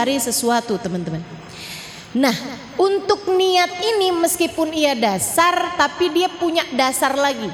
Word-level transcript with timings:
mendasari 0.00 0.16
sesuatu 0.16 0.80
teman-teman. 0.80 1.20
Nah, 2.16 2.32
untuk 2.80 3.28
niat 3.36 3.70
ini 3.84 4.10
meskipun 4.16 4.72
ia 4.72 4.96
dasar 4.96 5.76
tapi 5.76 6.08
dia 6.08 6.32
punya 6.40 6.64
dasar 6.72 7.12
lagi. 7.12 7.52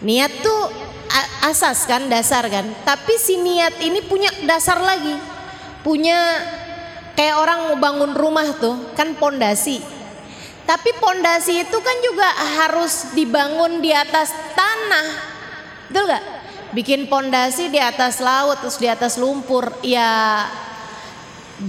Niat 0.00 0.32
tuh 0.40 0.62
asas 1.44 1.84
kan, 1.84 2.08
dasar 2.08 2.48
kan. 2.48 2.64
Tapi 2.88 3.14
si 3.20 3.36
niat 3.36 3.76
ini 3.84 4.00
punya 4.00 4.32
dasar 4.48 4.80
lagi. 4.80 5.12
Punya 5.84 6.16
kayak 7.12 7.36
orang 7.36 7.58
mau 7.68 7.76
bangun 7.76 8.12
rumah 8.16 8.48
tuh, 8.56 8.96
kan 8.96 9.12
pondasi. 9.20 9.84
Tapi 10.64 10.90
pondasi 10.96 11.66
itu 11.66 11.78
kan 11.82 11.96
juga 12.00 12.28
harus 12.64 13.12
dibangun 13.12 13.84
di 13.84 13.92
atas 13.92 14.32
tanah. 14.56 15.06
Betul 15.92 16.08
gak? 16.08 16.24
Bikin 16.70 17.10
pondasi 17.10 17.66
di 17.68 17.82
atas 17.82 18.22
laut 18.22 18.62
terus 18.62 18.78
di 18.78 18.86
atas 18.86 19.18
lumpur. 19.18 19.74
Ya 19.82 20.46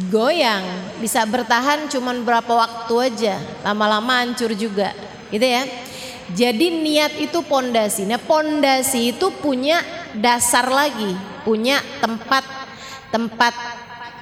goyang, 0.07 0.63
bisa 1.03 1.27
bertahan 1.27 1.91
cuman 1.91 2.23
berapa 2.23 2.47
waktu 2.47 2.93
aja, 3.11 3.35
lama-lama 3.67 4.23
hancur 4.23 4.55
juga, 4.55 4.95
gitu 5.27 5.43
ya. 5.43 5.67
Jadi 6.31 6.71
niat 6.71 7.19
itu 7.19 7.43
pondasi. 7.43 8.07
Nah, 8.07 8.15
pondasi 8.15 9.11
itu 9.11 9.27
punya 9.43 9.83
dasar 10.15 10.71
lagi, 10.71 11.11
punya 11.43 11.83
tempat 11.99 12.47
tempat 13.11 13.51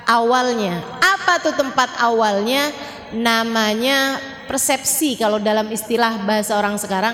awalnya. 0.09 0.81
Apa 0.97 1.37
tuh 1.37 1.53
tempat 1.53 1.93
awalnya? 2.01 2.73
Namanya 3.13 4.17
persepsi 4.49 5.17
kalau 5.17 5.37
dalam 5.37 5.69
istilah 5.69 6.25
bahasa 6.25 6.57
orang 6.57 6.81
sekarang 6.81 7.13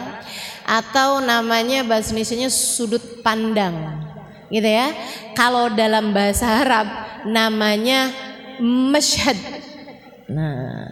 atau 0.63 1.19
namanya 1.19 1.83
bahasa 1.83 2.15
Indonesia 2.15 2.47
sudut 2.47 3.19
pandang. 3.19 3.75
Gitu 4.47 4.67
ya. 4.67 4.95
Kalau 5.35 5.67
dalam 5.75 6.15
bahasa 6.15 6.63
Arab 6.63 6.87
namanya 7.27 8.15
masyhad. 8.61 9.37
Nah, 10.25 10.89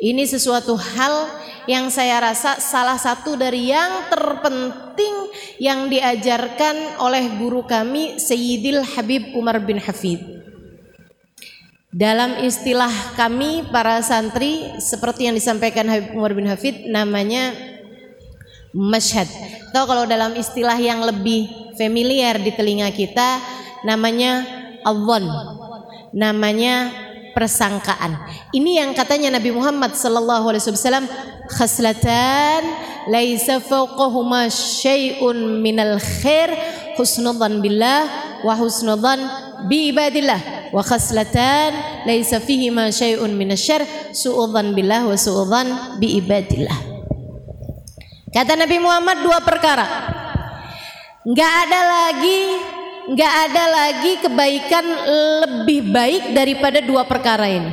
ini 0.00 0.24
sesuatu 0.24 0.72
hal 0.72 1.28
yang 1.68 1.92
saya 1.92 2.16
rasa 2.24 2.56
salah 2.56 2.96
satu 2.96 3.36
dari 3.36 3.68
yang 3.68 4.08
terpenting 4.08 5.28
yang 5.60 5.92
diajarkan 5.92 6.96
oleh 6.96 7.36
guru 7.36 7.60
kami 7.68 8.16
Sayyidil 8.16 8.80
Habib 8.96 9.36
Umar 9.36 9.60
bin 9.60 9.76
Hafid. 9.76 10.40
Dalam 11.90 12.40
istilah 12.40 13.18
kami 13.18 13.68
para 13.68 14.00
santri 14.00 14.62
seperti 14.80 15.28
yang 15.28 15.36
disampaikan 15.36 15.84
Habib 15.90 16.16
Umar 16.16 16.32
bin 16.32 16.48
Hafid 16.48 16.88
namanya 16.88 17.52
masyhad. 18.72 19.28
Atau 19.70 19.84
kalau 19.84 20.08
dalam 20.08 20.32
istilah 20.38 20.78
yang 20.80 21.04
lebih 21.04 21.74
familiar 21.76 22.40
di 22.40 22.54
telinga 22.56 22.88
kita 22.94 23.42
namanya 23.84 24.46
awon. 24.88 25.59
Namanya 26.10 26.90
persangkaan. 27.32 28.18
Ini 28.50 28.84
yang 28.84 28.90
katanya 28.92 29.38
Nabi 29.38 29.54
Muhammad 29.54 29.94
sallallahu 29.94 30.50
alaihi 30.50 30.66
wasallam 30.66 31.06
khaslatan 31.50 32.62
laisa 33.06 33.62
fawqahuma 33.62 34.50
syai'un 34.50 35.62
minal 35.62 35.98
khair 35.98 36.50
husnudzan 36.98 37.62
billah 37.62 38.06
wa 38.42 38.54
husnudzan 38.58 39.18
bi 39.70 39.94
ibadillah 39.94 40.70
wa 40.74 40.82
khaslatan 40.82 42.04
laisa 42.06 42.42
fihima 42.42 42.90
syai'un 42.90 43.30
minasyarr 43.34 43.86
su'udzan 44.14 44.74
billah 44.74 45.06
wa 45.06 45.16
su'udzan 45.16 45.98
bi 46.02 46.18
ibadillah. 46.18 46.78
Kata 48.30 48.54
Nabi 48.54 48.78
Muhammad 48.78 49.26
dua 49.26 49.42
perkara. 49.42 49.86
Enggak 51.26 51.52
ada 51.66 51.80
lagi 51.84 52.40
nggak 53.08 53.34
ada 53.48 53.64
lagi 53.70 54.12
kebaikan 54.20 54.84
lebih 55.46 55.88
baik 55.88 56.24
daripada 56.36 56.84
dua 56.84 57.08
perkara 57.08 57.48
ini. 57.48 57.72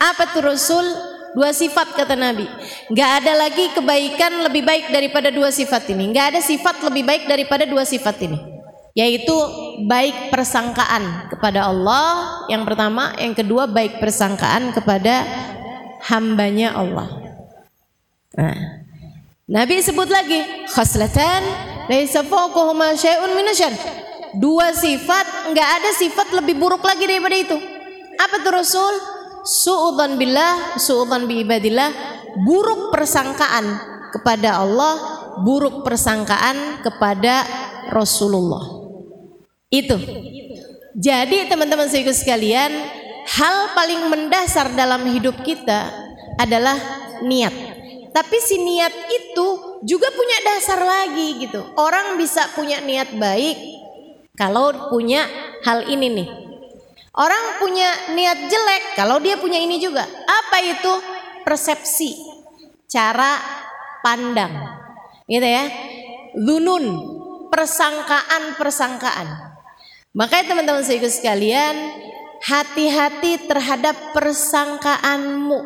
Apa 0.00 0.32
tuh 0.32 0.42
Rasul? 0.42 0.86
Dua 1.30 1.54
sifat 1.54 1.94
kata 1.94 2.18
Nabi. 2.18 2.42
Nggak 2.90 3.10
ada 3.22 3.32
lagi 3.46 3.70
kebaikan 3.70 4.50
lebih 4.50 4.66
baik 4.66 4.90
daripada 4.90 5.30
dua 5.30 5.54
sifat 5.54 5.86
ini. 5.94 6.10
Nggak 6.10 6.26
ada 6.34 6.40
sifat 6.42 6.82
lebih 6.82 7.06
baik 7.06 7.22
daripada 7.30 7.62
dua 7.70 7.86
sifat 7.86 8.18
ini. 8.26 8.38
Yaitu 8.98 9.36
baik 9.86 10.34
persangkaan 10.34 11.30
kepada 11.30 11.70
Allah 11.70 12.42
yang 12.50 12.66
pertama, 12.66 13.14
yang 13.22 13.38
kedua 13.38 13.70
baik 13.70 14.02
persangkaan 14.02 14.74
kepada 14.74 15.22
hambanya 16.10 16.74
Allah. 16.74 17.06
Nah, 18.34 18.82
Nabi 19.46 19.78
sebut 19.78 20.10
lagi 20.10 20.66
khaslatan 20.66 21.42
laisa 21.86 22.26
fawqahuma 22.26 22.98
syai'un 22.98 23.34
minasyarr 23.38 23.74
dua 24.36 24.70
sifat 24.76 25.50
nggak 25.50 25.70
ada 25.80 25.90
sifat 25.96 26.28
lebih 26.36 26.58
buruk 26.60 26.84
lagi 26.84 27.06
daripada 27.08 27.36
itu. 27.36 27.56
Apa 28.20 28.42
tuh 28.44 28.52
Rasul? 28.52 28.94
Suudzan 29.40 30.20
billah 30.20 30.76
suudzan 30.76 31.24
bi 31.24 31.42
ibadillah. 31.42 31.90
Buruk 32.44 32.94
persangkaan 32.94 33.64
kepada 34.14 34.60
Allah 34.60 35.20
buruk 35.42 35.82
persangkaan 35.82 36.84
kepada 36.84 37.46
Rasulullah. 37.90 38.62
Itu. 39.70 39.96
Jadi 40.98 41.46
teman-teman 41.46 41.86
saya 41.86 42.10
sekalian 42.10 42.70
hal 43.38 43.72
paling 43.72 44.10
mendasar 44.10 44.74
dalam 44.74 45.06
hidup 45.06 45.38
kita 45.46 45.90
adalah 46.36 46.76
niat. 47.22 47.54
Tapi 48.10 48.36
si 48.42 48.58
niat 48.58 48.90
itu 48.90 49.46
juga 49.86 50.10
punya 50.10 50.38
dasar 50.42 50.82
lagi 50.82 51.46
gitu. 51.46 51.62
Orang 51.78 52.18
bisa 52.18 52.42
punya 52.58 52.82
niat 52.82 53.14
baik 53.14 53.56
kalau 54.40 54.88
punya 54.88 55.28
hal 55.68 55.84
ini 55.84 56.08
nih. 56.16 56.28
Orang 57.12 57.60
punya 57.60 58.16
niat 58.16 58.48
jelek 58.48 58.96
kalau 58.96 59.20
dia 59.20 59.36
punya 59.36 59.60
ini 59.60 59.76
juga. 59.76 60.08
Apa 60.08 60.64
itu? 60.64 60.92
Persepsi. 61.44 62.16
Cara 62.88 63.36
pandang. 64.00 64.80
Gitu 65.28 65.44
ya. 65.44 65.68
Dunun, 66.32 66.84
persangkaan-persangkaan. 67.52 69.28
Makanya 70.16 70.44
teman-teman 70.48 70.86
saya 70.88 71.04
sekalian, 71.04 71.76
hati-hati 72.40 73.44
terhadap 73.44 74.16
persangkaanmu. 74.16 75.60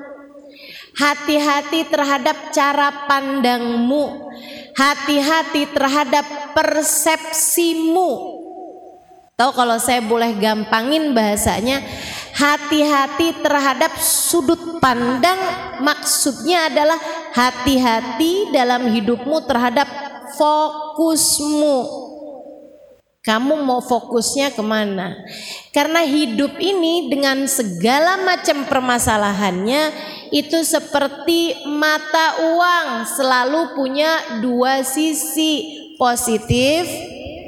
Hati-hati 0.99 1.87
terhadap 1.87 2.51
cara 2.51 3.07
pandangmu. 3.07 4.35
Hati-hati 4.75 5.71
terhadap 5.71 6.27
persepsimu. 6.59 8.34
Tahu 9.35 9.51
kalau 9.51 9.83
saya 9.83 9.99
boleh 9.99 10.31
gampangin 10.39 11.11
bahasanya, 11.11 11.83
hati-hati 12.39 13.35
terhadap 13.43 13.99
sudut 13.99 14.79
pandang 14.79 15.35
maksudnya 15.83 16.71
adalah 16.71 16.95
hati-hati 17.35 18.55
dalam 18.55 18.95
hidupmu 18.95 19.43
terhadap 19.43 19.91
fokusmu. 20.39 22.07
Kamu 23.27 23.59
mau 23.67 23.83
fokusnya 23.83 24.55
ke 24.55 24.63
mana? 24.63 25.19
Karena 25.75 26.07
hidup 26.07 26.55
ini 26.63 27.11
dengan 27.11 27.51
segala 27.51 28.23
macam 28.23 28.71
permasalahannya 28.71 29.91
itu 30.31 30.63
seperti 30.63 31.67
mata 31.75 32.39
uang 32.55 33.03
selalu 33.19 33.75
punya 33.75 34.39
dua 34.39 34.87
sisi 34.87 35.83
positif 35.99 36.87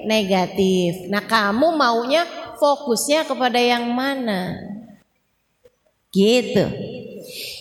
negatif. 0.06 1.10
Nah, 1.10 1.26
kamu 1.26 1.74
maunya 1.74 2.24
fokusnya 2.56 3.26
kepada 3.26 3.58
yang 3.58 3.90
mana? 3.90 4.54
Gitu. 6.14 6.64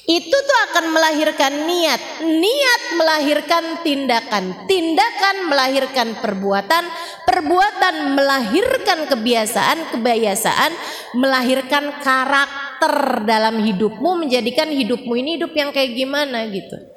Itu 0.06 0.38
tuh 0.38 0.60
akan 0.72 0.94
melahirkan 0.94 1.66
niat. 1.66 2.02
Niat 2.22 2.82
melahirkan 2.94 3.64
tindakan. 3.82 4.70
Tindakan 4.70 5.50
melahirkan 5.50 6.08
perbuatan. 6.22 6.86
Perbuatan 7.26 8.14
melahirkan 8.14 9.10
kebiasaan. 9.10 9.98
Kebiasaan 9.98 10.72
melahirkan 11.18 12.00
karakter 12.06 13.26
dalam 13.26 13.66
hidupmu. 13.66 14.30
Menjadikan 14.30 14.70
hidupmu 14.70 15.18
ini 15.18 15.42
hidup 15.42 15.52
yang 15.58 15.74
kayak 15.74 15.98
gimana 15.98 16.46
gitu. 16.54 16.95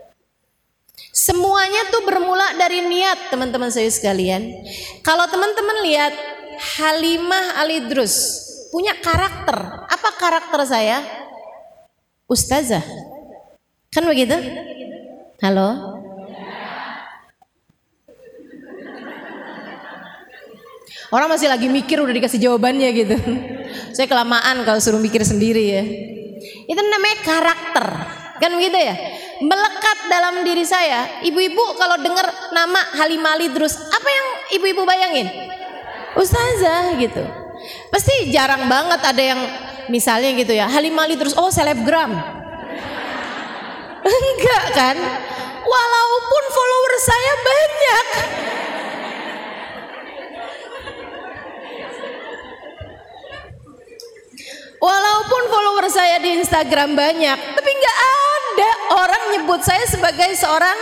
Semuanya 1.13 1.89
tuh 1.91 2.07
bermula 2.07 2.55
dari 2.57 2.85
niat 2.85 3.33
teman-teman 3.33 3.69
saya 3.75 3.91
sekalian. 3.91 4.55
Kalau 5.03 5.27
teman-teman 5.27 5.83
lihat 5.83 6.15
Halimah 6.79 7.59
Alidrus 7.63 8.45
punya 8.71 8.95
karakter. 8.99 9.57
Apa 9.89 10.09
karakter 10.19 10.61
saya? 10.67 11.03
Ustazah. 12.29 12.85
Kan 13.91 14.05
begitu? 14.05 14.37
Halo? 15.41 15.99
Orang 21.09 21.33
masih 21.33 21.49
lagi 21.49 21.73
mikir 21.73 21.97
udah 22.05 22.13
dikasih 22.13 22.37
jawabannya 22.37 22.89
gitu. 22.93 23.17
Saya 23.97 24.05
kelamaan 24.05 24.61
kalau 24.69 24.77
suruh 24.77 25.01
mikir 25.01 25.25
sendiri 25.25 25.65
ya. 25.65 25.83
Itu 26.69 26.81
namanya 26.85 27.19
karakter. 27.25 27.87
Kan 28.39 28.61
begitu 28.61 28.77
ya? 28.77 28.95
Melekat 29.39 29.99
dalam 30.11 30.43
diri 30.43 30.67
saya. 30.67 31.23
Ibu-ibu 31.23 31.79
kalau 31.79 31.97
dengar 32.03 32.27
nama 32.51 32.83
Halimah 32.99 33.39
terus, 33.55 33.79
apa 33.79 34.09
yang 34.09 34.27
ibu-ibu 34.59 34.83
bayangin? 34.83 35.31
Ustazah 36.19 36.99
gitu. 36.99 37.23
Pasti 37.91 38.35
jarang 38.35 38.67
banget 38.67 39.01
ada 39.03 39.23
yang 39.23 39.41
misalnya 39.87 40.35
gitu 40.35 40.51
ya, 40.55 40.67
Halimali 40.67 41.15
terus 41.15 41.39
oh 41.39 41.51
selebgram. 41.51 42.11
Enggak 44.09 44.65
kan? 44.75 44.97
Walaupun 45.63 46.43
follower 46.51 46.95
saya 46.99 47.33
banyak. 47.45 48.07
Walaupun 54.79 55.43
follower 55.51 55.87
saya 55.91 56.23
di 56.23 56.39
Instagram 56.39 56.95
banyak, 56.95 57.39
tapi 57.59 57.71
nggak 57.71 57.99
ada 57.99 58.71
orang 58.95 59.23
nyebut 59.35 59.59
saya 59.67 59.83
sebagai 59.91 60.31
seorang 60.39 60.79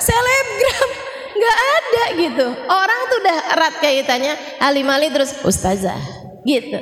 selebgram. 0.00 0.90
Nggak 1.36 1.58
ada 1.60 2.04
gitu. 2.16 2.46
Orang 2.64 3.00
tuh 3.12 3.20
udah 3.20 3.38
erat 3.52 3.74
kaitannya 3.76 4.34
Halimali 4.56 5.12
terus 5.12 5.36
ustazah 5.44 6.00
gitu. 6.48 6.80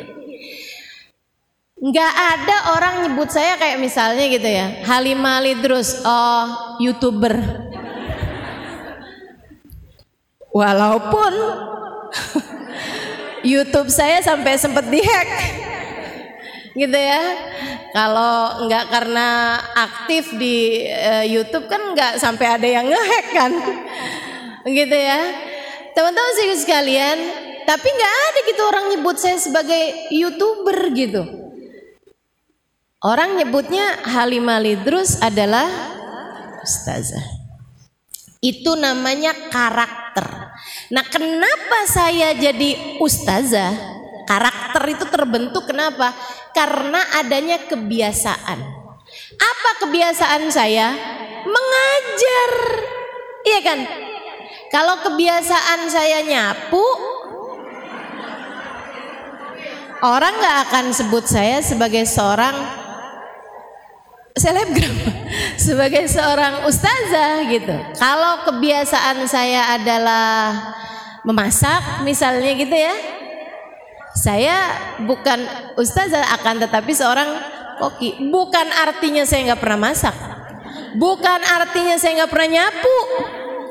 Nggak 1.82 2.12
ada 2.14 2.56
orang 2.78 2.94
nyebut 3.02 3.34
saya 3.34 3.58
kayak 3.58 3.82
misalnya 3.82 4.30
gitu 4.30 4.46
ya. 4.46 4.86
Halimali 4.86 5.58
terus 5.58 6.06
oh 6.06 6.78
youtuber. 6.78 7.34
Walaupun 10.62 11.34
YouTube 13.50 13.90
saya 13.90 14.22
sampai 14.22 14.54
sempat 14.54 14.86
dihack 14.86 15.28
gitu 16.75 16.99
ya. 16.99 17.23
Kalau 17.94 18.67
nggak 18.67 18.85
karena 18.91 19.29
aktif 19.79 20.35
di 20.35 20.82
uh, 20.91 21.23
YouTube 21.23 21.71
kan 21.71 21.94
nggak 21.94 22.19
sampai 22.19 22.47
ada 22.59 22.67
yang 22.67 22.91
ngehack 22.91 23.26
kan, 23.31 23.53
gitu 24.67 24.97
ya. 24.99 25.21
Teman-teman 25.94 26.32
sih 26.35 26.59
sekalian, 26.59 27.19
tapi 27.62 27.87
nggak 27.87 28.15
ada 28.29 28.38
gitu 28.50 28.62
orang 28.67 28.85
nyebut 28.91 29.17
saya 29.17 29.38
sebagai 29.38 30.11
youtuber 30.11 30.91
gitu. 30.91 31.23
Orang 33.05 33.38
nyebutnya 33.38 34.00
Halimah 34.03 34.59
Lidrus 34.59 35.21
adalah 35.23 35.71
ustazah. 36.65 37.23
Itu 38.41 38.75
namanya 38.75 39.37
karakter. 39.53 40.50
Nah, 40.88 41.05
kenapa 41.12 41.85
saya 41.85 42.32
jadi 42.32 42.97
ustazah? 42.99 43.94
Karakter 44.25 44.82
itu 44.88 45.05
terbentuk 45.09 45.69
kenapa? 45.69 46.12
Karena 46.56 47.21
adanya 47.21 47.61
kebiasaan. 47.65 48.59
Apa 49.37 49.71
kebiasaan 49.85 50.49
saya? 50.49 50.97
Mengajar. 51.44 52.53
Iya 53.44 53.61
kan? 53.61 53.81
Kalau 54.73 54.99
kebiasaan 55.06 55.87
saya 55.87 56.25
nyapu, 56.25 56.82
orang 60.03 60.35
nggak 60.35 60.59
akan 60.67 60.85
sebut 60.91 61.25
saya 61.29 61.62
sebagai 61.62 62.03
seorang 62.09 62.56
selebgram, 64.35 64.94
sebagai 65.69 66.11
seorang 66.11 66.67
ustazah 66.67 67.47
gitu. 67.47 67.76
Kalau 68.03 68.43
kebiasaan 68.50 69.23
saya 69.31 69.79
adalah 69.79 70.59
memasak, 71.23 72.03
misalnya 72.03 72.50
gitu 72.59 72.75
ya, 72.75 72.94
saya 74.14 74.56
bukan 75.02 75.43
ustazah 75.75 76.22
akan 76.38 76.62
tetapi 76.62 76.94
seorang 76.94 77.28
koki. 77.82 78.31
Bukan 78.31 78.66
artinya 78.70 79.26
saya 79.26 79.52
nggak 79.52 79.62
pernah 79.62 79.90
masak. 79.90 80.14
Bukan 80.94 81.40
artinya 81.43 81.99
saya 81.99 82.22
nggak 82.22 82.31
pernah 82.31 82.50
nyapu. 82.62 82.99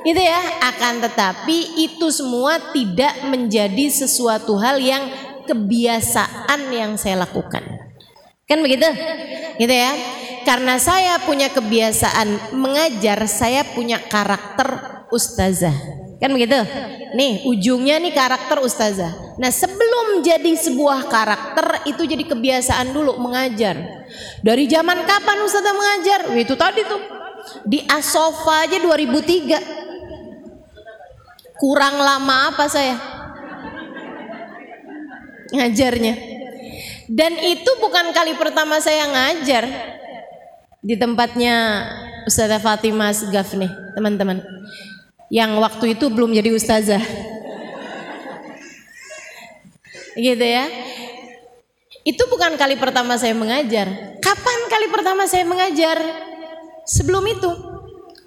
Gitu 0.03 0.19
ya. 0.19 0.39
Akan 0.67 0.99
tetapi 0.99 1.79
itu 1.79 2.11
semua 2.11 2.59
tidak 2.75 3.23
menjadi 3.31 3.87
sesuatu 3.87 4.59
hal 4.59 4.83
yang 4.83 5.07
kebiasaan 5.47 6.71
yang 6.75 6.99
saya 6.99 7.23
lakukan. 7.23 7.63
Kan 8.43 8.59
begitu? 8.59 8.87
Gitu 9.55 9.71
ya. 9.71 9.95
Karena 10.43 10.75
saya 10.75 11.23
punya 11.23 11.47
kebiasaan 11.55 12.51
mengajar, 12.51 13.23
saya 13.31 13.63
punya 13.63 13.95
karakter 13.95 14.99
ustazah. 15.07 16.02
Kan 16.23 16.31
begitu? 16.31 16.55
Nih, 17.19 17.43
ujungnya 17.43 17.99
nih 17.99 18.15
karakter 18.15 18.63
ustazah. 18.63 19.11
Nah, 19.35 19.51
sebelum 19.51 20.23
jadi 20.23 20.55
sebuah 20.55 21.11
karakter 21.11 21.83
itu 21.83 22.07
jadi 22.07 22.23
kebiasaan 22.23 22.95
dulu 22.95 23.19
mengajar. 23.19 24.07
Dari 24.39 24.63
zaman 24.71 25.03
kapan 25.03 25.43
ustazah 25.43 25.75
mengajar? 25.75 26.31
Itu 26.39 26.55
tadi 26.55 26.87
tuh. 26.87 27.03
Di 27.67 27.83
Asofa 27.91 28.63
aja 28.63 28.79
2003. 28.79 31.59
Kurang 31.59 31.99
lama 31.99 32.55
apa 32.55 32.71
saya? 32.71 32.95
Ngajarnya. 35.51 36.15
Dan 37.11 37.35
itu 37.35 37.67
bukan 37.83 38.15
kali 38.15 38.39
pertama 38.39 38.79
saya 38.79 39.11
ngajar 39.11 39.67
di 40.79 40.95
tempatnya 40.95 41.83
Ustazah 42.23 42.63
Fatimah 42.63 43.11
Segaf 43.11 43.51
nih, 43.59 43.67
teman-teman 43.91 44.39
yang 45.33 45.57
waktu 45.57 45.97
itu 45.97 46.13
belum 46.13 46.29
jadi 46.29 46.53
ustazah. 46.53 47.01
gitu 50.13 50.45
ya. 50.45 50.69
Itu 52.05 52.29
bukan 52.29 52.53
kali 52.53 52.77
pertama 52.77 53.17
saya 53.17 53.33
mengajar. 53.33 53.89
Kapan 54.21 54.59
kali 54.69 54.87
pertama 54.93 55.25
saya 55.25 55.41
mengajar? 55.41 55.97
Sebelum 56.85 57.25
itu. 57.25 57.49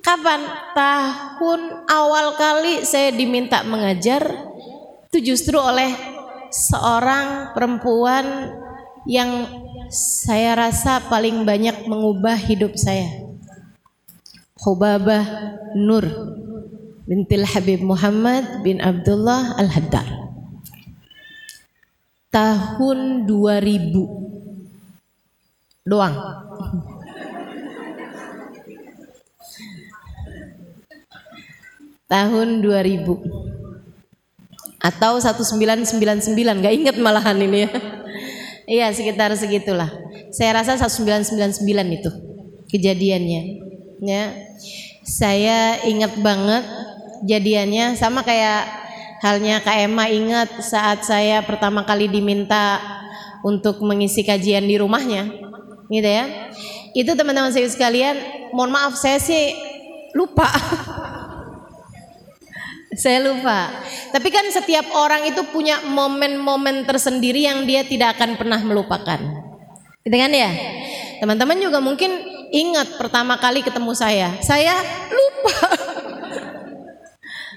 Kapan? 0.02 0.42
Tahun 0.74 1.86
awal 1.86 2.34
kali 2.34 2.82
saya 2.82 3.14
diminta 3.14 3.62
mengajar 3.62 4.26
itu 5.06 5.30
justru 5.32 5.54
oleh 5.62 5.94
seorang 6.50 7.54
perempuan 7.54 8.50
yang 9.06 9.46
saya 9.94 10.58
rasa 10.58 11.06
paling 11.06 11.46
banyak 11.46 11.86
mengubah 11.86 12.34
hidup 12.34 12.74
saya. 12.74 13.06
Hubabah 14.58 15.22
Nur 15.78 16.36
bintil 17.06 17.46
Habib 17.46 17.86
Muhammad 17.86 18.66
bin 18.66 18.82
Abdullah 18.82 19.54
Al-Haddar. 19.62 20.26
Tahun 22.34 23.30
2000 23.30 24.26
doang. 25.86 26.18
Tahun 32.06 32.62
2000 32.62 33.18
atau 34.86 35.18
1999 35.18 35.90
nggak 36.36 36.74
inget 36.74 36.96
malahan 37.02 37.34
ini 37.38 37.66
ya. 37.66 37.70
Iya 38.66 38.90
sekitar 38.90 39.30
segitulah. 39.38 39.90
Saya 40.34 40.58
rasa 40.58 40.74
1999 40.74 41.98
itu 41.98 42.10
kejadiannya. 42.70 43.42
Ya, 44.02 44.34
saya 45.06 45.80
ingat 45.86 46.18
banget 46.20 46.66
jadiannya. 47.24 47.96
Sama 47.96 48.20
kayak 48.26 48.68
halnya 49.24 49.64
Kak 49.64 49.76
Emma 49.80 50.10
ingat 50.10 50.60
saat 50.60 51.06
saya 51.06 51.40
pertama 51.46 51.86
kali 51.88 52.10
diminta 52.10 52.82
untuk 53.46 53.80
mengisi 53.86 54.26
kajian 54.26 54.66
di 54.66 54.76
rumahnya 54.76 55.46
gitu 55.90 56.08
ya. 56.08 56.50
Itu 56.96 57.12
teman-teman 57.14 57.52
saya 57.52 57.68
sekalian 57.68 58.16
mohon 58.50 58.72
maaf 58.74 58.96
saya 58.98 59.20
sih 59.20 59.54
lupa. 60.16 60.48
Saya 62.96 63.28
lupa. 63.28 63.68
Tapi 64.08 64.32
kan 64.32 64.48
setiap 64.48 64.88
orang 64.96 65.28
itu 65.28 65.44
punya 65.52 65.84
momen-momen 65.84 66.88
tersendiri 66.88 67.44
yang 67.44 67.68
dia 67.68 67.84
tidak 67.84 68.16
akan 68.16 68.40
pernah 68.40 68.56
melupakan. 68.64 69.20
Gitu 70.00 70.16
kan 70.16 70.32
ya? 70.32 70.48
Teman-teman 71.20 71.60
juga 71.60 71.76
mungkin 71.84 72.08
ingat 72.48 72.96
pertama 72.96 73.36
kali 73.36 73.60
ketemu 73.60 73.92
saya. 73.92 74.32
Saya 74.40 74.80
lupa 75.12 75.60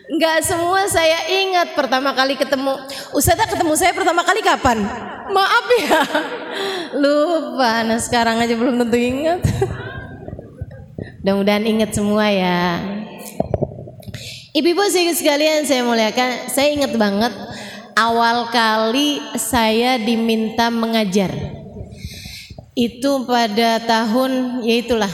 Enggak 0.10 0.42
semua 0.42 0.89
saya 0.89 1.22
ingat 1.30 1.78
pertama 1.78 2.18
kali 2.18 2.34
ketemu. 2.34 2.82
Ustazah 3.13 3.46
ketemu 3.46 3.78
saya 3.78 3.94
pertama 3.94 4.25
kali 4.25 4.42
kapan? 4.42 4.82
Maaf 5.30 5.66
ya. 5.78 6.01
Lupa. 7.01 7.86
Nah 7.86 8.01
sekarang 8.01 8.42
aja 8.42 8.58
belum 8.58 8.82
tentu 8.82 8.98
ingat. 8.98 9.46
Mudah-mudahan 11.22 11.62
ingat 11.62 11.94
semua 11.94 12.25
ya. 12.25 12.82
Ibu-ibu 14.50 14.82
sekalian 14.89 15.70
saya 15.70 15.86
muliakan, 15.86 16.50
saya 16.50 16.74
ingat 16.74 16.98
banget 16.98 17.30
awal 17.94 18.50
kali 18.50 19.22
saya 19.38 20.01
diminta 20.01 20.74
mengajar. 20.74 21.30
Itu 22.74 23.30
pada 23.30 23.78
tahun 23.86 24.66
ya 24.66 24.75
itulah 24.82 25.13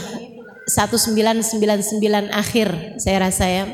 1999 0.66 2.02
akhir 2.34 2.98
saya 2.98 3.22
rasa 3.22 3.46
ya. 3.46 3.64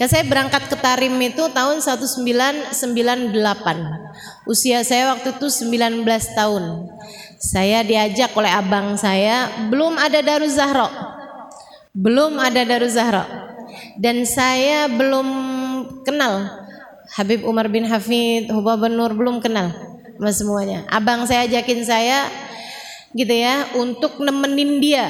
Ya 0.00 0.08
saya 0.08 0.24
berangkat 0.24 0.64
ke 0.72 0.80
Tarim 0.80 1.12
itu 1.20 1.44
tahun 1.52 1.84
1998. 1.84 2.72
Usia 4.48 4.80
saya 4.80 5.12
waktu 5.12 5.36
itu 5.36 5.46
19 5.52 6.08
tahun. 6.32 6.64
Saya 7.36 7.84
diajak 7.84 8.32
oleh 8.32 8.48
abang 8.48 8.96
saya, 8.96 9.68
belum 9.68 10.00
ada 10.00 10.24
Darul 10.24 10.48
Zahra. 10.48 10.88
Belum 11.92 12.40
ada 12.40 12.64
Darul 12.64 12.88
Zahra. 12.88 13.28
Dan 14.00 14.24
saya 14.24 14.88
belum 14.88 15.28
kenal 16.00 16.64
Habib 17.12 17.44
Umar 17.44 17.68
bin 17.68 17.84
Hafid, 17.84 18.48
Hubab 18.48 18.88
Nur 18.88 19.12
belum 19.12 19.44
kenal 19.44 19.68
sama 20.16 20.32
semuanya. 20.32 20.88
Abang 20.88 21.28
saya 21.28 21.44
ajakin 21.44 21.84
saya 21.84 22.24
gitu 23.12 23.32
ya 23.36 23.68
untuk 23.76 24.20
nemenin 24.20 24.80
dia 24.80 25.08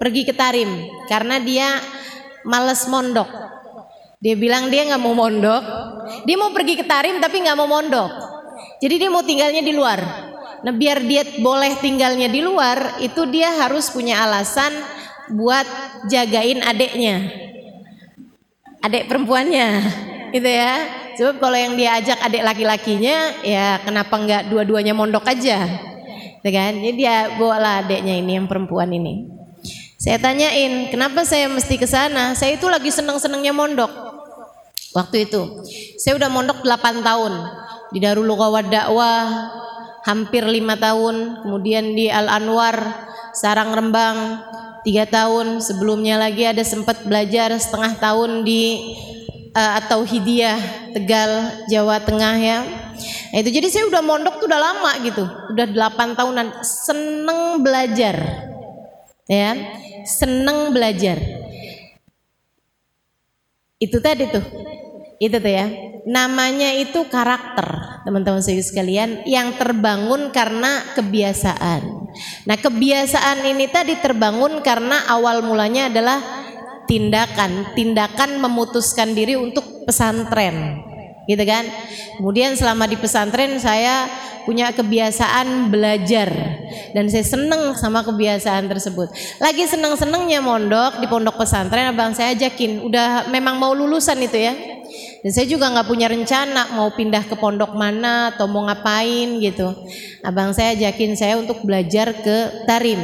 pergi 0.00 0.24
ke 0.24 0.32
Tarim 0.32 0.88
karena 1.12 1.36
dia 1.36 1.76
males 2.48 2.88
mondok. 2.88 3.28
Dia 4.20 4.32
bilang 4.36 4.72
dia 4.72 4.88
nggak 4.88 5.00
mau 5.00 5.12
mondok, 5.12 5.64
dia 6.24 6.36
mau 6.40 6.48
pergi 6.56 6.80
ke 6.80 6.84
Tarim 6.88 7.20
tapi 7.20 7.44
nggak 7.44 7.56
mau 7.60 7.68
mondok. 7.68 8.08
Jadi 8.80 8.94
dia 8.96 9.10
mau 9.12 9.20
tinggalnya 9.20 9.60
di 9.60 9.76
luar. 9.76 10.00
Nah 10.64 10.72
biar 10.72 11.04
dia 11.04 11.24
boleh 11.40 11.76
tinggalnya 11.80 12.28
di 12.32 12.40
luar 12.40 13.00
itu 13.04 13.28
dia 13.28 13.52
harus 13.64 13.92
punya 13.92 14.24
alasan 14.24 14.72
buat 15.32 15.64
jagain 16.08 16.60
adeknya, 16.64 17.32
adek 18.84 19.08
perempuannya, 19.08 19.68
gitu 20.34 20.48
ya. 20.48 20.72
Sebab 21.16 21.36
kalau 21.36 21.56
yang 21.56 21.76
dia 21.76 22.00
ajak 22.00 22.18
adik 22.24 22.42
laki-lakinya, 22.44 23.44
ya 23.44 23.80
kenapa 23.84 24.16
nggak 24.16 24.42
dua-duanya 24.48 24.96
mondok 24.96 25.28
aja, 25.28 25.64
gitu 26.40 26.48
kan? 26.48 26.72
Jadi 26.76 26.96
dia 26.96 27.36
bawa 27.36 27.84
adiknya 27.84 28.16
ini 28.16 28.40
yang 28.40 28.48
perempuan 28.48 28.88
ini. 28.92 29.39
Saya 30.00 30.16
tanyain, 30.16 30.88
kenapa 30.88 31.28
saya 31.28 31.44
mesti 31.52 31.76
ke 31.76 31.84
sana? 31.84 32.32
Saya 32.32 32.56
itu 32.56 32.64
lagi 32.72 32.88
seneng-senengnya 32.88 33.52
mondok. 33.52 33.92
Waktu 34.96 35.28
itu, 35.28 35.60
saya 36.00 36.16
udah 36.16 36.32
mondok 36.32 36.64
8 36.64 37.04
tahun 37.04 37.32
di 37.92 38.00
Darul 38.00 38.24
Lughawat 38.24 38.72
Dakwah, 38.72 39.28
hampir 40.08 40.40
lima 40.48 40.80
tahun, 40.80 41.44
kemudian 41.44 41.92
di 41.92 42.08
Al 42.08 42.32
Anwar, 42.32 42.80
Sarang 43.36 43.76
Rembang, 43.76 44.40
tiga 44.88 45.04
tahun. 45.04 45.60
Sebelumnya 45.60 46.16
lagi 46.16 46.48
ada 46.48 46.64
sempat 46.64 47.04
belajar 47.04 47.52
setengah 47.60 48.00
tahun 48.00 48.40
di 48.48 48.80
uh, 49.52 49.84
atau 49.84 50.00
Hidiyah 50.00 50.96
Tegal 50.96 51.60
Jawa 51.68 52.00
Tengah 52.00 52.34
ya. 52.40 52.58
Nah, 53.36 53.38
itu 53.44 53.52
jadi 53.52 53.68
saya 53.68 53.84
udah 53.84 54.00
mondok 54.00 54.40
tuh 54.40 54.48
udah 54.48 54.60
lama 54.64 54.96
gitu, 55.04 55.28
udah 55.52 55.66
8 55.68 56.16
tahunan 56.16 56.46
seneng 56.64 57.60
belajar. 57.60 58.48
Ya, 59.30 59.54
seneng 60.04 60.72
belajar. 60.72 61.16
Itu 63.80 63.98
tadi 64.04 64.28
tuh. 64.28 64.44
Itu 65.20 65.36
tuh 65.40 65.52
ya. 65.52 65.66
Namanya 66.08 66.72
itu 66.80 67.04
karakter, 67.12 68.00
teman-teman 68.08 68.40
saya 68.40 68.60
sekalian, 68.64 69.20
yang 69.28 69.52
terbangun 69.60 70.32
karena 70.32 70.80
kebiasaan. 70.96 72.08
Nah, 72.48 72.56
kebiasaan 72.56 73.44
ini 73.44 73.68
tadi 73.68 74.00
terbangun 74.00 74.64
karena 74.64 75.04
awal 75.12 75.44
mulanya 75.44 75.92
adalah 75.92 76.18
tindakan, 76.88 77.76
tindakan 77.76 78.40
memutuskan 78.40 79.12
diri 79.12 79.36
untuk 79.36 79.84
pesantren. 79.84 80.89
Gitu 81.28 81.44
kan? 81.44 81.64
Kemudian 82.16 82.56
selama 82.56 82.88
di 82.88 82.96
pesantren 82.96 83.56
saya 83.60 84.08
punya 84.44 84.72
kebiasaan 84.72 85.68
belajar 85.68 86.32
dan 86.96 87.06
saya 87.06 87.24
seneng 87.26 87.76
sama 87.76 88.02
kebiasaan 88.02 88.66
tersebut. 88.66 89.12
Lagi 89.38 89.68
seneng-senengnya 89.68 90.40
mondok 90.40 90.98
di 90.98 91.06
pondok 91.06 91.38
pesantren, 91.38 91.92
abang 91.92 92.16
saya 92.16 92.34
ajakin, 92.34 92.82
udah 92.82 93.28
memang 93.28 93.60
mau 93.60 93.76
lulusan 93.76 94.18
itu 94.22 94.38
ya. 94.38 94.54
Dan 95.20 95.30
saya 95.36 95.46
juga 95.46 95.68
nggak 95.68 95.86
punya 95.86 96.08
rencana 96.08 96.72
mau 96.72 96.88
pindah 96.96 97.28
ke 97.28 97.36
pondok 97.36 97.76
mana 97.76 98.32
atau 98.32 98.48
mau 98.48 98.64
ngapain 98.64 99.36
gitu. 99.38 99.68
Abang 100.24 100.56
saya 100.56 100.72
ajakin 100.72 101.12
saya 101.12 101.36
untuk 101.36 101.60
belajar 101.60 102.16
ke 102.16 102.64
Tarim. 102.64 102.98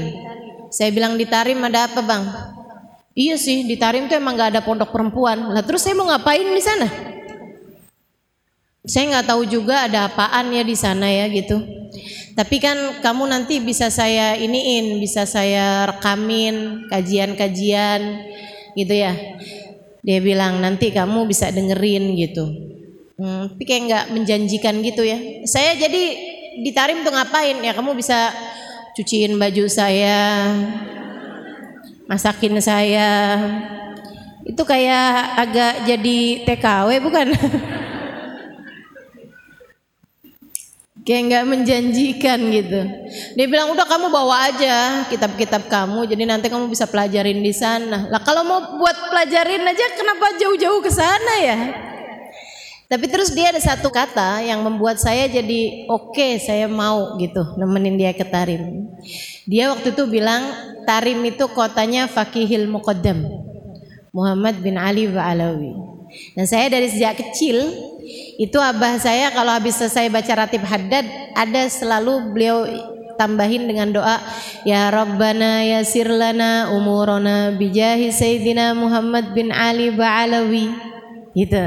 Saya 0.73 0.91
bilang 0.91 1.21
di 1.21 1.29
Tarim 1.29 1.61
ada 1.61 1.87
apa 1.87 2.01
bang? 2.01 2.25
Iya 3.17 3.37
sih 3.37 3.69
di 3.69 3.77
Tarim 3.77 4.09
tuh 4.09 4.17
emang 4.17 4.37
gak 4.37 4.57
ada 4.57 4.61
pondok 4.65 4.93
perempuan. 4.93 5.53
Lah 5.53 5.65
terus 5.65 5.85
saya 5.85 5.93
mau 5.97 6.09
ngapain 6.09 6.45
di 6.45 6.63
sana? 6.65 7.16
Saya 8.87 9.19
nggak 9.19 9.27
tahu 9.27 9.43
juga 9.51 9.91
ada 9.91 10.07
apaan 10.07 10.55
ya 10.55 10.63
di 10.63 10.79
sana 10.79 11.11
ya 11.11 11.27
gitu. 11.27 11.59
Tapi 12.37 12.57
kan 12.63 13.03
kamu 13.03 13.27
nanti 13.27 13.59
bisa 13.59 13.91
saya 13.91 14.39
iniin, 14.39 15.03
bisa 15.03 15.27
saya 15.27 15.91
rekamin 15.91 16.87
kajian-kajian 16.87 18.01
gitu 18.79 18.95
ya. 18.95 19.17
Dia 20.07 20.19
bilang 20.23 20.63
nanti 20.63 20.95
kamu 20.95 21.27
bisa 21.27 21.51
dengerin 21.51 22.15
gitu. 22.15 22.47
Hmm, 23.17 23.51
tapi 23.51 23.65
kayak 23.65 23.83
nggak 23.89 24.05
menjanjikan 24.13 24.79
gitu 24.85 25.03
ya. 25.03 25.19
Saya 25.49 25.75
jadi 25.75 26.03
di 26.63 26.71
Tarim 26.71 27.03
tuh 27.03 27.11
ngapain 27.11 27.59
ya? 27.59 27.73
Kamu 27.75 27.97
bisa 27.97 28.31
cuciin 28.95 29.35
baju 29.41 29.65
saya, 29.67 30.53
masakin 32.07 32.55
saya 32.63 33.11
itu 34.47 34.63
kayak 34.63 35.43
agak 35.43 35.73
jadi 35.91 36.47
TKW 36.47 37.03
bukan 37.03 37.35
kayak 41.07 41.23
nggak 41.31 41.45
menjanjikan 41.47 42.41
gitu 42.51 42.81
dia 43.39 43.47
bilang 43.47 43.71
udah 43.71 43.87
kamu 43.87 44.11
bawa 44.11 44.51
aja 44.51 45.07
kitab-kitab 45.07 45.71
kamu 45.71 46.03
jadi 46.11 46.27
nanti 46.27 46.51
kamu 46.51 46.67
bisa 46.67 46.91
pelajarin 46.91 47.39
di 47.41 47.55
sana 47.55 48.11
lah 48.11 48.21
kalau 48.27 48.43
mau 48.43 48.61
buat 48.77 49.15
pelajarin 49.15 49.63
aja 49.63 49.87
kenapa 49.95 50.35
jauh-jauh 50.35 50.83
ke 50.83 50.91
sana 50.91 51.35
ya 51.39 51.59
tapi 52.87 53.11
terus 53.11 53.35
dia 53.35 53.51
ada 53.51 53.59
satu 53.59 53.91
kata 53.91 54.47
yang 54.47 54.63
membuat 54.63 55.03
saya 55.03 55.27
jadi 55.27 55.91
oke 55.91 56.15
okay, 56.15 56.39
saya 56.39 56.71
mau 56.71 57.19
gitu 57.19 57.43
nemenin 57.59 57.99
dia 57.99 58.15
ke 58.15 58.23
Tarim. 58.23 58.95
Dia 59.43 59.75
waktu 59.75 59.91
itu 59.91 60.07
bilang 60.07 60.47
Tarim 60.87 61.19
itu 61.27 61.51
kotanya 61.51 62.07
Fakihil 62.07 62.71
Muqaddam 62.71 63.27
Muhammad 64.15 64.63
bin 64.63 64.79
Ali 64.79 65.11
wa 65.11 65.27
Alawi. 65.27 65.75
Dan 66.39 66.47
saya 66.47 66.71
dari 66.71 66.87
sejak 66.87 67.19
kecil 67.19 67.59
itu 68.39 68.59
abah 68.59 68.99
saya 69.03 69.35
kalau 69.35 69.53
habis 69.55 69.77
selesai 69.77 70.09
baca 70.09 70.33
ratib 70.47 70.63
haddad 70.63 71.07
ada 71.35 71.67
selalu 71.67 72.33
beliau 72.33 72.59
tambahin 73.17 73.65
dengan 73.67 73.91
doa 73.91 74.21
ya 74.69 74.93
Rabbana 74.93 75.65
ya 75.65 75.81
sirlana 75.83 76.71
umurona 76.77 77.57
bijahi 77.57 78.13
Sayyidina 78.13 78.77
Muhammad 78.77 79.33
bin 79.33 79.51
Ali 79.51 79.91
wa 79.97 80.23
Alawi 80.23 80.71
gitu 81.33 81.65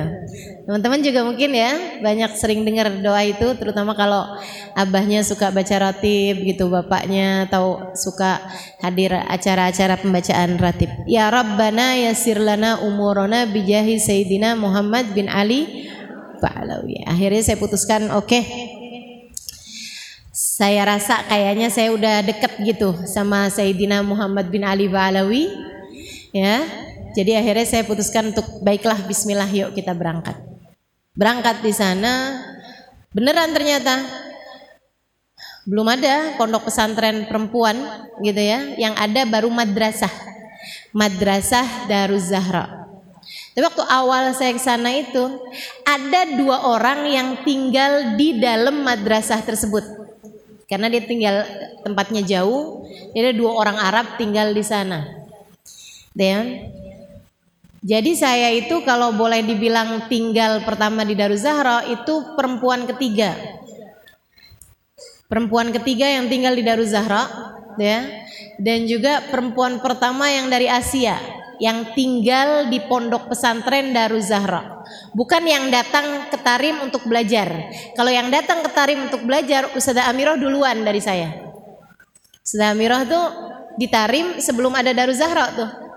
Teman-teman 0.69 1.01
juga 1.01 1.25
mungkin 1.25 1.49
ya 1.49 1.97
banyak 1.97 2.37
sering 2.37 2.61
dengar 2.61 2.93
doa 3.01 3.25
itu 3.25 3.57
terutama 3.57 3.97
kalau 3.97 4.21
abahnya 4.77 5.25
suka 5.25 5.49
baca 5.49 5.81
ratib 5.81 6.45
gitu 6.45 6.69
bapaknya 6.69 7.49
atau 7.49 7.89
suka 7.97 8.37
hadir 8.77 9.17
acara-acara 9.17 9.97
pembacaan 9.97 10.61
ratib. 10.61 10.93
Ya 11.09 11.25
Rabbana 11.33 11.97
yasir 11.97 12.37
lana 12.37 12.85
umurona 12.85 13.49
bijahi 13.49 13.97
Sayyidina 13.97 14.53
Muhammad 14.53 15.09
bin 15.17 15.25
Ali 15.25 15.89
Ba'alawi. 16.39 17.03
Akhirnya 17.05 17.43
saya 17.43 17.57
putuskan 17.59 18.09
oke 18.09 18.25
okay, 18.25 18.43
saya 20.33 20.83
rasa 20.87 21.23
kayaknya 21.27 21.71
saya 21.71 21.91
udah 21.95 22.23
deket 22.23 22.51
gitu 22.63 22.91
sama 23.07 23.47
Sayyidina 23.47 24.03
Muhammad 24.03 24.47
bin 24.51 24.63
Ali 24.63 24.87
Ba'alawi 24.87 25.51
ya. 26.35 26.63
Jadi 27.15 27.35
akhirnya 27.35 27.67
saya 27.67 27.83
putuskan 27.83 28.31
untuk 28.31 28.45
baiklah 28.63 28.99
bismillah 29.03 29.49
yuk 29.49 29.75
kita 29.75 29.91
berangkat. 29.91 30.39
Berangkat 31.17 31.59
di 31.59 31.73
sana, 31.75 32.43
beneran 33.11 33.51
ternyata 33.51 33.99
belum 35.67 35.87
ada 35.89 36.39
pondok 36.39 36.71
pesantren 36.71 37.27
perempuan 37.27 37.75
gitu 38.23 38.39
ya, 38.39 38.79
yang 38.79 38.95
ada 38.95 39.27
baru 39.27 39.51
madrasah. 39.51 40.11
Madrasah 40.95 41.87
Daruz 41.91 42.31
Zahra. 42.31 42.78
Tapi 43.59 43.75
waktu 43.75 43.91
awal 43.91 44.31
saya 44.31 44.55
ke 44.55 44.61
sana 44.63 44.87
itu 44.87 45.19
ada 45.83 46.31
dua 46.31 46.63
orang 46.63 47.03
yang 47.11 47.43
tinggal 47.43 48.15
di 48.15 48.39
dalam 48.39 48.87
madrasah 48.87 49.43
tersebut. 49.43 49.83
Karena 50.63 50.87
dia 50.87 51.03
tinggal 51.03 51.43
tempatnya 51.83 52.23
jauh, 52.23 52.87
ada 53.11 53.35
dua 53.35 53.51
orang 53.59 53.75
Arab 53.75 54.15
tinggal 54.15 54.55
di 54.55 54.63
sana. 54.63 55.11
Dan 56.15 56.71
jadi 57.83 58.15
saya 58.15 58.47
itu 58.55 58.79
kalau 58.87 59.11
boleh 59.11 59.43
dibilang 59.43 60.07
tinggal 60.07 60.63
pertama 60.63 61.03
di 61.03 61.19
Daruz 61.19 61.43
Zahra 61.43 61.83
itu 61.83 62.39
perempuan 62.39 62.87
ketiga. 62.87 63.35
Perempuan 65.27 65.75
ketiga 65.75 66.07
yang 66.07 66.31
tinggal 66.31 66.55
di 66.55 66.63
Daruz 66.63 66.95
Zahra 66.95 67.27
ya. 67.75 68.07
Dan 68.55 68.87
juga 68.87 69.27
perempuan 69.27 69.83
pertama 69.83 70.31
yang 70.31 70.47
dari 70.47 70.71
Asia 70.71 71.38
yang 71.59 71.91
tinggal 71.91 72.71
di 72.71 72.79
pondok 72.87 73.31
pesantren 73.31 73.91
Daruz 73.91 74.31
Zahra. 74.31 74.83
Bukan 75.11 75.43
yang 75.43 75.67
datang 75.67 76.31
ke 76.31 76.37
Tarim 76.39 76.79
untuk 76.81 77.03
belajar. 77.05 77.51
Kalau 77.93 78.09
yang 78.09 78.31
datang 78.31 78.63
ke 78.63 78.69
Tarim 78.71 79.11
untuk 79.11 79.27
belajar 79.27 79.67
Ustazah 79.75 80.07
Amirah 80.07 80.39
duluan 80.39 80.81
dari 80.81 81.03
saya. 81.03 81.35
Ustazah 82.41 82.71
Amirah 82.71 83.03
tuh 83.03 83.25
di 83.75 83.87
Tarim 83.91 84.39
sebelum 84.39 84.75
ada 84.75 84.95
Daruz 84.95 85.19
Zahra 85.19 85.51
tuh 85.55 85.89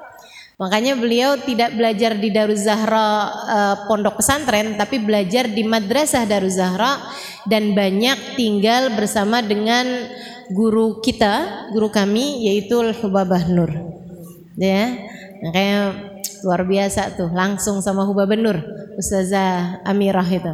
Makanya 0.63 0.95
beliau 0.95 1.35
tidak 1.43 1.75
belajar 1.75 2.15
di 2.15 2.31
Daruz 2.31 2.63
Zahra 2.63 3.35
uh, 3.35 3.77
pondok 3.91 4.23
pesantren 4.23 4.79
tapi 4.79 5.03
belajar 5.03 5.51
di 5.51 5.67
madrasah 5.67 6.23
Daruz 6.23 6.55
Zahra 6.55 7.03
dan 7.51 7.75
banyak 7.75 8.39
tinggal 8.39 8.95
bersama 8.95 9.43
dengan 9.43 10.07
guru 10.55 11.03
kita, 11.03 11.67
guru 11.75 11.91
kami 11.91 12.47
yaitu 12.47 12.79
Hubabah 12.79 13.51
Nur. 13.51 13.75
Ya. 14.55 15.03
Makanya 15.43 15.79
luar 16.47 16.63
biasa 16.63 17.19
tuh 17.19 17.31
langsung 17.35 17.83
sama 17.83 18.07
Hubabah 18.07 18.39
Nur, 18.39 18.59
Ustazah 18.95 19.83
Amirah 19.83 20.27
itu. 20.27 20.53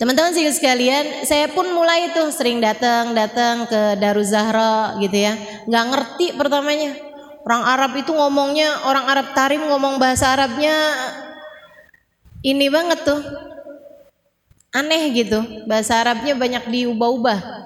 Teman-teman 0.00 0.32
sih 0.32 0.48
sekalian, 0.48 1.28
saya 1.28 1.52
pun 1.52 1.68
mulai 1.76 2.10
tuh 2.16 2.32
sering 2.32 2.58
datang 2.58 3.12
datang 3.12 3.68
ke 3.68 4.00
Daruz 4.00 4.32
Zahra 4.32 4.96
gitu 4.98 5.14
ya. 5.14 5.36
Nggak 5.68 5.84
ngerti 5.92 6.26
pertamanya. 6.34 6.96
Orang 7.42 7.62
Arab 7.66 7.92
itu 7.98 8.10
ngomongnya, 8.14 8.88
orang 8.88 9.04
Arab 9.06 9.26
Tarim 9.36 9.62
ngomong 9.68 10.00
bahasa 10.00 10.32
Arabnya 10.32 10.74
ini 12.42 12.66
banget 12.72 13.04
tuh. 13.06 13.20
Aneh 14.72 15.12
gitu. 15.12 15.38
Bahasa 15.68 16.00
Arabnya 16.00 16.34
banyak 16.34 16.66
diubah-ubah. 16.72 17.61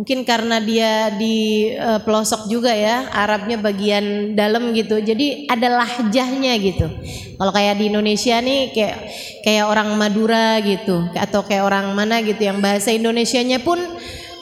Mungkin 0.00 0.24
karena 0.24 0.64
dia 0.64 1.12
di 1.12 1.68
uh, 1.76 2.00
pelosok 2.00 2.48
juga 2.48 2.72
ya, 2.72 3.12
Arabnya 3.12 3.60
bagian 3.60 4.32
dalam 4.32 4.72
gitu. 4.72 4.96
Jadi 4.96 5.44
ada 5.44 5.76
lahjahnya 5.76 6.56
gitu. 6.56 6.88
Kalau 7.36 7.52
kayak 7.52 7.76
di 7.76 7.92
Indonesia 7.92 8.40
nih 8.40 8.72
kayak 8.72 8.96
kayak 9.44 9.64
orang 9.68 9.92
Madura 10.00 10.56
gitu 10.64 11.04
atau 11.12 11.44
kayak 11.44 11.68
orang 11.68 11.92
mana 11.92 12.24
gitu 12.24 12.48
yang 12.48 12.64
bahasa 12.64 12.96
Indonesianya 12.96 13.60
pun 13.60 13.76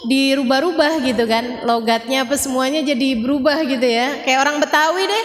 dirubah-rubah 0.07 1.03
gitu 1.03 1.27
kan. 1.27 1.67
Logatnya 1.67 2.23
apa 2.23 2.38
semuanya 2.38 2.87
jadi 2.87 3.19
berubah 3.19 3.59
gitu 3.67 3.83
ya. 3.83 4.23
Kayak 4.23 4.47
orang 4.47 4.62
Betawi 4.62 5.11
deh. 5.11 5.25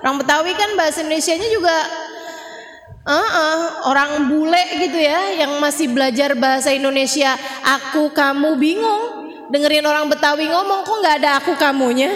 Orang 0.00 0.16
Betawi 0.24 0.56
kan 0.56 0.80
bahasa 0.80 1.04
Indonesianya 1.04 1.48
juga 1.52 1.76
Uh, 3.04 3.20
uh, 3.20 3.60
orang 3.92 4.32
bule 4.32 4.64
gitu 4.80 4.96
ya 4.96 5.36
yang 5.36 5.60
masih 5.60 5.92
belajar 5.92 6.32
bahasa 6.40 6.72
Indonesia 6.72 7.36
aku 7.60 8.08
kamu 8.16 8.56
bingung 8.56 9.28
dengerin 9.54 9.86
orang 9.86 10.10
Betawi 10.10 10.50
ngomong 10.50 10.82
kok 10.82 10.96
nggak 10.98 11.16
ada 11.22 11.30
aku 11.38 11.54
kamunya? 11.54 12.10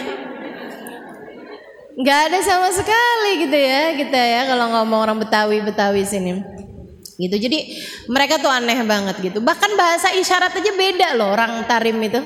Nggak 1.95 2.19
ada 2.31 2.39
sama 2.43 2.75
sekali 2.75 3.47
gitu 3.47 3.55
ya 3.55 3.95
kita 3.95 4.19
ya 4.19 4.41
kalau 4.51 4.75
ngomong 4.75 5.07
orang 5.07 5.19
Betawi 5.23 5.63
Betawi 5.63 6.03
sini. 6.03 6.43
Gitu 7.19 7.35
jadi 7.39 7.59
mereka 8.11 8.43
tuh 8.43 8.51
aneh 8.51 8.83
banget 8.83 9.23
gitu. 9.23 9.39
Bahkan 9.39 9.71
bahasa 9.79 10.11
isyarat 10.11 10.51
aja 10.51 10.73
beda 10.75 11.15
loh 11.15 11.31
orang 11.31 11.63
Tarim 11.71 11.99
itu. 12.03 12.19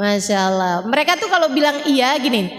Masya 0.00 0.38
Allah. 0.48 0.74
Mereka 0.88 1.20
tuh 1.20 1.28
kalau 1.28 1.52
bilang 1.52 1.84
iya 1.84 2.16
gini. 2.16 2.56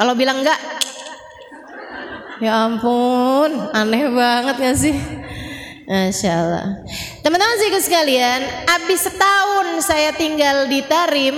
Kalau 0.00 0.16
bilang 0.16 0.40
enggak 0.40 0.56
ya 2.38 2.70
ampun 2.70 3.50
aneh 3.74 4.06
banget 4.14 4.56
gak 4.62 4.78
sih 4.78 4.94
Masya 5.88 6.30
Allah. 6.36 6.66
Teman-teman 7.24 7.56
sih 7.56 7.72
sekalian, 7.88 8.44
habis 8.68 9.08
setahun 9.08 9.88
saya 9.88 10.12
tinggal 10.12 10.68
di 10.68 10.84
Tarim, 10.84 11.32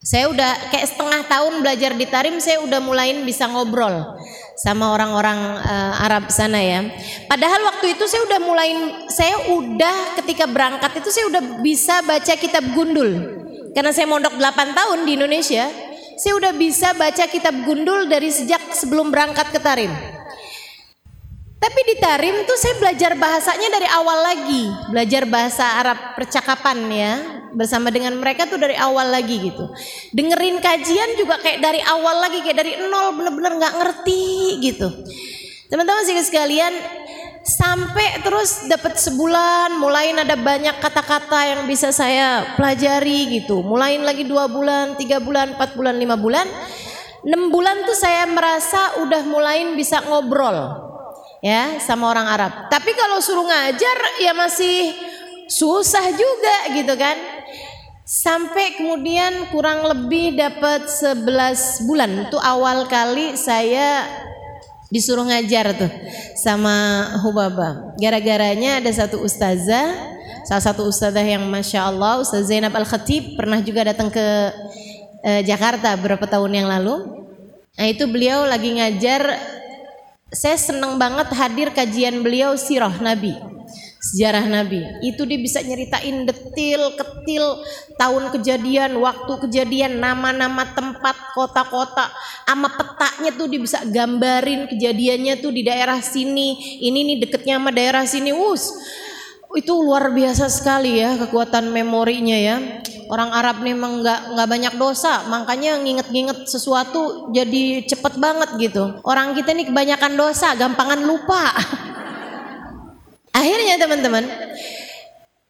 saya 0.00 0.32
udah 0.32 0.72
kayak 0.72 0.88
setengah 0.88 1.20
tahun 1.28 1.60
belajar 1.60 1.92
di 1.92 2.08
Tarim, 2.08 2.40
saya 2.40 2.64
udah 2.64 2.80
mulain 2.80 3.20
bisa 3.28 3.44
ngobrol 3.44 4.16
sama 4.56 4.96
orang-orang 4.96 5.36
uh, 5.60 6.04
Arab 6.08 6.32
sana 6.32 6.56
ya. 6.56 6.88
Padahal 7.28 7.68
waktu 7.68 7.92
itu 7.92 8.08
saya 8.08 8.24
udah 8.24 8.40
mulain, 8.40 8.78
saya 9.12 9.36
udah 9.52 10.16
ketika 10.24 10.48
berangkat 10.48 11.04
itu 11.04 11.12
saya 11.12 11.28
udah 11.28 11.42
bisa 11.60 12.00
baca 12.08 12.32
kitab 12.32 12.64
gundul. 12.72 13.36
Karena 13.76 13.92
saya 13.92 14.08
mondok 14.08 14.40
8 14.40 14.72
tahun 14.72 15.04
di 15.04 15.20
Indonesia, 15.20 15.68
saya 16.16 16.32
udah 16.32 16.56
bisa 16.56 16.96
baca 16.96 17.28
kitab 17.28 17.52
gundul 17.68 18.08
dari 18.08 18.32
sejak 18.32 18.72
sebelum 18.72 19.12
berangkat 19.12 19.52
ke 19.52 19.60
Tarim. 19.60 20.17
Tapi 21.58 21.80
di 21.90 21.98
Tarim 21.98 22.46
tuh 22.46 22.54
saya 22.54 22.78
belajar 22.78 23.18
bahasanya 23.18 23.66
dari 23.66 23.88
awal 23.90 24.18
lagi, 24.22 24.70
belajar 24.94 25.26
bahasa 25.26 25.66
Arab 25.82 26.14
percakapan 26.14 26.78
ya, 26.86 27.12
bersama 27.50 27.90
dengan 27.90 28.14
mereka 28.14 28.46
tuh 28.46 28.62
dari 28.62 28.78
awal 28.78 29.10
lagi 29.10 29.42
gitu. 29.42 29.66
Dengerin 30.14 30.62
kajian 30.62 31.18
juga 31.18 31.42
kayak 31.42 31.58
dari 31.58 31.82
awal 31.82 32.22
lagi, 32.22 32.46
kayak 32.46 32.62
dari 32.62 32.72
nol 32.78 33.10
bener-bener 33.10 33.58
nggak 33.58 33.74
ngerti 33.74 34.22
gitu. 34.70 34.86
Teman-teman 35.66 36.06
sih 36.06 36.14
sekalian, 36.22 36.70
sampai 37.42 38.22
terus 38.22 38.70
dapat 38.70 38.94
sebulan, 38.94 39.82
mulai 39.82 40.14
ada 40.14 40.38
banyak 40.38 40.78
kata-kata 40.78 41.58
yang 41.58 41.60
bisa 41.66 41.90
saya 41.90 42.54
pelajari 42.54 43.42
gitu. 43.42 43.66
Mulain 43.66 44.06
lagi 44.06 44.22
dua 44.22 44.46
bulan, 44.46 44.94
tiga 44.94 45.18
bulan, 45.18 45.58
empat 45.58 45.74
bulan, 45.74 45.98
lima 45.98 46.14
bulan. 46.14 46.46
Enam 47.26 47.50
bulan 47.50 47.82
tuh 47.82 47.98
saya 47.98 48.30
merasa 48.30 49.02
udah 49.02 49.26
mulain 49.26 49.74
bisa 49.74 49.98
ngobrol 50.06 50.87
ya 51.44 51.78
sama 51.82 52.10
orang 52.10 52.26
Arab. 52.26 52.52
Tapi 52.70 52.94
kalau 52.94 53.22
suruh 53.22 53.46
ngajar 53.46 53.98
ya 54.22 54.32
masih 54.34 54.94
susah 55.48 56.12
juga 56.12 56.56
gitu 56.74 56.94
kan. 56.98 57.16
Sampai 58.08 58.72
kemudian 58.80 59.52
kurang 59.52 59.84
lebih 59.84 60.32
dapat 60.32 60.88
11 60.88 61.84
bulan. 61.84 62.10
Itu 62.24 62.40
awal 62.40 62.88
kali 62.88 63.36
saya 63.36 64.08
disuruh 64.88 65.28
ngajar 65.28 65.76
tuh 65.76 65.92
sama 66.40 67.04
Hubaba. 67.20 67.92
Gara-garanya 68.00 68.80
ada 68.80 68.88
satu 68.88 69.20
ustazah, 69.20 69.92
salah 70.48 70.64
satu 70.64 70.88
ustazah 70.88 71.20
yang 71.20 71.44
masya 71.52 71.84
Allah, 71.84 72.24
Ustazah 72.24 72.48
Zainab 72.48 72.72
Al 72.72 72.88
Khatib 72.88 73.36
pernah 73.36 73.60
juga 73.60 73.92
datang 73.92 74.08
ke 74.08 74.26
eh, 75.28 75.44
Jakarta 75.44 75.92
beberapa 76.00 76.24
tahun 76.24 76.64
yang 76.64 76.68
lalu. 76.68 77.04
Nah 77.76 77.86
itu 77.86 78.08
beliau 78.08 78.48
lagi 78.48 78.72
ngajar 78.72 79.36
saya 80.28 80.60
senang 80.60 81.00
banget 81.00 81.32
hadir 81.32 81.72
kajian 81.72 82.20
beliau 82.20 82.52
sirah 82.56 82.92
Nabi. 83.00 83.32
Sejarah 83.98 84.46
Nabi. 84.46 84.80
Itu 85.02 85.26
dia 85.26 85.40
bisa 85.40 85.58
nyeritain 85.58 86.22
detil 86.22 86.94
ketil 86.94 87.44
tahun 87.98 88.30
kejadian 88.30 88.94
waktu 89.02 89.32
kejadian 89.48 89.98
nama-nama 89.98 90.70
tempat 90.70 91.34
kota-kota. 91.34 92.06
Ama 92.46 92.70
petanya 92.78 93.34
tuh 93.34 93.50
dia 93.50 93.60
bisa 93.60 93.82
gambarin 93.84 94.70
kejadiannya 94.70 95.34
tuh 95.42 95.50
di 95.50 95.66
daerah 95.66 95.98
sini. 95.98 96.78
Ini 96.86 96.98
nih 97.04 97.16
deketnya 97.26 97.58
sama 97.58 97.74
daerah 97.74 98.06
sini. 98.06 98.30
Us 98.30 98.70
itu 99.56 99.72
luar 99.72 100.12
biasa 100.12 100.52
sekali 100.52 101.00
ya 101.00 101.16
kekuatan 101.16 101.72
memorinya 101.72 102.36
ya. 102.36 102.56
Orang 103.08 103.32
Arab 103.32 103.64
nih 103.64 103.72
memang 103.72 104.04
nggak 104.04 104.36
nggak 104.36 104.48
banyak 104.48 104.74
dosa 104.76 105.24
makanya 105.32 105.80
nginget-nginget 105.80 106.44
sesuatu 106.44 107.32
jadi 107.32 107.88
cepet 107.88 108.20
banget 108.20 108.50
gitu. 108.60 109.00
Orang 109.00 109.32
kita 109.32 109.56
nih 109.56 109.72
kebanyakan 109.72 110.12
dosa 110.20 110.52
gampangan 110.52 111.00
lupa. 111.00 111.56
Akhirnya 113.38 113.80
teman-teman 113.80 114.28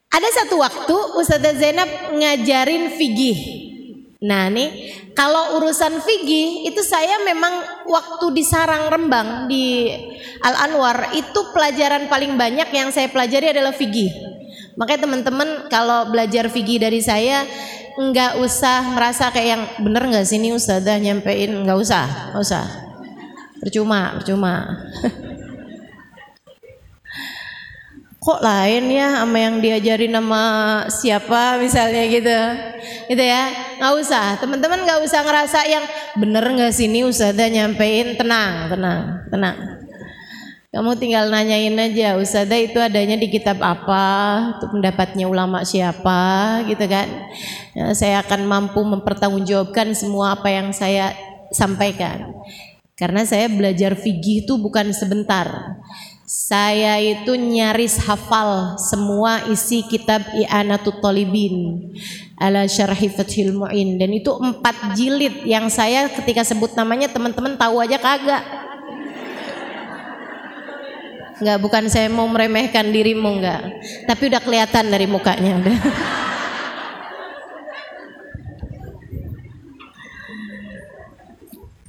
ada 0.09 0.29
satu 0.31 0.63
waktu 0.63 0.97
Ustazah 1.19 1.55
Zainab 1.59 1.91
ngajarin 2.15 2.95
fikih 2.95 3.68
Nah 4.19 4.51
nih 4.51 4.99
kalau 5.15 5.63
urusan 5.63 6.03
fikih 6.03 6.67
itu 6.67 6.83
saya 6.83 7.23
memang 7.23 7.87
waktu 7.87 8.35
di 8.35 8.43
Sarang 8.43 8.91
Rembang 8.91 9.47
di 9.47 9.95
Al 10.43 10.71
Anwar 10.71 11.15
itu 11.15 11.41
pelajaran 11.55 12.11
paling 12.11 12.35
banyak 12.35 12.67
yang 12.75 12.91
saya 12.91 13.07
pelajari 13.07 13.55
adalah 13.55 13.71
fikih. 13.71 14.11
Makanya 14.75 15.07
teman-teman 15.07 15.49
kalau 15.71 16.11
belajar 16.11 16.51
fikih 16.51 16.83
dari 16.83 16.99
saya 16.99 17.47
nggak 17.99 18.43
usah 18.43 18.95
merasa 18.95 19.31
kayak 19.31 19.49
yang 19.55 19.63
bener 19.87 20.03
nggak 20.07 20.27
sini 20.27 20.51
ustazah 20.51 20.99
nyampein 20.99 21.55
nggak 21.63 21.79
usah, 21.79 22.35
nggak 22.35 22.43
usah. 22.43 22.67
Percuma, 23.63 24.19
percuma. 24.19 24.55
kok 28.29 28.45
lain 28.45 28.93
ya 28.93 29.25
sama 29.25 29.41
yang 29.41 29.57
diajarin 29.57 30.13
sama 30.13 30.45
siapa 30.93 31.57
misalnya 31.57 32.05
gitu. 32.13 32.39
Gitu 33.09 33.25
ya. 33.25 33.49
Nggak 33.81 33.95
usah. 34.05 34.37
Teman-teman 34.37 34.85
nggak 34.85 35.01
usah 35.01 35.25
ngerasa 35.25 35.65
yang 35.65 35.85
bener 36.21 36.45
nggak 36.45 36.77
sini 36.77 37.09
ustazah 37.09 37.49
nyampein? 37.49 38.21
Tenang 38.21 38.69
tenang 38.69 39.25
tenang. 39.33 39.57
Kamu 40.69 41.01
tinggal 41.01 41.33
nanyain 41.33 41.73
aja 41.81 42.21
ustazah 42.21 42.61
itu 42.61 42.77
adanya 42.77 43.17
di 43.17 43.33
kitab 43.33 43.65
apa? 43.65 44.05
Untuk 44.61 44.77
pendapatnya 44.77 45.25
ulama 45.25 45.65
siapa? 45.65 46.61
Gitu 46.69 46.85
kan. 46.85 47.09
Ya, 47.73 47.97
saya 47.97 48.21
akan 48.21 48.45
mampu 48.45 48.85
mempertanggungjawabkan 48.85 49.97
semua 49.97 50.37
apa 50.37 50.53
yang 50.53 50.77
saya 50.77 51.17
sampaikan. 51.49 52.29
Karena 52.93 53.25
saya 53.25 53.49
belajar 53.49 53.97
fikih 53.97 54.45
itu 54.45 54.61
bukan 54.61 54.93
sebentar 54.93 55.49
saya 56.29 57.01
itu 57.01 57.33
nyaris 57.41 57.97
hafal 58.05 58.77
semua 58.77 59.49
isi 59.49 59.81
kitab 59.89 60.21
I'anatut 60.37 61.01
Talibin 61.01 61.89
ala 62.37 62.69
syarhi 62.69 63.09
Fathil 63.09 63.57
Mu'in. 63.57 63.97
Dan 63.97 64.13
itu 64.13 64.29
empat 64.37 64.93
jilid 64.93 65.49
yang 65.49 65.73
saya 65.73 66.05
ketika 66.13 66.45
sebut 66.45 66.77
namanya 66.77 67.09
teman-teman 67.09 67.57
tahu 67.57 67.81
aja 67.81 67.97
kagak. 67.97 68.45
Enggak 71.41 71.59
bukan 71.65 71.85
saya 71.89 72.13
mau 72.13 72.29
meremehkan 72.29 72.91
dirimu 72.91 73.39
enggak 73.39 73.63
tapi 74.11 74.27
udah 74.27 74.43
kelihatan 74.43 74.91
dari 74.91 75.07
mukanya 75.07 75.55
udah 75.63 75.79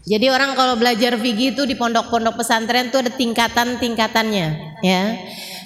Jadi 0.09 0.25
orang 0.25 0.57
kalau 0.57 0.73
belajar 0.73 1.13
fikih 1.21 1.53
itu 1.53 1.69
di 1.69 1.77
pondok-pondok 1.77 2.41
pesantren 2.41 2.89
itu 2.89 2.97
ada 2.97 3.13
tingkatan-tingkatannya, 3.13 4.47
ya. 4.81 5.03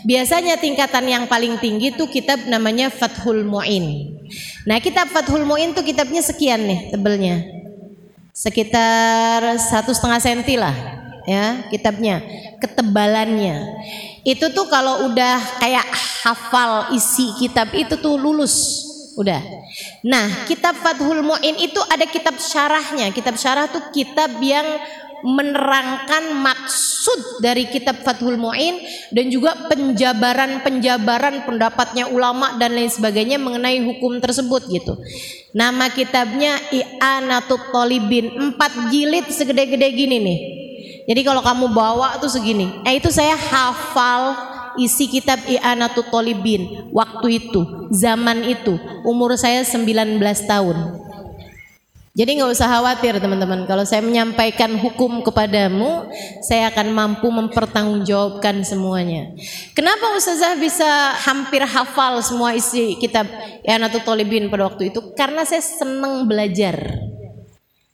Biasanya 0.03 0.59
tingkatan 0.59 1.07
yang 1.07 1.23
paling 1.31 1.55
tinggi 1.63 1.95
itu 1.95 2.03
kitab 2.11 2.43
namanya 2.51 2.91
Fathul 2.91 3.47
Mu'in. 3.47 4.19
Nah, 4.67 4.83
kitab 4.83 5.07
Fathul 5.07 5.47
Mu'in 5.47 5.71
tuh 5.71 5.87
kitabnya 5.87 6.19
sekian 6.19 6.67
nih 6.67 6.91
tebelnya. 6.91 7.39
Sekitar 8.35 9.55
satu 9.63 9.95
setengah 9.95 10.19
senti 10.19 10.59
lah. 10.59 10.75
ya 11.23 11.67
kitabnya, 11.71 12.19
ketebalannya. 12.59 13.63
Itu 14.23 14.51
tuh 14.51 14.67
kalau 14.67 15.07
udah 15.11 15.39
kayak 15.59 15.87
hafal 16.23 16.95
isi 16.95 17.31
kitab 17.39 17.71
itu 17.75 17.95
tuh 17.99 18.15
lulus. 18.19 18.87
Udah. 19.13 19.41
Nah, 20.01 20.49
kitab 20.49 20.73
Fathul 20.73 21.21
Mu'in 21.21 21.57
itu 21.61 21.77
ada 21.85 22.05
kitab 22.09 22.37
syarahnya. 22.41 23.13
Kitab 23.13 23.37
syarah 23.37 23.69
tuh 23.69 23.93
kitab 23.93 24.41
yang 24.41 24.65
menerangkan 25.23 26.35
maksud 26.35 27.39
dari 27.39 27.71
kitab 27.71 28.03
Fathul 28.03 28.35
Mu'in 28.35 28.83
dan 29.15 29.31
juga 29.31 29.55
penjabaran-penjabaran 29.71 31.47
pendapatnya 31.47 32.11
ulama 32.11 32.59
dan 32.59 32.75
lain 32.75 32.91
sebagainya 32.91 33.39
mengenai 33.39 33.79
hukum 33.87 34.19
tersebut 34.19 34.67
gitu. 34.67 34.99
Nama 35.55 35.87
kitabnya 35.95 36.59
I'anatut 36.75 37.71
Talibin, 37.71 38.35
empat 38.35 38.91
jilid 38.91 39.31
segede-gede 39.31 39.87
gini 39.95 40.17
nih. 40.19 40.39
Jadi 41.03 41.21
kalau 41.23 41.39
kamu 41.43 41.71
bawa 41.71 42.19
tuh 42.19 42.31
segini. 42.31 42.83
Eh 42.83 42.99
itu 42.99 43.11
saya 43.11 43.35
hafal 43.35 44.52
isi 44.79 45.09
kitab 45.09 45.41
I'anatut 45.45 46.09
Talibin 46.09 46.89
waktu 46.93 47.41
itu, 47.41 47.89
zaman 47.93 48.45
itu. 48.45 48.77
Umur 49.03 49.35
saya 49.37 49.61
19 49.65 50.19
tahun. 50.49 51.03
Jadi 52.13 52.37
nggak 52.37 52.53
usah 52.53 52.69
khawatir 52.69 53.17
teman-teman. 53.17 53.65
Kalau 53.65 53.81
saya 53.89 54.05
menyampaikan 54.05 54.77
hukum 54.77 55.25
kepadamu, 55.25 56.05
saya 56.45 56.69
akan 56.69 56.93
mampu 56.93 57.25
mempertanggungjawabkan 57.33 58.61
semuanya. 58.61 59.33
Kenapa 59.73 60.13
Ustazah 60.13 60.53
bisa 60.61 61.17
hampir 61.25 61.65
hafal 61.65 62.21
semua 62.21 62.53
isi 62.53 63.01
kitab 63.01 63.25
Yanatul 63.65 64.05
Tolibin 64.05 64.53
pada 64.53 64.69
waktu 64.69 64.93
itu? 64.93 65.01
Karena 65.17 65.41
saya 65.41 65.65
senang 65.65 66.29
belajar. 66.29 66.77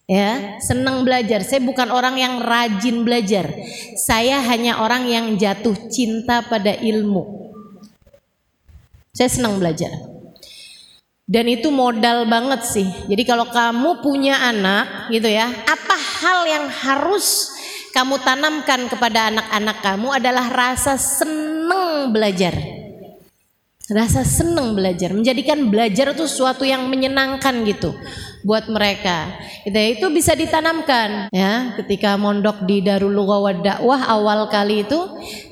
Ya, 0.10 0.58
senang 0.58 1.06
belajar. 1.06 1.46
Saya 1.46 1.62
bukan 1.62 1.94
orang 1.94 2.18
yang 2.18 2.42
rajin 2.42 3.06
belajar. 3.06 3.46
Saya 3.94 4.42
hanya 4.42 4.82
orang 4.82 5.06
yang 5.06 5.38
jatuh 5.38 5.78
cinta 5.94 6.42
pada 6.42 6.74
ilmu. 6.74 7.54
Saya 9.14 9.30
senang 9.30 9.62
belajar. 9.62 9.94
Dan 11.30 11.46
itu 11.46 11.70
modal 11.70 12.26
banget 12.26 12.66
sih. 12.66 12.90
Jadi 13.06 13.22
kalau 13.22 13.54
kamu 13.54 14.02
punya 14.02 14.50
anak 14.50 15.14
gitu 15.14 15.30
ya, 15.30 15.46
apa 15.46 15.94
hal 15.94 16.40
yang 16.50 16.66
harus 16.66 17.54
kamu 17.94 18.18
tanamkan 18.26 18.90
kepada 18.90 19.30
anak-anak 19.30 19.78
kamu 19.86 20.10
adalah 20.10 20.50
rasa 20.50 20.98
senang 20.98 22.10
belajar. 22.10 22.79
Rasa 23.90 24.22
senang 24.22 24.78
belajar, 24.78 25.10
menjadikan 25.18 25.66
belajar 25.66 26.14
itu 26.14 26.30
sesuatu 26.30 26.62
yang 26.62 26.86
menyenangkan 26.86 27.66
gitu 27.66 27.98
buat 28.46 28.70
mereka. 28.70 29.34
Itu, 29.66 29.76
itu 29.76 30.06
bisa 30.14 30.38
ditanamkan 30.38 31.34
ya. 31.34 31.74
Ketika 31.74 32.16
mondok 32.16 32.64
di 32.70 32.86
Darul 32.86 33.12
Lughah 33.12 33.52
Dakwah 33.58 34.06
awal 34.06 34.48
kali 34.48 34.86
itu 34.88 35.00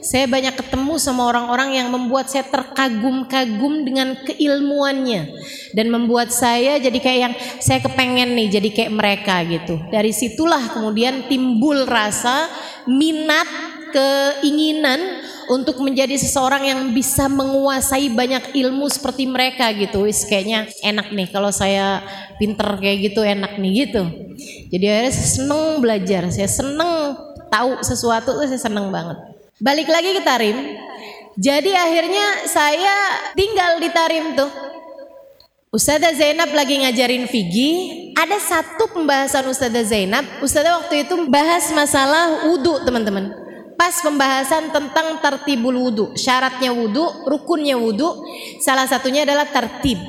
saya 0.05 0.29
banyak 0.29 0.53
ketemu 0.53 0.95
sama 1.01 1.27
orang-orang 1.27 1.81
yang 1.81 1.87
membuat 1.91 2.31
saya 2.31 2.45
terkagum-kagum 2.47 3.83
dengan 3.83 4.15
keilmuannya 4.23 5.33
dan 5.75 5.89
membuat 5.91 6.31
saya 6.31 6.79
jadi 6.79 6.99
kayak 7.01 7.19
yang 7.19 7.35
saya 7.59 7.81
kepengen 7.83 8.37
nih 8.37 8.47
jadi 8.53 8.69
kayak 8.69 8.93
mereka 8.93 9.35
gitu. 9.49 9.81
Dari 9.89 10.13
situlah 10.13 10.77
kemudian 10.77 11.25
timbul 11.25 11.89
rasa 11.89 12.47
minat 12.87 13.76
keinginan 13.91 15.23
untuk 15.47 15.79
menjadi 15.79 16.13
seseorang 16.19 16.67
yang 16.67 16.79
bisa 16.91 17.31
menguasai 17.31 18.11
banyak 18.11 18.51
ilmu 18.51 18.87
seperti 18.91 19.23
mereka 19.27 19.71
gitu. 19.71 20.03
Wis 20.03 20.27
kayaknya 20.27 20.67
enak 20.83 21.11
nih 21.15 21.27
kalau 21.31 21.51
saya 21.51 22.03
pinter 22.35 22.67
kayak 22.79 23.11
gitu 23.11 23.23
enak 23.23 23.55
nih 23.55 23.87
gitu. 23.87 24.03
Jadi 24.67 24.85
akhirnya 24.85 25.11
saya 25.15 25.27
seneng 25.31 25.63
belajar, 25.79 26.23
saya 26.29 26.49
seneng 26.51 26.91
tahu 27.47 27.79
sesuatu 27.79 28.35
tuh 28.35 28.45
saya 28.47 28.59
seneng 28.59 28.91
banget. 28.91 29.17
Balik 29.57 29.87
lagi 29.87 30.09
ke 30.13 30.21
Tarim. 30.21 30.57
Jadi 31.37 31.71
akhirnya 31.71 32.49
saya 32.49 32.95
tinggal 33.33 33.79
di 33.79 33.89
Tarim 33.89 34.35
tuh. 34.35 34.51
Ustazah 35.67 36.15
Zainab 36.15 36.55
lagi 36.55 36.79
ngajarin 36.79 37.27
Vigi, 37.27 37.71
ada 38.15 38.39
satu 38.39 38.87
pembahasan 38.87 39.45
Ustazah 39.51 39.83
Zainab, 39.83 40.23
Ustazah 40.39 40.79
waktu 40.79 41.05
itu 41.05 41.27
bahas 41.27 41.69
masalah 41.75 42.47
wudhu 42.49 42.81
teman-teman 42.87 43.46
pas 43.77 43.93
pembahasan 44.01 44.73
tentang 44.73 45.21
tertibul 45.21 45.77
wudhu 45.77 46.17
syaratnya 46.17 46.73
wudhu 46.73 47.29
rukunnya 47.29 47.77
wudhu 47.77 48.25
salah 48.59 48.89
satunya 48.89 49.23
adalah 49.23 49.45
tertib. 49.47 50.01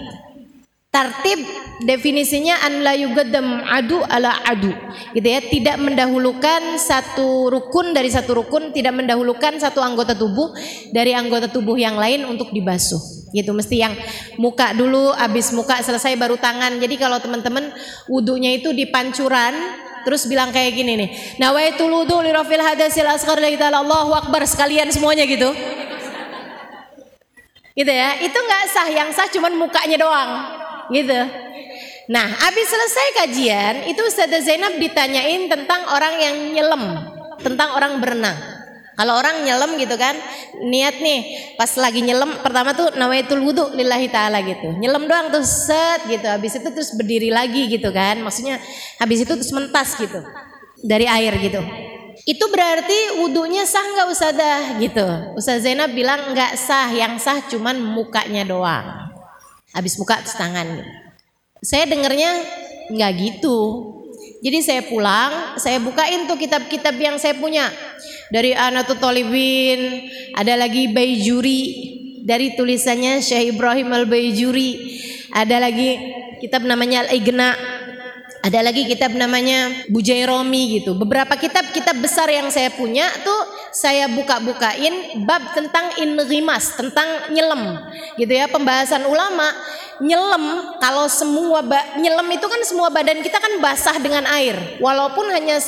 Tertib 0.89 1.45
definisinya 1.85 2.65
an 2.65 2.81
la 2.81 2.97
yugaddam 2.97 3.61
adu 3.61 4.01
ala 4.09 4.41
adu. 4.49 4.73
Gitu 5.13 5.29
ya 5.29 5.41
tidak 5.45 5.77
mendahulukan 5.85 6.81
satu 6.81 7.53
rukun 7.53 7.93
dari 7.93 8.09
satu 8.09 8.41
rukun 8.41 8.73
tidak 8.73 8.97
mendahulukan 8.97 9.61
satu 9.61 9.85
anggota 9.85 10.17
tubuh 10.17 10.57
dari 10.97 11.13
anggota 11.13 11.53
tubuh 11.53 11.77
yang 11.77 12.01
lain 12.01 12.25
untuk 12.25 12.57
dibasuh. 12.57 13.29
Gitu 13.37 13.53
mesti 13.53 13.85
yang 13.85 13.93
muka 14.41 14.73
dulu 14.73 15.13
habis 15.13 15.53
muka 15.53 15.85
selesai 15.85 16.17
baru 16.17 16.41
tangan. 16.41 16.81
Jadi 16.81 16.97
kalau 16.97 17.21
teman-teman 17.21 17.69
wudhunya 18.09 18.57
itu 18.57 18.73
di 18.73 18.89
pancuran 18.89 19.53
Terus 20.09 20.25
bilang 20.25 20.49
kayak 20.49 20.73
gini 20.73 20.97
nih, 20.97 21.09
nawaitul 21.37 21.93
wudu 21.93 22.25
li 22.25 22.33
rafil 22.33 22.65
hadasil 22.65 23.05
asghar 23.05 23.37
la 23.37 23.53
Allahu 23.77 24.17
akbar 24.17 24.41
sekalian 24.49 24.89
semuanya 24.89 25.29
gitu. 25.29 25.53
Gitu 27.77 27.93
ya. 27.93 28.17
Itu 28.25 28.41
nggak 28.41 28.63
sah, 28.73 28.89
yang 28.89 29.13
sah 29.13 29.29
cuman 29.29 29.53
mukanya 29.61 30.01
doang. 30.01 30.31
Gitu. 30.89 31.13
Nah, 32.09 32.25
habis 32.25 32.65
selesai 32.73 33.07
kajian, 33.21 33.75
itu 33.93 34.01
Ustazah 34.01 34.41
Zainab 34.41 34.81
ditanyain 34.81 35.45
tentang 35.45 35.85
orang 35.93 36.15
yang 36.17 36.37
nyelam, 36.57 36.85
tentang 37.45 37.77
orang 37.77 38.01
berenang. 38.01 38.58
Kalau 38.99 39.15
orang 39.15 39.47
nyelam 39.47 39.79
gitu 39.79 39.95
kan, 39.95 40.19
niat 40.59 40.99
nih 40.99 41.55
pas 41.55 41.71
lagi 41.79 42.03
nyelam 42.03 42.43
pertama 42.43 42.75
tuh 42.75 42.99
nawaitul 42.99 43.39
wudhu 43.47 43.71
lillahi 43.71 44.11
taala 44.11 44.43
gitu. 44.43 44.75
Nyelam 44.75 45.07
doang 45.07 45.31
tuh 45.31 45.47
set 45.47 46.03
gitu. 46.11 46.27
Habis 46.27 46.59
itu 46.59 46.67
terus 46.67 46.91
berdiri 46.99 47.31
lagi 47.31 47.71
gitu 47.71 47.95
kan. 47.95 48.19
Maksudnya 48.19 48.59
habis 48.99 49.23
itu 49.23 49.31
terus 49.31 49.55
mentas 49.55 49.95
gitu. 49.95 50.19
Dari 50.83 51.07
air 51.07 51.31
gitu. 51.39 51.63
Itu 52.27 52.51
berarti 52.51 53.23
wudhunya 53.23 53.63
sah 53.63 53.87
nggak 53.87 54.09
Ustazah 54.11 54.63
gitu. 54.83 55.07
Ustazah 55.39 55.63
Zainab 55.63 55.95
bilang 55.95 56.35
nggak 56.35 56.59
sah, 56.59 56.91
yang 56.91 57.23
sah 57.23 57.39
cuman 57.47 57.79
mukanya 57.79 58.43
doang. 58.43 59.15
Habis 59.79 59.95
muka 59.95 60.19
terus 60.27 60.35
tangan. 60.35 60.67
Gitu. 60.75 60.91
Saya 61.63 61.87
dengernya 61.87 62.31
nggak 62.91 63.13
gitu. 63.15 63.59
Jadi 64.39 64.59
saya 64.63 64.83
pulang, 64.87 65.59
saya 65.59 65.83
bukain 65.83 66.31
tuh 66.31 66.39
kitab-kitab 66.39 66.95
yang 66.95 67.19
saya 67.19 67.35
punya. 67.35 67.67
Dari 68.31 68.55
Anatul 68.55 69.03
Tolibin, 69.03 70.07
ada 70.39 70.55
lagi 70.55 70.87
Bayjuri. 70.91 71.95
Dari 72.29 72.53
tulisannya 72.53 73.25
Syekh 73.25 73.57
Ibrahim 73.57 73.89
Al 73.89 74.05
Bayjuri, 74.05 75.01
ada 75.33 75.65
lagi 75.65 75.97
kitab 76.45 76.61
namanya 76.61 77.09
Al 77.09 77.17
Igna, 77.17 77.57
ada 78.45 78.61
lagi 78.61 78.85
kitab 78.85 79.17
namanya 79.17 79.89
Bujairomi 79.89 80.79
gitu. 80.79 80.93
Beberapa 80.93 81.35
kitab-kitab 81.41 81.97
besar 81.99 82.29
yang 82.29 82.53
saya 82.53 82.69
punya 82.69 83.09
tuh 83.25 83.41
saya 83.71 84.09
buka-bukain 84.09 85.25
bab 85.29 85.55
tentang 85.55 85.93
inrimas, 86.01 86.75
tentang 86.75 87.33
nyelam 87.33 87.89
gitu 88.17 88.33
ya, 88.33 88.49
pembahasan 88.49 89.05
ulama 89.07 89.49
nyelam 89.99 90.79
kalau 90.79 91.11
semua 91.11 91.63
nyelam 91.99 92.27
itu 92.31 92.47
kan 92.47 92.63
semua 92.63 92.89
badan 92.89 93.19
kita 93.19 93.39
kan 93.43 93.59
basah 93.59 93.99
dengan 93.99 94.23
air 94.31 94.79
walaupun 94.79 95.27
hanya 95.35 95.59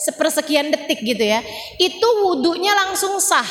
sepersekian 0.00 0.70
detik 0.70 1.02
gitu 1.02 1.22
ya. 1.22 1.42
Itu 1.76 2.08
wudhunya 2.26 2.72
langsung 2.72 3.18
sah. 3.18 3.46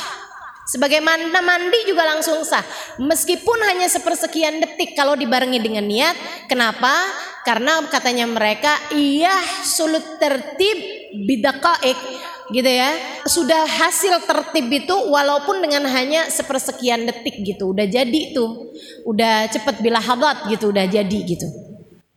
Sebagaimana 0.70 1.42
mandi 1.42 1.82
juga 1.82 2.06
langsung 2.06 2.46
sah. 2.46 2.62
Meskipun 3.02 3.58
hanya 3.66 3.90
sepersekian 3.90 4.62
detik 4.62 4.94
kalau 4.94 5.18
dibarengi 5.18 5.58
dengan 5.58 5.82
niat 5.82 6.14
kenapa? 6.46 6.94
Karena 7.42 7.82
katanya 7.90 8.28
mereka 8.30 8.70
iya 8.94 9.34
sulut 9.66 10.20
tertib 10.22 10.78
bidakaik 11.26 11.98
gitu 12.52 12.68
ya. 12.68 12.94
Sudah 13.26 13.66
hasil 13.66 14.26
tertib 14.26 14.66
itu 14.70 14.96
walaupun 15.10 15.62
dengan 15.62 15.86
hanya 15.90 16.28
sepersekian 16.30 17.06
detik 17.06 17.42
gitu 17.42 17.74
udah 17.74 17.86
jadi 17.86 18.20
tuh. 18.34 18.74
Udah 19.06 19.48
cepet 19.50 19.82
bila 19.82 19.98
hadat 19.98 20.46
gitu 20.52 20.70
udah 20.70 20.86
jadi 20.86 21.18
gitu. 21.26 21.46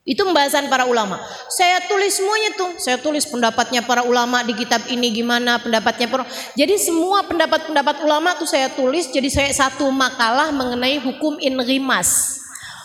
Itu 0.04 0.28
pembahasan 0.28 0.68
para 0.68 0.84
ulama. 0.84 1.16
Saya 1.48 1.80
tulis 1.88 2.12
semuanya 2.12 2.52
tuh. 2.60 2.76
Saya 2.76 3.00
tulis 3.00 3.24
pendapatnya 3.24 3.88
para 3.88 4.04
ulama 4.04 4.44
di 4.44 4.52
kitab 4.52 4.84
ini 4.92 5.16
gimana 5.16 5.64
pendapatnya 5.64 6.12
para 6.12 6.28
jadi 6.60 6.76
semua 6.76 7.24
pendapat-pendapat 7.24 8.04
ulama 8.04 8.36
tuh 8.36 8.50
saya 8.50 8.68
tulis 8.76 9.08
jadi 9.10 9.32
saya 9.32 9.52
satu 9.56 9.88
makalah 9.88 10.52
mengenai 10.52 11.00
hukum 11.00 11.40
in 11.40 11.56
rimas 11.64 12.44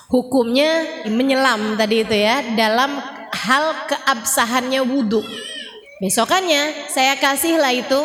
hukumnya 0.08 1.04
menyelam 1.06 1.76
tadi 1.76 2.02
itu 2.02 2.16
ya 2.16 2.40
dalam 2.56 2.96
hal 3.32 3.64
keabsahannya 3.92 4.80
wudhu 4.88 5.20
Besokannya 5.98 6.90
saya 6.90 7.18
kasih 7.18 7.58
lah 7.58 7.74
itu. 7.74 8.00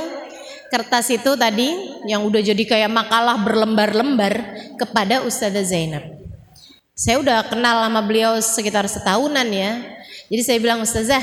Kertas 0.74 1.06
itu 1.14 1.38
tadi 1.38 1.70
yang 2.10 2.26
udah 2.26 2.42
jadi 2.42 2.64
kayak 2.66 2.90
makalah 2.90 3.38
berlembar-lembar 3.38 4.42
kepada 4.74 5.22
Ustazah 5.22 5.62
Zainab. 5.62 6.02
Saya 6.98 7.22
udah 7.22 7.46
kenal 7.46 7.86
sama 7.86 8.02
beliau 8.02 8.42
sekitar 8.42 8.90
setahunan 8.90 9.46
ya. 9.54 9.78
Jadi 10.34 10.42
saya 10.42 10.58
bilang 10.58 10.82
Ustazah, 10.82 11.22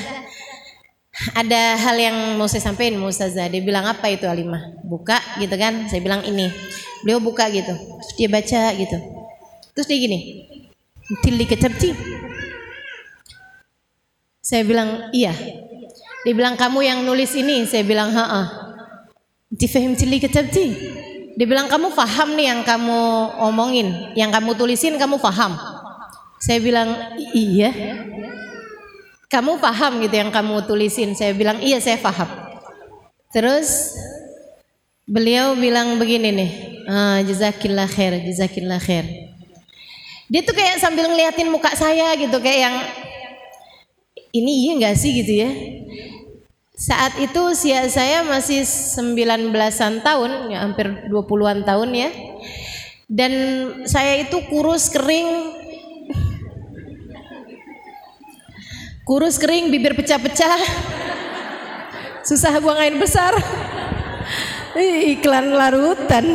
ada 1.34 1.62
hal 1.82 1.98
yang 1.98 2.16
mau 2.38 2.46
saya 2.46 2.62
sampaikan 2.62 3.02
Ustazah. 3.02 3.50
Dia 3.50 3.58
bilang 3.58 3.90
apa 3.90 4.06
itu 4.06 4.30
Alimah? 4.30 4.86
Buka 4.86 5.18
gitu 5.42 5.58
kan. 5.58 5.90
Saya 5.90 5.98
bilang 5.98 6.22
ini. 6.22 6.46
Beliau 7.02 7.18
buka 7.18 7.50
gitu. 7.50 7.74
Terus 7.74 8.14
dia 8.14 8.28
baca 8.30 8.62
gitu. 8.78 8.96
Terus 9.74 9.86
dia 9.90 9.98
gini 9.98 10.18
tili 11.18 11.42
kecepci 11.42 11.90
saya 14.38 14.62
bilang 14.62 15.10
iya 15.10 15.34
dia 16.26 16.34
bilang 16.36 16.54
kamu 16.56 16.84
yang 16.84 16.98
nulis 17.04 17.32
ini. 17.36 17.64
Saya 17.64 17.84
bilang 17.86 18.12
ha 18.12 18.70
difahim 19.50 19.98
tili 19.98 20.22
kecepci 20.22 20.66
dia 21.34 21.46
bilang 21.48 21.66
kamu 21.66 21.90
faham 21.90 22.38
nih 22.38 22.54
yang 22.54 22.60
kamu 22.62 23.00
omongin 23.42 24.14
yang 24.14 24.30
kamu 24.30 24.54
tulisin 24.54 25.00
kamu 25.00 25.16
faham. 25.16 25.56
Saya 26.40 26.60
bilang 26.60 26.88
iya. 27.32 27.72
Kamu 29.30 29.62
paham 29.62 30.02
gitu 30.02 30.18
yang 30.18 30.34
kamu 30.34 30.66
tulisin? 30.66 31.14
Saya 31.14 31.32
bilang 31.32 31.62
iya 31.64 31.78
saya 31.80 31.96
paham 31.96 32.28
terus 33.30 33.94
beliau 35.06 35.54
bilang 35.54 36.02
begini 36.02 36.34
nih 36.34 36.50
ah, 36.90 37.18
jazakillah 37.22 37.86
khair 37.86 38.20
jazakillah 38.26 38.82
khair. 38.82 39.06
Dia 40.30 40.46
tuh 40.46 40.54
kayak 40.54 40.78
sambil 40.78 41.10
ngeliatin 41.10 41.50
muka 41.50 41.74
saya 41.74 42.14
gitu 42.14 42.38
kayak 42.38 42.60
yang 42.70 42.76
ini 44.30 44.52
iya 44.66 44.72
nggak 44.78 44.96
sih? 44.98 45.10
gitu 45.10 45.32
ya 45.42 45.50
saat 46.80 47.12
itu 47.20 47.52
usia 47.52 47.84
saya 47.92 48.24
masih 48.24 48.64
19-an 48.64 50.00
tahun 50.00 50.30
ya 50.48 50.64
hampir 50.64 50.88
20-an 51.12 51.60
tahun 51.68 51.92
ya. 51.92 52.08
Dan 53.04 53.32
saya 53.84 54.24
itu 54.24 54.40
kurus 54.48 54.88
kering. 54.88 55.60
Kurus 59.04 59.36
kering 59.36 59.68
bibir 59.68 59.92
pecah-pecah. 59.92 60.56
Susah 62.24 62.56
buang 62.64 62.80
air 62.80 62.96
besar. 62.96 63.36
Iklan 65.12 65.52
larutan. 65.52 66.32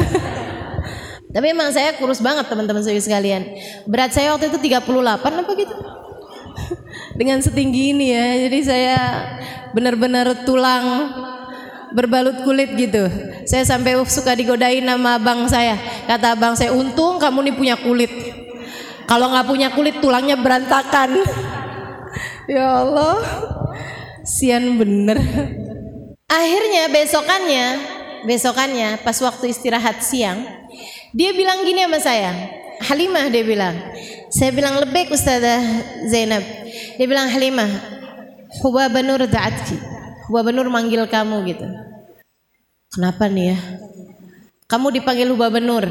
Tapi 1.34 1.48
emang 1.50 1.74
saya 1.74 1.98
kurus 1.98 2.22
banget 2.22 2.46
teman-teman 2.46 2.86
saya 2.86 3.02
sekalian. 3.02 3.50
Berat 3.90 4.14
saya 4.14 4.38
waktu 4.38 4.54
itu 4.54 4.62
38 4.62 4.94
apa 5.26 5.52
gitu 5.58 6.05
dengan 7.20 7.40
setinggi 7.40 7.96
ini 7.96 8.12
ya 8.12 8.28
jadi 8.48 8.60
saya 8.64 9.00
benar-benar 9.76 10.48
tulang 10.48 10.86
berbalut 11.96 12.44
kulit 12.44 12.76
gitu. 12.76 13.08
Saya 13.48 13.64
sampai 13.64 13.96
suka 14.04 14.36
digodain 14.36 14.84
nama 14.84 15.16
abang 15.16 15.48
saya. 15.48 15.80
Kata 16.04 16.36
abang 16.36 16.52
saya 16.60 16.76
untung 16.76 17.16
kamu 17.16 17.52
nih 17.52 17.56
punya 17.56 17.76
kulit. 17.80 18.12
Kalau 19.08 19.32
nggak 19.32 19.48
punya 19.48 19.68
kulit 19.72 20.04
tulangnya 20.04 20.36
berantakan. 20.36 21.12
Ya 22.46 22.86
Allah 22.86 23.26
sian 24.22 24.78
bener. 24.78 25.18
Akhirnya 26.30 26.94
besokannya 26.94 27.66
besokannya 28.26 29.02
pas 29.06 29.18
waktu 29.22 29.54
istirahat 29.54 30.02
siang 30.02 30.42
dia 31.14 31.32
bilang 31.32 31.62
gini 31.64 31.86
sama 31.86 32.00
saya 32.02 32.34
Halimah 32.86 33.34
dia 33.34 33.42
bilang. 33.42 33.76
Saya 34.30 34.54
bilang 34.54 34.78
lebih 34.78 35.10
Ustazah 35.10 35.62
Zainab. 36.10 36.44
Dia 36.98 37.06
bilang 37.10 37.28
Halimah 37.30 37.70
Huwa 38.62 38.86
Banur 38.90 39.26
da'atki. 39.26 39.78
Huwa 40.30 40.42
Banur 40.46 40.70
manggil 40.70 41.02
kamu 41.10 41.46
gitu. 41.50 41.66
Kenapa 42.94 43.28
nih 43.28 43.56
ya? 43.56 43.58
Kamu 44.70 44.94
dipanggil 44.94 45.28
Huba 45.34 45.50
Banur. 45.50 45.86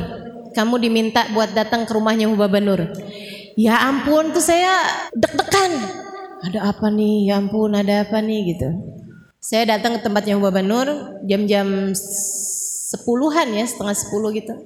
Kamu 0.54 0.78
diminta 0.78 1.26
buat 1.34 1.50
datang 1.50 1.82
ke 1.84 1.92
rumahnya 1.92 2.30
Huba 2.30 2.46
Banur. 2.46 2.86
Ya 3.54 3.78
ampun 3.86 4.34
tuh 4.34 4.42
saya 4.42 4.82
deg-degan. 5.14 5.72
Ada 6.44 6.74
apa 6.74 6.90
nih? 6.90 7.30
Ya 7.30 7.38
ampun 7.38 7.74
ada 7.74 8.06
apa 8.06 8.18
nih? 8.22 8.54
Gitu. 8.54 8.68
Saya 9.44 9.76
datang 9.76 10.00
ke 10.00 10.00
tempatnya 10.00 10.40
Mbak 10.40 10.52
Banur 10.56 10.88
jam-jam 11.28 11.92
sepuluhan 12.88 13.52
ya 13.52 13.68
setengah 13.68 13.92
sepuluh 13.92 14.32
gitu 14.32 14.56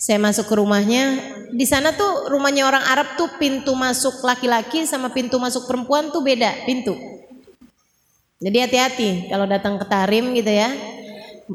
saya 0.00 0.16
masuk 0.16 0.48
ke 0.48 0.54
rumahnya 0.56 1.20
di 1.52 1.68
sana 1.68 1.92
tuh 1.92 2.32
rumahnya 2.32 2.64
orang 2.64 2.80
Arab 2.88 3.20
tuh 3.20 3.28
pintu 3.36 3.76
masuk 3.76 4.24
laki-laki 4.24 4.88
sama 4.88 5.12
pintu 5.12 5.36
masuk 5.36 5.68
perempuan 5.68 6.08
tuh 6.08 6.24
beda 6.24 6.64
pintu 6.64 6.96
jadi 8.40 8.64
hati-hati 8.64 9.28
kalau 9.28 9.44
datang 9.44 9.76
ke 9.76 9.84
Tarim 9.84 10.32
gitu 10.32 10.48
ya 10.48 10.72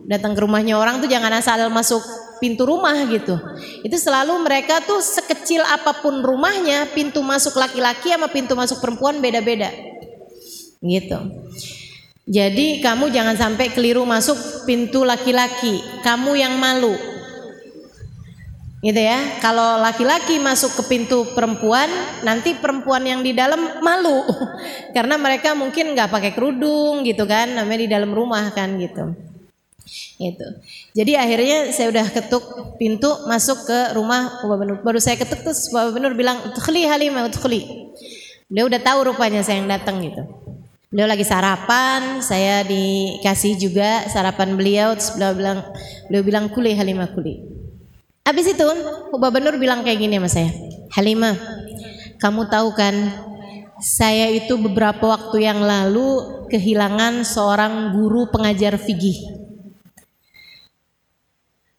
datang 0.05 0.37
ke 0.37 0.39
rumahnya 0.45 0.77
orang 0.77 1.01
tuh 1.01 1.09
jangan 1.09 1.33
asal 1.33 1.57
masuk 1.73 2.03
pintu 2.39 2.67
rumah 2.67 2.95
gitu. 3.07 3.39
Itu 3.83 3.95
selalu 3.95 4.35
mereka 4.43 4.83
tuh 4.83 4.99
sekecil 4.99 5.63
apa 5.63 6.03
pun 6.03 6.19
rumahnya, 6.19 6.91
pintu 6.91 7.23
masuk 7.23 7.55
laki-laki 7.55 8.11
sama 8.11 8.27
pintu 8.27 8.53
masuk 8.53 8.83
perempuan 8.83 9.23
beda-beda. 9.23 9.71
Gitu. 10.83 11.17
Jadi 12.25 12.81
kamu 12.81 13.13
jangan 13.13 13.37
sampai 13.37 13.69
keliru 13.71 14.03
masuk 14.03 14.65
pintu 14.65 15.05
laki-laki, 15.05 15.79
kamu 16.01 16.35
yang 16.35 16.57
malu. 16.57 16.93
Gitu 18.85 19.01
ya. 19.01 19.41
Kalau 19.41 19.81
laki-laki 19.81 20.37
masuk 20.37 20.77
ke 20.77 20.83
pintu 20.85 21.25
perempuan, 21.33 21.89
nanti 22.21 22.53
perempuan 22.53 23.01
yang 23.01 23.25
di 23.25 23.33
dalam 23.33 23.81
malu. 23.81 24.21
Karena 24.95 25.17
mereka 25.17 25.57
mungkin 25.57 25.97
nggak 25.97 26.13
pakai 26.13 26.37
kerudung 26.37 27.01
gitu 27.01 27.25
kan, 27.25 27.49
namanya 27.57 27.81
di 27.81 27.89
dalam 27.89 28.13
rumah 28.13 28.53
kan 28.53 28.77
gitu. 28.77 29.17
Itu. 30.21 30.47
Jadi 30.93 31.17
akhirnya 31.17 31.73
saya 31.73 31.89
udah 31.89 32.05
ketuk 32.13 32.77
pintu 32.77 33.09
masuk 33.25 33.65
ke 33.65 33.79
rumah 33.97 34.45
Bapak 34.45 34.57
Benur. 34.61 34.77
Baru 34.85 35.01
saya 35.01 35.17
ketuk 35.17 35.41
terus 35.41 35.65
Bapak 35.73 35.97
Benur 35.97 36.13
bilang, 36.13 36.45
"Udkhuli 36.45 36.85
Halimah, 36.85 37.25
udkhuli." 37.25 37.89
Dia 38.53 38.69
udah 38.69 38.77
tahu 38.85 39.09
rupanya 39.09 39.41
saya 39.41 39.65
yang 39.65 39.69
datang 39.69 39.97
gitu. 40.05 40.21
Beliau 40.93 41.09
lagi 41.09 41.25
sarapan, 41.25 42.21
saya 42.21 42.61
dikasih 42.61 43.57
juga 43.57 44.05
sarapan 44.13 44.53
beliau 44.53 44.93
terus 44.93 45.17
beliau 45.17 45.33
bilang 45.33 45.59
beliau 46.05 46.23
bilang 46.23 46.45
kuli 46.53 46.77
Halimah 46.77 47.09
kuli. 47.17 47.54
Habis 48.25 48.57
itu 48.57 48.65
Benur 49.15 49.55
bilang 49.61 49.85
kayak 49.85 50.01
gini 50.01 50.17
sama 50.17 50.29
saya, 50.29 50.49
"Halimah, 50.97 51.37
kamu 52.17 52.49
tahu 52.49 52.73
kan 52.73 52.95
saya 53.79 54.31
itu 54.31 54.55
beberapa 54.55 55.11
waktu 55.11 55.45
yang 55.45 55.59
lalu 55.59 56.23
kehilangan 56.47 57.27
seorang 57.27 57.91
guru 57.91 58.31
pengajar 58.31 58.79
fikih. 58.79 59.35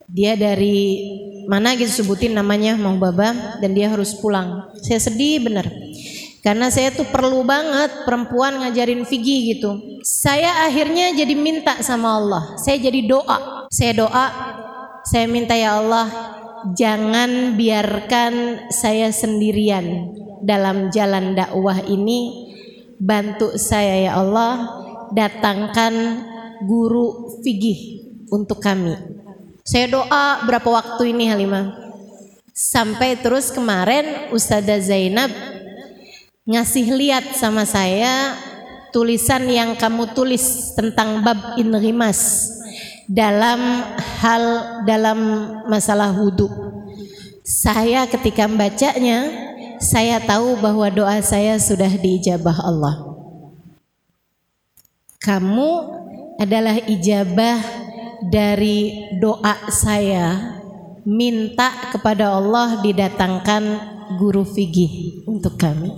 Dia 0.06 0.38
dari 0.38 1.02
mana 1.50 1.74
gitu 1.74 2.04
sebutin 2.04 2.36
namanya 2.36 2.78
mau 2.78 2.94
baba 2.94 3.58
dan 3.58 3.74
dia 3.74 3.90
harus 3.90 4.14
pulang. 4.14 4.70
Saya 4.86 5.02
sedih 5.02 5.42
bener 5.42 5.66
karena 6.46 6.70
saya 6.70 6.94
tuh 6.94 7.10
perlu 7.10 7.42
banget 7.42 8.06
perempuan 8.06 8.62
ngajarin 8.62 9.02
fikih 9.02 9.56
gitu. 9.56 9.70
Saya 10.06 10.68
akhirnya 10.68 11.10
jadi 11.10 11.34
minta 11.34 11.74
sama 11.82 12.22
Allah 12.22 12.54
saya 12.60 12.78
jadi 12.78 13.02
doa. 13.02 13.66
Saya 13.72 13.92
doa 13.98 14.26
saya 15.06 15.30
minta 15.30 15.54
ya 15.54 15.78
Allah 15.78 16.10
jangan 16.74 17.54
biarkan 17.54 18.66
saya 18.74 19.14
sendirian 19.14 20.10
dalam 20.42 20.90
jalan 20.90 21.38
dakwah 21.38 21.78
ini. 21.86 22.44
Bantu 22.96 23.60
saya 23.60 24.08
ya 24.08 24.12
Allah 24.16 24.72
datangkan 25.12 25.92
guru 26.64 27.38
fikih 27.44 28.02
untuk 28.32 28.58
kami. 28.58 28.96
Saya 29.62 29.92
doa 29.92 30.42
berapa 30.48 30.64
waktu 30.64 31.12
ini 31.12 31.28
Halimah? 31.28 31.76
Sampai 32.56 33.20
terus 33.20 33.52
kemarin 33.52 34.32
Ustazah 34.32 34.80
Zainab 34.80 35.28
ngasih 36.48 36.88
lihat 36.96 37.36
sama 37.36 37.68
saya 37.68 38.32
tulisan 38.96 39.44
yang 39.44 39.76
kamu 39.76 40.16
tulis 40.16 40.72
tentang 40.72 41.20
bab 41.20 41.60
inrimas 41.60 42.48
dalam 43.06 43.86
hal 44.22 44.44
dalam 44.86 45.18
masalah 45.70 46.14
wudhu. 46.14 46.50
Saya 47.46 48.10
ketika 48.10 48.50
membacanya, 48.50 49.30
saya 49.78 50.18
tahu 50.18 50.58
bahwa 50.58 50.90
doa 50.90 51.22
saya 51.22 51.58
sudah 51.62 51.90
diijabah 51.90 52.58
Allah. 52.58 52.94
Kamu 55.22 55.70
adalah 56.42 56.78
ijabah 56.86 57.58
dari 58.26 59.10
doa 59.22 59.70
saya 59.70 60.58
minta 61.06 61.70
kepada 61.94 62.34
Allah 62.34 62.82
didatangkan 62.82 63.62
guru 64.18 64.42
fikih 64.42 65.22
untuk 65.30 65.54
kami. 65.54 65.94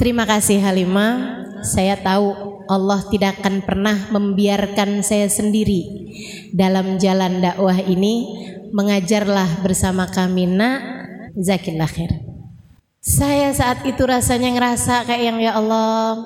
Terima 0.00 0.24
kasih 0.24 0.58
Halimah. 0.58 1.44
Saya 1.64 1.96
tahu 2.00 2.53
Allah 2.68 3.04
tidak 3.10 3.40
akan 3.40 3.64
pernah 3.64 4.08
membiarkan 4.12 5.04
saya 5.04 5.28
sendiri 5.28 6.10
dalam 6.52 6.96
jalan 6.96 7.40
dakwah 7.40 7.78
ini. 7.80 8.46
Mengajarlah 8.74 9.62
bersama 9.62 10.10
kami 10.10 10.50
nak 10.50 10.82
zakillah 11.38 11.86
khair. 11.86 12.10
Saya 13.04 13.52
saat 13.52 13.84
itu 13.84 14.00
rasanya 14.00 14.48
ngerasa 14.56 15.04
kayak 15.04 15.22
yang 15.28 15.36
ya 15.36 15.60
Allah 15.60 16.24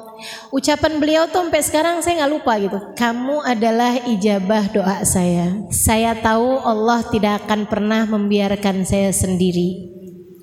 Ucapan 0.55 1.03
beliau 1.03 1.27
tuh 1.27 1.43
sampai 1.43 1.59
sekarang 1.59 1.99
saya 2.07 2.23
nggak 2.23 2.33
lupa 2.39 2.55
gitu 2.55 2.79
Kamu 2.95 3.43
adalah 3.43 3.99
ijabah 4.07 4.71
doa 4.71 5.03
saya 5.03 5.59
Saya 5.75 6.15
tahu 6.23 6.63
Allah 6.63 7.03
tidak 7.11 7.43
akan 7.43 7.67
pernah 7.67 8.07
membiarkan 8.07 8.87
saya 8.87 9.11
sendiri 9.11 9.98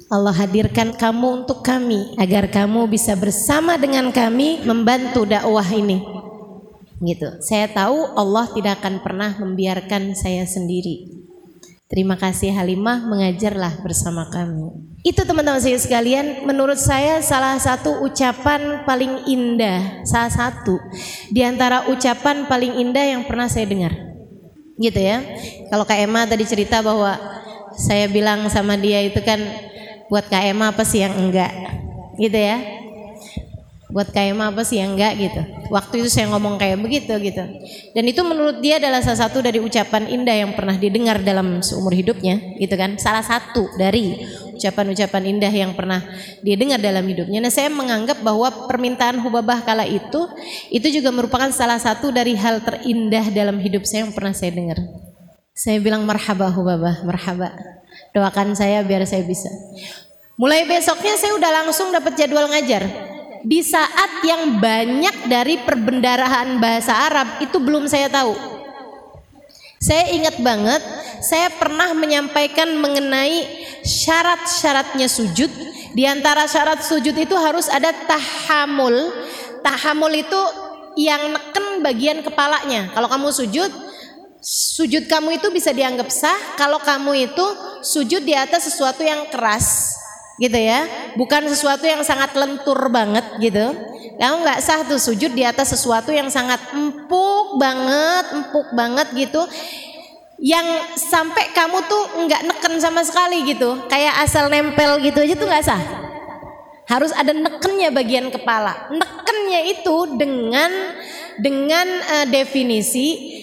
Allah 0.06 0.38
hadirkan 0.38 0.94
kamu 0.94 1.44
untuk 1.46 1.66
kami 1.66 2.14
agar 2.22 2.46
kamu 2.46 2.86
bisa 2.86 3.18
bersama 3.18 3.74
dengan 3.74 4.14
kami 4.14 4.62
membantu 4.62 5.26
dakwah 5.26 5.66
ini. 5.66 5.98
Gitu. 7.02 7.42
Saya 7.42 7.66
tahu 7.74 8.14
Allah 8.14 8.46
tidak 8.54 8.82
akan 8.82 9.02
pernah 9.02 9.34
membiarkan 9.42 10.14
saya 10.14 10.46
sendiri. 10.46 11.10
Terima 11.86 12.18
kasih 12.18 12.54
Halimah 12.54 13.06
mengajarlah 13.06 13.82
bersama 13.86 14.30
kami. 14.30 14.74
Itu 15.06 15.22
teman-teman 15.22 15.62
saya 15.62 15.78
sekalian, 15.78 16.42
menurut 16.50 16.82
saya 16.82 17.22
salah 17.22 17.62
satu 17.62 18.02
ucapan 18.02 18.82
paling 18.90 19.30
indah, 19.30 20.02
salah 20.02 20.34
satu 20.34 20.82
di 21.30 21.46
antara 21.46 21.86
ucapan 21.94 22.50
paling 22.50 22.82
indah 22.82 23.06
yang 23.06 23.22
pernah 23.30 23.46
saya 23.46 23.70
dengar. 23.70 23.94
Gitu 24.82 24.98
ya. 24.98 25.22
Kalau 25.70 25.86
Kak 25.86 25.98
Emma 25.98 26.26
tadi 26.26 26.42
cerita 26.46 26.82
bahwa 26.82 27.22
saya 27.78 28.10
bilang 28.10 28.50
sama 28.50 28.74
dia 28.82 29.06
itu 29.06 29.22
kan 29.22 29.38
buat 30.12 30.26
Emma 30.32 30.72
apa 30.74 30.84
sih 30.86 31.02
yang 31.02 31.16
enggak? 31.18 31.52
Gitu 32.16 32.38
ya 32.38 32.86
buat 33.96 34.12
kayak 34.12 34.36
apa 34.36 34.60
sih 34.68 34.84
yang 34.84 35.00
enggak 35.00 35.14
gitu. 35.16 35.42
Waktu 35.72 36.04
itu 36.04 36.10
saya 36.12 36.28
ngomong 36.36 36.60
kayak 36.60 36.84
begitu 36.84 37.16
gitu. 37.16 37.40
Dan 37.96 38.04
itu 38.04 38.20
menurut 38.28 38.60
dia 38.60 38.76
adalah 38.76 39.00
salah 39.00 39.24
satu 39.24 39.40
dari 39.40 39.64
ucapan 39.64 40.12
indah 40.12 40.36
yang 40.36 40.52
pernah 40.52 40.76
didengar 40.76 41.24
dalam 41.24 41.64
seumur 41.64 41.96
hidupnya 41.96 42.60
gitu 42.60 42.76
kan. 42.76 43.00
Salah 43.00 43.24
satu 43.24 43.72
dari 43.80 44.20
ucapan-ucapan 44.52 45.24
indah 45.32 45.54
yang 45.54 45.72
pernah 45.80 46.04
didengar 46.44 46.84
dalam 46.84 47.08
hidupnya. 47.08 47.40
Nah, 47.40 47.48
saya 47.48 47.72
menganggap 47.72 48.20
bahwa 48.20 48.68
permintaan 48.68 49.24
Hubabah 49.24 49.64
kala 49.64 49.88
itu 49.88 50.28
itu 50.76 50.88
juga 50.92 51.16
merupakan 51.16 51.48
salah 51.56 51.80
satu 51.80 52.12
dari 52.12 52.36
hal 52.36 52.68
terindah 52.68 53.32
dalam 53.32 53.64
hidup 53.64 53.88
saya 53.88 54.04
yang 54.04 54.12
pernah 54.12 54.36
saya 54.36 54.52
dengar. 54.52 54.76
Saya 55.56 55.80
bilang 55.80 56.04
marhaba 56.04 56.52
Hubabah, 56.52 57.08
marhaba. 57.08 57.56
Doakan 58.16 58.56
saya 58.56 58.80
biar 58.88 59.04
saya 59.04 59.28
bisa. 59.28 59.52
Mulai 60.40 60.64
besoknya 60.64 61.20
saya 61.20 61.36
udah 61.36 61.52
langsung 61.64 61.92
dapat 61.92 62.16
jadwal 62.16 62.48
ngajar 62.48 62.88
di 63.46 63.62
saat 63.62 64.26
yang 64.26 64.58
banyak 64.58 65.30
dari 65.30 65.62
perbendaraan 65.62 66.58
bahasa 66.58 66.96
Arab 66.96 67.44
itu 67.44 67.62
belum 67.62 67.86
saya 67.86 68.10
tahu. 68.10 68.34
Saya 69.78 70.10
ingat 70.18 70.42
banget, 70.42 70.82
saya 71.22 71.54
pernah 71.54 71.94
menyampaikan 71.94 72.74
mengenai 72.74 73.46
syarat-syaratnya 73.86 75.06
sujud. 75.06 75.52
Di 75.94 76.10
antara 76.10 76.50
syarat 76.50 76.82
sujud 76.82 77.14
itu 77.14 77.36
harus 77.38 77.70
ada 77.70 77.94
tahamul. 77.94 79.14
Tahamul 79.62 80.14
itu 80.26 80.42
yang 80.98 81.36
neken 81.38 81.86
bagian 81.86 82.26
kepalanya. 82.26 82.90
Kalau 82.98 83.06
kamu 83.06 83.30
sujud, 83.30 83.70
sujud 84.46 85.10
kamu 85.10 85.42
itu 85.42 85.50
bisa 85.50 85.74
dianggap 85.74 86.14
sah 86.14 86.38
kalau 86.54 86.78
kamu 86.78 87.34
itu 87.34 87.46
sujud 87.82 88.22
di 88.22 88.38
atas 88.38 88.70
sesuatu 88.70 89.02
yang 89.02 89.26
keras 89.34 89.98
gitu 90.38 90.54
ya. 90.54 90.86
Bukan 91.18 91.50
sesuatu 91.50 91.90
yang 91.90 92.06
sangat 92.06 92.38
lentur 92.38 92.78
banget 92.94 93.26
gitu. 93.42 93.74
Kamu 94.22 94.46
nggak 94.46 94.62
sah 94.62 94.86
tuh 94.86 95.02
sujud 95.02 95.34
di 95.34 95.42
atas 95.42 95.74
sesuatu 95.74 96.14
yang 96.14 96.30
sangat 96.30 96.62
empuk 96.78 97.58
banget 97.58 98.26
empuk 98.38 98.68
banget 98.78 99.08
gitu. 99.18 99.42
Yang 100.38 100.68
sampai 101.00 101.50
kamu 101.56 101.82
tuh 101.90 102.04
nggak 102.30 102.42
neken 102.46 102.78
sama 102.78 103.02
sekali 103.02 103.50
gitu. 103.50 103.90
Kayak 103.90 104.30
asal 104.30 104.54
nempel 104.54 105.02
gitu 105.02 105.26
aja 105.26 105.34
tuh 105.34 105.50
nggak 105.50 105.66
sah. 105.66 105.84
Harus 106.86 107.10
ada 107.18 107.34
nekennya 107.34 107.90
bagian 107.90 108.30
kepala. 108.30 108.94
Nekennya 108.94 109.74
itu 109.74 110.22
dengan 110.22 110.70
dengan 111.42 111.88
uh, 112.06 112.26
definisi 112.30 113.42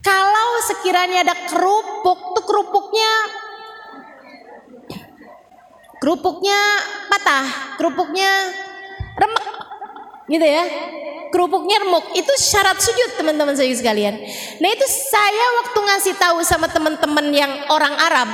kalau 0.00 0.50
sekiranya 0.64 1.24
ada 1.28 1.36
kerupuk 1.48 2.36
tuh 2.36 2.44
kerupuknya 2.44 3.12
kerupuknya 6.00 6.58
patah, 7.12 7.76
kerupuknya 7.76 8.30
remek, 9.20 9.46
gitu 10.32 10.46
ya. 10.48 10.64
Kerupuknya 11.30 11.76
remuk, 11.86 12.10
itu 12.18 12.32
syarat 12.40 12.80
sujud 12.82 13.14
teman-teman 13.14 13.54
saya 13.54 13.70
sekalian. 13.70 14.18
Nah 14.58 14.68
itu 14.72 14.86
saya 14.88 15.46
waktu 15.62 15.78
ngasih 15.78 16.14
tahu 16.18 16.42
sama 16.42 16.66
teman-teman 16.66 17.30
yang 17.30 17.52
orang 17.70 17.94
Arab, 17.94 18.26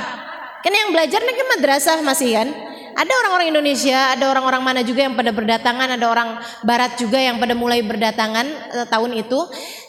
kan 0.65 0.73
yang 0.73 0.89
belajar 0.89 1.21
nih 1.21 1.45
madrasah 1.45 2.01
masih 2.01 2.33
kan. 2.33 2.49
Ada 2.97 3.13
orang-orang 3.13 3.53
Indonesia, 3.53 4.17
ada 4.17 4.25
orang-orang 4.25 4.61
mana 4.65 4.81
juga 4.81 5.05
yang 5.05 5.13
pada 5.13 5.29
berdatangan, 5.29 6.01
ada 6.01 6.05
orang 6.09 6.41
Barat 6.65 6.97
juga 6.97 7.21
yang 7.21 7.37
pada 7.37 7.53
mulai 7.53 7.85
berdatangan 7.85 8.45
eh, 8.73 8.87
tahun 8.89 9.21
itu. 9.21 9.37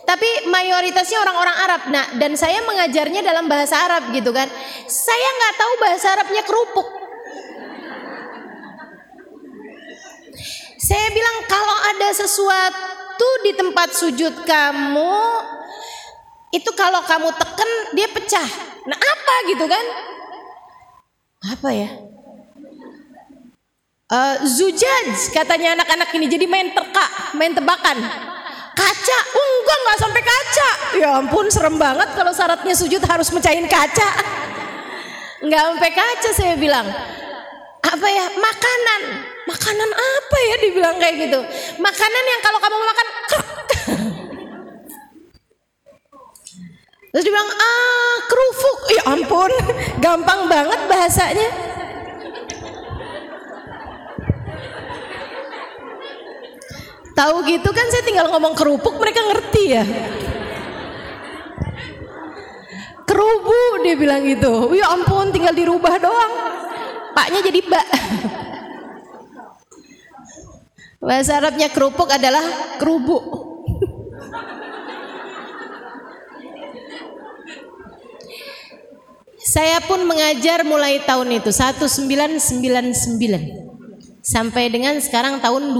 Tapi 0.05 0.45
mayoritasnya 0.53 1.25
orang-orang 1.25 1.57
Arab. 1.57 1.83
Nah, 1.89 2.05
dan 2.21 2.37
saya 2.37 2.61
mengajarnya 2.69 3.25
dalam 3.25 3.49
bahasa 3.49 3.81
Arab 3.81 4.13
gitu 4.13 4.29
kan. 4.29 4.45
Saya 4.85 5.29
nggak 5.41 5.55
tahu 5.57 5.73
bahasa 5.81 6.07
Arabnya 6.21 6.43
kerupuk. 6.45 6.89
Saya 10.79 11.09
bilang 11.13 11.37
kalau 11.49 11.77
ada 11.97 12.09
sesuatu 12.13 13.29
di 13.45 13.53
tempat 13.57 13.93
sujud 13.93 14.47
kamu 14.49 15.17
itu 16.53 16.71
kalau 16.73 17.05
kamu 17.05 17.29
teken 17.37 17.71
dia 17.93 18.09
pecah. 18.09 18.49
Nah 18.89 18.97
apa 18.97 19.35
gitu 19.53 19.65
kan? 19.69 19.85
Apa 21.57 21.69
ya? 21.73 22.08
Uh, 24.09 24.41
zujaj 24.41 25.37
katanya 25.37 25.77
anak-anak 25.77 26.09
ini 26.17 26.33
jadi 26.33 26.49
main 26.49 26.73
terka, 26.73 27.37
main 27.37 27.53
tebakan. 27.53 28.01
Kaca, 28.73 29.19
oh, 29.37 29.47
enggak 29.61 29.79
nggak 29.85 29.99
sampai 30.01 30.23
kaca. 30.25 30.71
Ya 30.97 31.09
ampun 31.21 31.47
serem 31.53 31.77
banget 31.77 32.09
kalau 32.17 32.33
syaratnya 32.33 32.73
sujud 32.73 33.05
harus 33.05 33.29
mecahin 33.37 33.69
kaca. 33.69 34.09
Nggak 35.45 35.61
sampai 35.61 35.91
kaca 35.93 36.31
saya 36.33 36.55
bilang. 36.57 36.89
Apa 37.85 38.07
ya? 38.09 38.27
Makanan 38.37 39.03
Makanan 39.49 39.91
apa 39.97 40.37
ya 40.45 40.57
dibilang 40.61 40.97
kayak 41.01 41.15
gitu? 41.25 41.41
Makanan 41.81 42.25
yang 42.29 42.41
kalau 42.45 42.61
kamu 42.61 42.77
makan 42.85 43.07
Terus 47.09 47.25
dibilang 47.25 47.49
ah 47.49 48.17
kerupuk. 48.29 48.79
Ya 48.93 49.03
ampun, 49.09 49.53
gampang 50.05 50.45
banget 50.53 50.81
bahasanya. 50.85 51.68
Tahu 57.19 57.43
gitu 57.51 57.75
kan 57.75 57.87
saya 57.91 58.07
tinggal 58.07 58.31
ngomong 58.31 58.55
kerupuk 58.55 58.95
mereka 58.95 59.27
ngerti 59.27 59.65
ya. 59.75 59.83
Kerubu 63.03 63.83
dia 63.83 63.99
bilang 63.99 64.23
gitu. 64.23 64.71
Ya 64.79 64.87
ampun 64.95 65.35
tinggal 65.35 65.51
dirubah 65.51 65.99
doang. 65.99 66.33
Paknya 67.19 67.43
jadi 67.43 67.59
bak. 67.67 67.87
Bahasa 71.03 71.43
Arabnya 71.43 71.67
kerupuk 71.75 72.07
adalah 72.07 72.79
kerubuk. 72.79 73.51
Saya 79.43 79.83
pun 79.83 80.07
mengajar 80.07 80.63
mulai 80.63 81.03
tahun 81.03 81.43
itu 81.43 81.51
1999 81.51 83.11
sampai 84.23 84.71
dengan 84.71 85.01
sekarang 85.03 85.43
tahun 85.43 85.75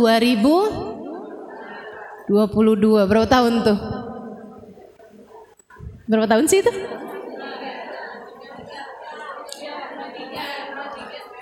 2022. 2.29 3.09
Berapa 3.09 3.27
tahun 3.27 3.65
tuh? 3.65 3.79
Berapa 6.09 6.29
tahun 6.29 6.45
sih 6.49 6.61
itu? 6.61 6.73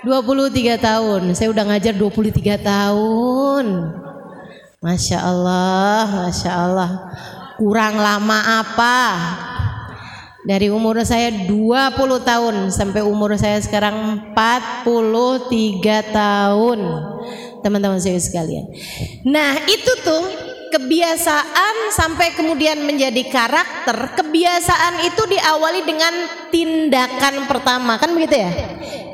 23 0.06 0.78
tahun. 0.78 1.34
Saya 1.34 1.50
udah 1.50 1.64
ngajar 1.66 1.94
23 1.98 2.62
tahun. 2.62 3.66
Masya 4.78 5.18
Allah, 5.18 6.30
Masya 6.30 6.50
Allah. 6.54 6.90
Kurang 7.58 7.98
lama 7.98 8.62
apa? 8.62 8.98
Dari 10.46 10.70
umur 10.70 11.02
saya 11.02 11.34
20 11.50 11.50
tahun 12.22 12.70
sampai 12.70 13.02
umur 13.02 13.34
saya 13.34 13.58
sekarang 13.58 14.30
43 14.30 16.14
tahun. 16.14 16.78
Teman-teman 17.66 17.98
saya 17.98 18.14
sekalian. 18.22 18.70
Nah, 19.26 19.58
itu 19.66 19.92
tuh 20.06 20.22
kebiasaan 20.76 21.88
sampai 21.88 22.36
kemudian 22.36 22.84
menjadi 22.84 23.24
karakter. 23.32 24.12
Kebiasaan 24.20 25.08
itu 25.08 25.22
diawali 25.24 25.88
dengan 25.88 26.12
tindakan 26.52 27.48
pertama, 27.48 27.96
kan 27.96 28.12
begitu 28.12 28.44
ya? 28.44 28.52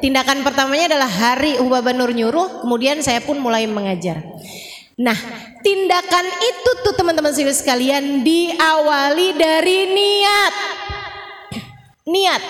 tindakan 0.03 0.43
pertamanya 0.43 0.99
adalah 0.99 1.07
hari 1.07 1.63
Ubaba 1.63 1.95
Nur 1.95 2.11
nyuruh, 2.11 2.67
kemudian 2.67 2.99
saya 3.07 3.23
pun 3.23 3.39
mulai 3.39 3.71
mengajar. 3.71 4.19
Nah, 4.99 5.15
tindakan 5.63 6.27
itu 6.27 6.71
tuh 6.83 6.95
teman-teman 6.99 7.31
sekalian 7.31 8.27
diawali 8.27 9.39
dari 9.39 9.79
niat. 9.95 10.55
Niat. 12.03 12.43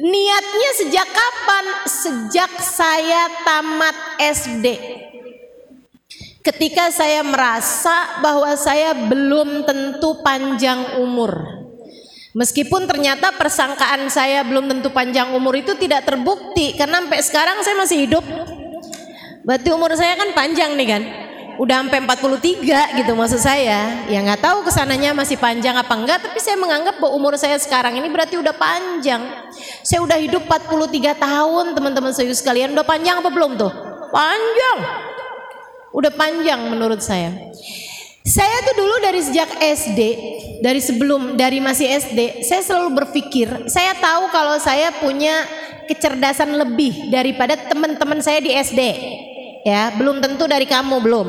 Niatnya 0.00 0.70
sejak 0.80 1.08
kapan? 1.12 1.64
Sejak 1.84 2.52
saya 2.64 3.28
tamat 3.44 3.96
SD. 4.16 4.66
Ketika 6.40 6.88
saya 6.88 7.20
merasa 7.20 8.16
bahwa 8.24 8.48
saya 8.56 8.96
belum 8.96 9.68
tentu 9.68 10.24
panjang 10.24 10.96
umur. 10.96 11.36
Meskipun 12.32 12.88
ternyata 12.88 13.36
persangkaan 13.36 14.08
saya 14.08 14.40
belum 14.48 14.72
tentu 14.72 14.88
panjang 14.88 15.36
umur 15.36 15.52
itu 15.60 15.76
tidak 15.76 16.08
terbukti 16.08 16.78
karena 16.80 17.04
sampai 17.04 17.20
sekarang 17.20 17.56
saya 17.60 17.76
masih 17.76 18.08
hidup. 18.08 18.24
Berarti 19.44 19.68
umur 19.68 19.92
saya 19.92 20.16
kan 20.16 20.32
panjang 20.32 20.80
nih 20.80 20.88
kan. 20.88 21.02
Udah 21.60 21.84
sampai 21.84 22.08
43 22.08 23.04
gitu 23.04 23.12
maksud 23.12 23.40
saya. 23.44 24.08
Ya 24.08 24.18
nggak 24.24 24.40
tahu 24.40 24.64
ke 24.64 24.72
sananya 24.72 25.12
masih 25.12 25.36
panjang 25.36 25.76
apa 25.76 25.92
enggak, 25.92 26.24
tapi 26.24 26.40
saya 26.40 26.56
menganggap 26.56 26.96
bahwa 26.96 27.20
umur 27.20 27.36
saya 27.36 27.60
sekarang 27.60 28.00
ini 28.00 28.08
berarti 28.08 28.40
udah 28.40 28.56
panjang. 28.56 29.20
Saya 29.84 30.00
udah 30.00 30.16
hidup 30.16 30.48
43 30.48 31.20
tahun 31.20 31.76
teman-teman 31.76 32.16
saya 32.16 32.32
sekalian. 32.32 32.72
Udah 32.72 32.86
panjang 32.88 33.20
apa 33.20 33.28
belum 33.28 33.60
tuh? 33.60 33.68
Panjang. 34.08 35.09
Udah 35.90 36.12
panjang 36.14 36.70
menurut 36.70 37.02
saya. 37.02 37.34
Saya 38.20 38.56
tuh 38.62 38.76
dulu 38.78 39.00
dari 39.02 39.20
sejak 39.24 39.48
SD, 39.58 40.00
dari 40.60 40.78
sebelum 40.78 41.40
dari 41.40 41.58
masih 41.58 41.88
SD, 41.88 42.44
saya 42.46 42.62
selalu 42.62 43.02
berpikir, 43.02 43.48
saya 43.66 43.96
tahu 43.96 44.28
kalau 44.28 44.60
saya 44.60 44.92
punya 45.00 45.48
kecerdasan 45.88 46.54
lebih 46.54 47.10
daripada 47.10 47.58
teman-teman 47.58 48.22
saya 48.22 48.38
di 48.38 48.54
SD. 48.54 48.80
Ya, 49.66 49.90
belum 49.98 50.22
tentu 50.22 50.46
dari 50.46 50.68
kamu 50.68 51.02
belum. 51.02 51.28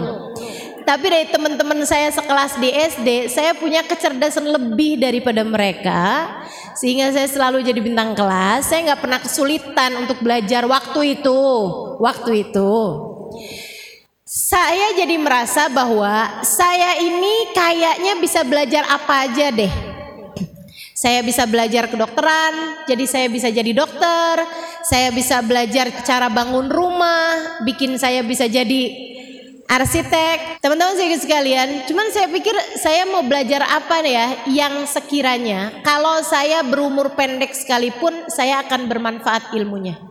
Tapi 0.86 1.06
dari 1.08 1.28
teman-teman 1.32 1.82
saya 1.88 2.12
sekelas 2.12 2.60
di 2.60 2.70
SD, 2.70 3.10
saya 3.32 3.56
punya 3.56 3.82
kecerdasan 3.88 4.52
lebih 4.52 5.00
daripada 5.00 5.42
mereka, 5.48 6.28
sehingga 6.76 7.10
saya 7.16 7.26
selalu 7.26 7.64
jadi 7.64 7.80
bintang 7.80 8.14
kelas. 8.14 8.68
Saya 8.68 8.92
nggak 8.92 9.02
pernah 9.02 9.20
kesulitan 9.24 9.96
untuk 10.06 10.20
belajar 10.20 10.68
waktu 10.68 11.18
itu, 11.18 11.40
waktu 12.04 12.52
itu. 12.52 12.74
Saya 14.32 14.96
jadi 14.96 15.20
merasa 15.20 15.68
bahwa 15.68 16.40
saya 16.48 16.96
ini 17.04 17.52
kayaknya 17.52 18.16
bisa 18.16 18.48
belajar 18.48 18.88
apa 18.88 19.28
aja 19.28 19.52
deh. 19.52 19.68
Saya 20.96 21.20
bisa 21.20 21.44
belajar 21.44 21.92
kedokteran, 21.92 22.88
jadi 22.88 23.04
saya 23.12 23.28
bisa 23.28 23.52
jadi 23.52 23.76
dokter. 23.76 24.48
Saya 24.88 25.12
bisa 25.12 25.44
belajar 25.44 25.92
cara 26.08 26.32
bangun 26.32 26.72
rumah, 26.72 27.60
bikin 27.68 28.00
saya 28.00 28.24
bisa 28.24 28.48
jadi 28.48 28.96
arsitek. 29.68 30.64
Teman-teman 30.64 30.96
saya 30.96 31.20
sekalian, 31.20 31.92
cuman 31.92 32.08
saya 32.16 32.32
pikir 32.32 32.56
saya 32.80 33.04
mau 33.12 33.28
belajar 33.28 33.68
apa 33.68 34.00
ya 34.00 34.48
yang 34.48 34.88
sekiranya 34.88 35.84
kalau 35.84 36.24
saya 36.24 36.64
berumur 36.64 37.20
pendek 37.20 37.52
sekalipun 37.52 38.32
saya 38.32 38.64
akan 38.64 38.88
bermanfaat 38.88 39.52
ilmunya. 39.60 40.11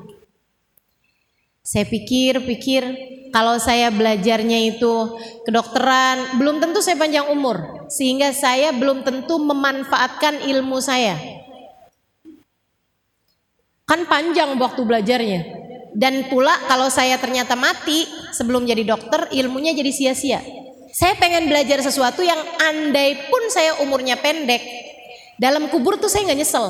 Saya 1.71 1.87
pikir-pikir 1.87 2.83
kalau 3.31 3.55
saya 3.63 3.95
belajarnya 3.95 4.75
itu 4.75 5.15
kedokteran, 5.47 6.35
belum 6.43 6.59
tentu 6.59 6.83
saya 6.83 6.99
panjang 6.99 7.31
umur, 7.31 7.87
sehingga 7.87 8.35
saya 8.35 8.75
belum 8.75 9.07
tentu 9.07 9.39
memanfaatkan 9.39 10.51
ilmu 10.51 10.83
saya. 10.83 11.15
Kan 13.87 14.03
panjang 14.11 14.59
waktu 14.59 14.83
belajarnya. 14.83 15.41
Dan 15.95 16.27
pula 16.27 16.59
kalau 16.67 16.91
saya 16.91 17.23
ternyata 17.23 17.55
mati 17.55 18.03
sebelum 18.35 18.67
jadi 18.67 18.83
dokter, 18.83 19.31
ilmunya 19.31 19.71
jadi 19.71 19.95
sia-sia. 19.95 20.43
Saya 20.91 21.15
pengen 21.23 21.47
belajar 21.47 21.87
sesuatu 21.87 22.27
yang 22.27 22.39
andai 22.67 23.31
pun 23.31 23.47
saya 23.47 23.79
umurnya 23.79 24.19
pendek, 24.19 24.59
dalam 25.39 25.71
kubur 25.71 26.03
tuh 26.03 26.11
saya 26.11 26.27
nggak 26.27 26.41
nyesel. 26.43 26.67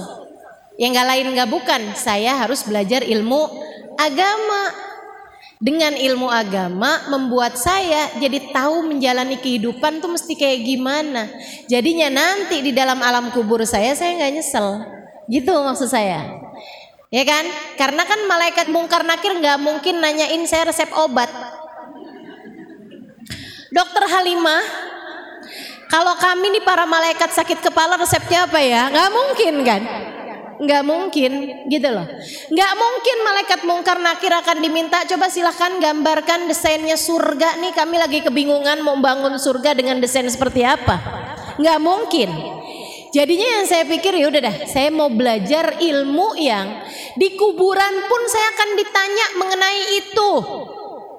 Yang 0.76 0.90
nggak 0.92 1.08
lain 1.08 1.26
nggak 1.32 1.48
bukan, 1.48 1.82
saya 1.96 2.36
harus 2.36 2.68
belajar 2.68 3.00
ilmu 3.00 3.48
agama 3.96 4.89
dengan 5.60 5.92
ilmu 5.92 6.24
agama 6.32 7.04
membuat 7.12 7.60
saya 7.60 8.16
jadi 8.16 8.48
tahu 8.48 8.88
menjalani 8.88 9.36
kehidupan 9.36 10.00
tuh 10.00 10.08
mesti 10.08 10.32
kayak 10.32 10.64
gimana. 10.64 11.28
Jadinya 11.68 12.08
nanti 12.08 12.64
di 12.64 12.72
dalam 12.72 13.04
alam 13.04 13.28
kubur 13.28 13.60
saya 13.68 13.92
saya 13.92 14.16
nggak 14.16 14.32
nyesel. 14.40 14.80
Gitu 15.28 15.52
maksud 15.52 15.92
saya. 15.92 16.24
Ya 17.12 17.22
kan? 17.28 17.44
Karena 17.76 18.08
kan 18.08 18.24
malaikat 18.24 18.72
mungkar 18.72 19.04
nakir 19.04 19.36
nggak 19.36 19.60
mungkin 19.60 20.00
nanyain 20.00 20.40
saya 20.48 20.72
resep 20.72 20.88
obat. 20.96 21.28
Dokter 23.70 24.02
Halimah, 24.10 24.64
kalau 25.92 26.16
kami 26.18 26.58
nih 26.58 26.64
para 26.64 26.88
malaikat 26.88 27.30
sakit 27.36 27.62
kepala 27.62 28.00
resepnya 28.00 28.48
apa 28.48 28.58
ya? 28.64 28.88
Nggak 28.88 29.10
mungkin 29.12 29.54
kan? 29.62 29.82
Nggak 30.60 30.82
mungkin 30.84 31.32
gitu 31.72 31.88
loh. 31.88 32.04
Nggak 32.52 32.72
mungkin 32.76 33.16
malaikat 33.24 33.60
mungkar 33.64 33.96
nakir 33.96 34.28
akan 34.28 34.60
diminta. 34.60 35.00
Coba 35.08 35.32
silahkan 35.32 35.80
gambarkan 35.80 36.46
desainnya 36.46 37.00
surga 37.00 37.56
nih. 37.64 37.72
Kami 37.72 37.96
lagi 37.96 38.20
kebingungan 38.20 38.84
mau 38.84 39.00
bangun 39.00 39.40
surga 39.40 39.72
dengan 39.72 39.98
desain 39.98 40.28
seperti 40.28 40.60
apa. 40.62 41.00
Nggak 41.56 41.78
mungkin. 41.80 42.30
Jadinya 43.10 43.58
yang 43.58 43.66
saya 43.66 43.82
pikir 43.90 44.14
ya 44.14 44.30
udah 44.30 44.38
dah 44.38 44.56
saya 44.70 44.86
mau 44.94 45.10
belajar 45.10 45.82
ilmu 45.82 46.38
yang 46.38 46.86
di 47.18 47.34
kuburan 47.34 48.06
pun 48.06 48.22
saya 48.30 48.54
akan 48.54 48.68
ditanya 48.78 49.26
mengenai 49.40 49.80
itu. 49.98 50.30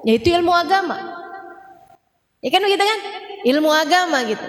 Yaitu 0.07 0.31
ilmu 0.37 0.53
agama. 0.55 0.97
Ya 2.39 2.49
kan 2.53 2.63
begitu 2.63 2.81
kan? 2.81 2.99
Ilmu 3.43 3.69
agama 3.73 4.23
gitu. 4.23 4.47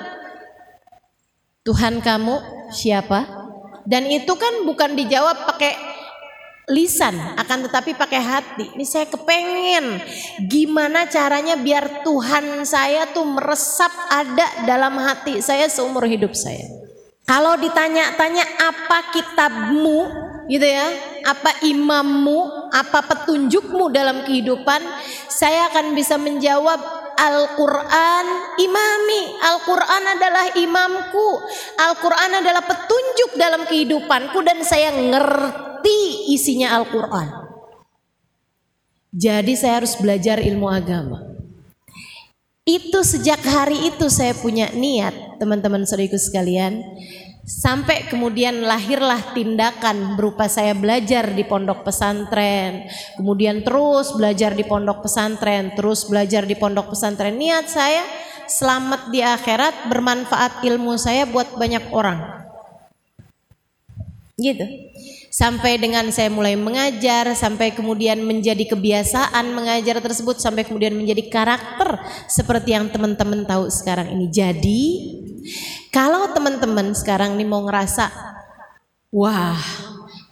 Tuhan 1.67 1.99
kamu 2.03 2.69
siapa 2.71 3.42
dan 3.89 4.07
itu 4.07 4.33
kan 4.39 4.63
bukan 4.63 4.95
dijawab 4.95 5.47
pakai 5.49 5.75
lisan 6.71 7.19
akan 7.35 7.67
tetapi 7.67 7.99
pakai 7.99 8.21
hati. 8.23 8.67
Ini 8.79 8.87
saya 8.87 9.07
kepengen 9.11 9.99
gimana 10.47 11.11
caranya 11.11 11.59
biar 11.59 12.07
Tuhan 12.07 12.63
saya 12.63 13.11
tuh 13.11 13.27
meresap 13.27 13.91
ada 14.11 14.47
dalam 14.63 14.95
hati 15.03 15.43
saya 15.43 15.67
seumur 15.67 16.07
hidup 16.07 16.33
saya. 16.39 16.83
Kalau 17.23 17.55
ditanya-tanya 17.55 18.45
apa 18.59 19.15
kitabmu 19.15 20.01
gitu 20.51 20.67
ya, 20.67 20.87
apa 21.23 21.63
imammu, 21.63 22.71
apa 22.75 22.99
petunjukmu 23.07 23.95
dalam 23.95 24.27
kehidupan, 24.27 24.83
saya 25.31 25.71
akan 25.71 25.95
bisa 25.95 26.19
menjawab 26.19 27.02
Al-Quran 27.23 28.27
imami. 28.59 29.23
Al-Quran 29.39 30.03
adalah 30.19 30.47
imamku. 30.59 31.29
Al-Quran 31.79 32.31
adalah 32.43 32.63
petunjuk 32.67 33.39
dalam 33.39 33.63
kehidupanku 33.71 34.43
dan 34.43 34.67
saya 34.67 34.91
ngerti 34.91 36.35
isinya 36.35 36.75
Al-Quran. 36.83 37.29
Jadi 39.13 39.53
saya 39.55 39.85
harus 39.85 39.95
belajar 40.01 40.43
ilmu 40.43 40.67
agama. 40.67 41.33
Itu 42.63 43.03
sejak 43.03 43.43
hari 43.43 43.91
itu 43.91 44.07
saya 44.07 44.33
punya 44.39 44.71
niat 44.71 45.39
teman-teman 45.43 45.83
saudariku 45.83 46.15
sekalian 46.15 46.79
Sampai 47.53 48.09
kemudian 48.09 48.65
lahirlah 48.65 49.37
tindakan 49.37 50.17
berupa 50.17 50.49
saya 50.49 50.73
belajar 50.73 51.37
di 51.37 51.45
pondok 51.45 51.85
pesantren, 51.85 52.89
kemudian 53.21 53.61
terus 53.61 54.17
belajar 54.17 54.57
di 54.57 54.65
pondok 54.65 55.05
pesantren, 55.05 55.77
terus 55.77 56.09
belajar 56.09 56.49
di 56.49 56.57
pondok 56.57 56.97
pesantren. 56.97 57.37
Niat 57.37 57.69
saya 57.69 58.03
selamat 58.49 59.13
di 59.13 59.21
akhirat, 59.21 59.93
bermanfaat 59.93 60.65
ilmu 60.65 60.97
saya 60.97 61.29
buat 61.29 61.53
banyak 61.61 61.93
orang. 61.93 62.41
Gitu. 64.41 64.65
Sampai 65.29 65.77
dengan 65.77 66.09
saya 66.09 66.33
mulai 66.33 66.57
mengajar, 66.57 67.37
sampai 67.37 67.77
kemudian 67.77 68.25
menjadi 68.25 68.65
kebiasaan 68.65 69.53
mengajar 69.53 70.01
tersebut, 70.01 70.41
sampai 70.41 70.65
kemudian 70.65 70.97
menjadi 70.97 71.29
karakter 71.29 72.01
seperti 72.33 72.73
yang 72.73 72.89
teman-teman 72.89 73.45
tahu 73.45 73.69
sekarang 73.69 74.09
ini. 74.17 74.27
Jadi 74.33 74.81
kalau 75.91 76.31
teman-teman 76.33 76.95
sekarang 76.95 77.35
nih 77.37 77.49
mau 77.49 77.63
ngerasa, 77.67 78.09
wah 79.13 79.61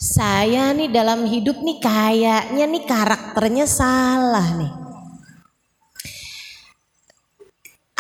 saya 0.01 0.73
nih 0.73 0.89
dalam 0.89 1.29
hidup 1.29 1.61
nih 1.61 1.79
kayaknya 1.83 2.65
nih 2.65 2.85
karakternya 2.89 3.67
salah 3.69 4.49
nih. 4.57 4.73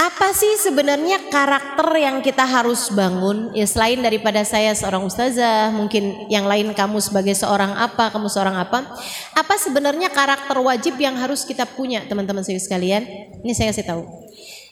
Apa 0.00 0.32
sih 0.32 0.56
sebenarnya 0.56 1.28
karakter 1.28 1.84
yang 2.00 2.24
kita 2.24 2.48
harus 2.48 2.88
bangun? 2.88 3.52
Ya 3.52 3.68
selain 3.68 4.00
daripada 4.00 4.40
saya 4.48 4.72
seorang 4.72 5.04
ustazah, 5.04 5.68
mungkin 5.76 6.24
yang 6.32 6.48
lain 6.48 6.72
kamu 6.72 7.04
sebagai 7.04 7.36
seorang 7.36 7.76
apa, 7.76 8.08
kamu 8.08 8.32
seorang 8.32 8.56
apa? 8.56 8.96
Apa 9.36 9.60
sebenarnya 9.60 10.08
karakter 10.08 10.56
wajib 10.56 10.96
yang 10.96 11.20
harus 11.20 11.44
kita 11.44 11.68
punya, 11.68 12.08
teman-teman 12.08 12.40
saya 12.40 12.56
sekalian? 12.56 13.04
Ini 13.44 13.52
saya 13.52 13.76
kasih 13.76 13.84
tahu 13.92 14.29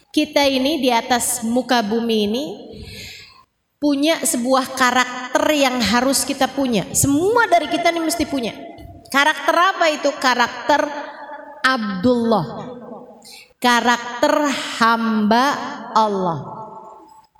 kita 0.09 0.45
ini 0.49 0.81
di 0.81 0.89
atas 0.89 1.45
muka 1.45 1.85
bumi 1.85 2.17
ini 2.25 2.45
punya 3.79 4.19
sebuah 4.25 4.75
karakter 4.75 5.45
yang 5.55 5.79
harus 5.79 6.27
kita 6.27 6.51
punya. 6.51 6.89
Semua 6.93 7.47
dari 7.47 7.71
kita 7.71 7.95
ini 7.95 8.03
mesti 8.03 8.27
punya. 8.27 8.53
Karakter 9.09 9.55
apa 9.55 9.87
itu? 9.89 10.11
Karakter 10.19 10.83
Abdullah. 11.63 12.47
Karakter 13.59 14.35
hamba 14.83 15.47
Allah. 15.95 16.41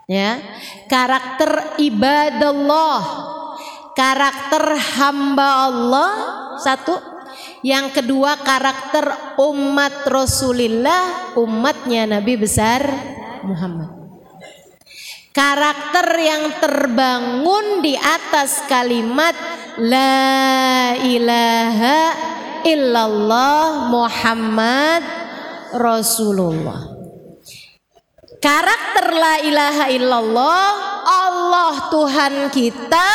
Ya. 0.07 0.41
Karakter 0.87 1.77
ibadallah. 1.83 3.03
Karakter 3.99 4.79
hamba 4.97 5.49
Allah 5.67 6.11
satu 6.63 7.18
yang 7.67 7.91
kedua 7.91 8.39
karakter 8.43 9.37
umat 9.41 10.07
Rasulullah, 10.07 11.35
umatnya 11.35 12.07
Nabi 12.07 12.39
besar 12.39 12.87
Muhammad. 13.43 13.99
karakter 15.35 16.19
yang 16.19 16.59
terbangun 16.59 17.79
di 17.79 17.95
atas 17.95 18.67
kalimat 18.67 19.39
la 19.79 20.99
ilaha 20.99 21.99
illallah 22.67 23.87
Muhammad 23.87 25.03
Rasulullah. 25.79 26.99
Karakter 28.39 29.07
la 29.15 29.35
ilaha 29.43 29.85
illallah 29.95 30.67
Allah 31.07 31.75
Tuhan 31.91 32.35
kita 32.51 33.11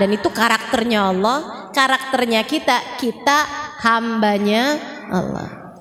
dan 0.00 0.08
itu 0.16 0.32
karakternya 0.32 1.12
Allah, 1.12 1.68
karakternya 1.76 2.40
kita, 2.48 2.96
kita 2.96 3.59
hambanya 3.80 4.76
Allah. 5.08 5.74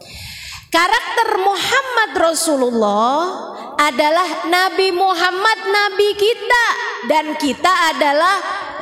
Karakter 0.69 1.41
Muhammad 1.41 2.11
Rasulullah 2.15 3.17
adalah 3.79 4.45
Nabi 4.47 4.91
Muhammad 4.91 5.59
Nabi 5.65 6.09
kita 6.13 6.65
dan 7.07 7.33
kita 7.39 7.95
adalah 7.95 8.35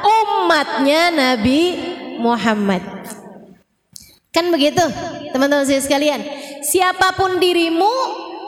umatnya 0.03 1.13
Nabi 1.13 1.61
Muhammad. 2.18 2.84
Kan 4.34 4.53
begitu 4.53 4.84
teman-teman 5.34 5.65
saya 5.65 5.82
sekalian. 5.82 6.22
Siapa 6.61 7.15
pun 7.15 7.39
dirimu, 7.41 7.89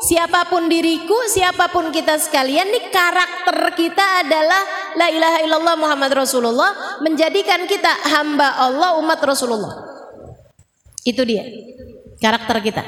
siapa 0.05 0.45
pun 0.51 0.67
diriku, 0.67 1.15
siapa 1.31 1.71
pun 1.71 1.89
kita 1.89 2.19
sekalian, 2.19 2.67
nih 2.69 2.91
karakter 2.91 3.73
kita 3.73 4.27
adalah 4.27 4.61
la 4.99 5.07
ilaha 5.09 5.37
illallah 5.47 5.75
Muhammad 5.79 6.11
Rasulullah 6.11 6.99
menjadikan 7.01 7.65
kita 7.65 7.89
hamba 8.09 8.59
Allah 8.59 8.99
umat 8.99 9.17
Rasulullah. 9.23 9.88
Itu 11.03 11.23
dia 11.23 11.47
karakter 12.19 12.59
kita. 12.59 12.83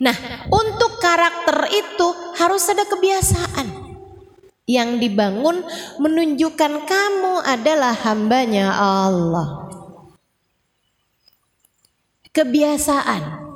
Nah, 0.00 0.16
untuk 0.48 0.96
karakter 0.96 1.68
itu 1.72 2.08
harus 2.40 2.64
ada 2.72 2.88
kebiasaan 2.88 3.68
yang 4.64 4.96
dibangun 5.02 5.60
menunjukkan 6.00 6.88
kamu 6.88 7.34
adalah 7.44 7.92
hambanya 8.06 8.72
Allah. 8.72 9.68
Kebiasaan. 12.30 13.50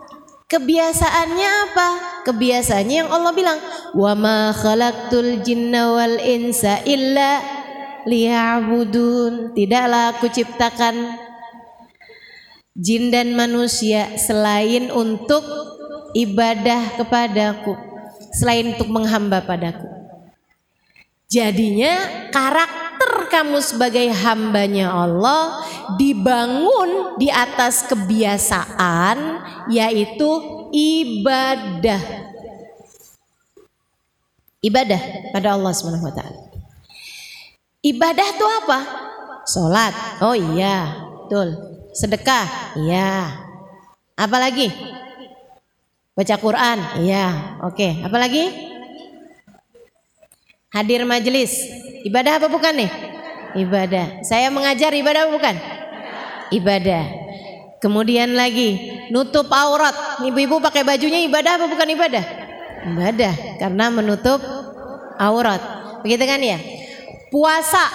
Kebiasaannya 0.44 1.50
apa? 1.70 1.88
Kebiasaannya 2.28 2.96
yang 3.06 3.10
Allah 3.10 3.32
bilang, 3.32 3.58
"Wa 3.96 4.12
ma 4.12 4.52
khalaqtul 4.52 5.40
jinna 5.40 5.94
wal 5.94 6.18
insa 6.20 6.82
illa 6.84 7.40
liya'budun." 8.04 9.56
Tidaklah 9.56 10.18
aku 10.18 10.28
ciptakan 10.28 11.23
jin 12.74 13.14
dan 13.14 13.38
manusia 13.38 14.18
selain 14.18 14.90
untuk 14.90 15.42
ibadah 16.14 16.98
kepadaku 16.98 17.94
selain 18.34 18.74
untuk 18.74 18.90
menghamba 18.90 19.46
padaku. 19.46 19.86
Jadinya 21.30 22.28
karakter 22.34 23.30
kamu 23.30 23.62
sebagai 23.62 24.10
hambanya 24.10 24.90
Allah 24.90 25.62
dibangun 25.96 27.16
di 27.16 27.30
atas 27.30 27.86
kebiasaan 27.86 29.18
yaitu 29.70 30.30
ibadah. 30.74 32.02
Ibadah 34.64 35.30
pada 35.30 35.54
Allah 35.54 35.72
Subhanahu 35.72 36.08
wa 36.10 36.14
taala. 36.14 36.40
Ibadah 37.84 38.26
itu 38.32 38.46
apa? 38.64 38.78
Salat. 39.44 39.92
Oh 40.24 40.32
iya, 40.32 41.04
betul. 41.24 41.73
Sedekah. 41.94 42.74
Iya. 42.74 43.38
Apalagi? 44.18 44.70
Baca 46.14 46.38
Quran, 46.38 46.78
iya, 47.02 47.58
oke. 47.58 48.06
Apa 48.06 48.16
lagi? 48.22 48.46
Hadir 50.70 51.02
majelis, 51.02 51.50
ibadah 52.06 52.38
apa 52.38 52.46
bukan 52.46 52.70
nih? 52.70 52.90
Ibadah. 53.58 54.22
Saya 54.22 54.46
mengajar 54.54 54.94
ibadah 54.94 55.26
apa 55.26 55.32
bukan? 55.34 55.54
Ibadah. 56.54 57.04
Kemudian 57.82 58.38
lagi 58.38 58.94
nutup 59.10 59.50
aurat. 59.50 60.22
Ibu-ibu 60.22 60.62
pakai 60.62 60.86
bajunya 60.86 61.18
ibadah 61.26 61.58
apa 61.58 61.66
bukan 61.66 61.88
ibadah? 61.98 62.24
Ibadah 62.94 63.34
karena 63.58 63.90
menutup 63.90 64.38
aurat. 65.18 65.62
Begitu 66.06 66.30
kan 66.30 66.38
ya? 66.38 66.62
Puasa 67.34 67.90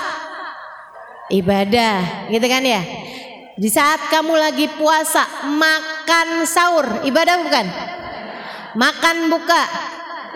ibadah, 1.32 2.28
gitu 2.28 2.48
kan 2.52 2.68
ya? 2.68 2.84
Di 3.60 3.68
saat 3.68 4.08
kamu 4.08 4.40
lagi 4.40 4.72
puasa, 4.80 5.28
makan 5.52 6.48
sahur, 6.48 7.04
ibadah 7.04 7.44
bukan? 7.44 7.68
Makan 8.80 9.28
buka 9.28 9.62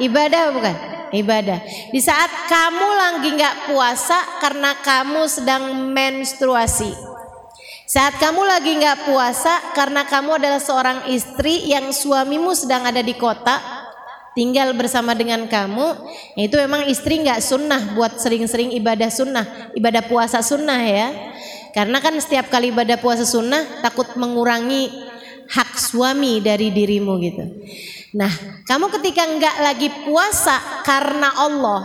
ibadah 0.03 0.51
bukan? 0.51 0.75
Ibadah. 1.15 1.63
Di 1.95 2.03
saat 2.03 2.27
kamu 2.51 2.83
lagi 2.83 3.29
nggak 3.31 3.71
puasa 3.71 4.43
karena 4.43 4.75
kamu 4.75 5.23
sedang 5.31 5.95
menstruasi. 5.95 6.91
Saat 7.87 8.19
kamu 8.19 8.43
lagi 8.43 8.75
nggak 8.75 9.07
puasa 9.07 9.71
karena 9.71 10.03
kamu 10.03 10.43
adalah 10.43 10.59
seorang 10.59 11.07
istri 11.07 11.71
yang 11.71 11.95
suamimu 11.95 12.51
sedang 12.51 12.83
ada 12.83 12.99
di 12.99 13.15
kota, 13.15 13.55
tinggal 14.35 14.75
bersama 14.75 15.15
dengan 15.15 15.47
kamu, 15.47 16.11
itu 16.35 16.59
memang 16.59 16.91
istri 16.91 17.23
nggak 17.23 17.39
sunnah 17.39 17.95
buat 17.95 18.19
sering-sering 18.19 18.75
ibadah 18.75 19.07
sunnah, 19.07 19.71
ibadah 19.79 20.03
puasa 20.11 20.43
sunnah 20.43 20.81
ya. 20.83 21.07
Karena 21.73 21.97
kan 21.97 22.13
setiap 22.21 22.53
kali 22.53 22.69
ibadah 22.69 23.01
puasa 23.01 23.25
sunnah 23.25 23.81
takut 23.81 24.05
mengurangi 24.13 24.93
hak 25.49 25.75
suami 25.75 26.37
dari 26.39 26.69
dirimu 26.69 27.17
gitu. 27.17 27.43
Nah, 28.13 28.29
kamu 28.69 28.93
ketika 29.01 29.25
enggak 29.25 29.57
lagi 29.57 29.89
puasa 30.05 30.85
karena 30.85 31.33
Allah, 31.33 31.81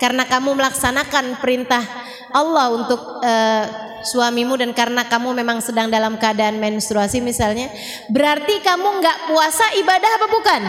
karena 0.00 0.24
kamu 0.24 0.56
melaksanakan 0.56 1.36
perintah 1.44 1.84
Allah 2.32 2.72
untuk 2.72 3.00
uh, 3.20 3.64
suamimu 4.00 4.56
dan 4.56 4.72
karena 4.72 5.04
kamu 5.04 5.36
memang 5.36 5.60
sedang 5.60 5.92
dalam 5.92 6.16
keadaan 6.16 6.56
menstruasi 6.56 7.20
misalnya, 7.20 7.68
berarti 8.08 8.64
kamu 8.64 9.04
enggak 9.04 9.18
puasa 9.28 9.68
ibadah 9.76 10.10
apa 10.16 10.26
bukan? 10.32 10.62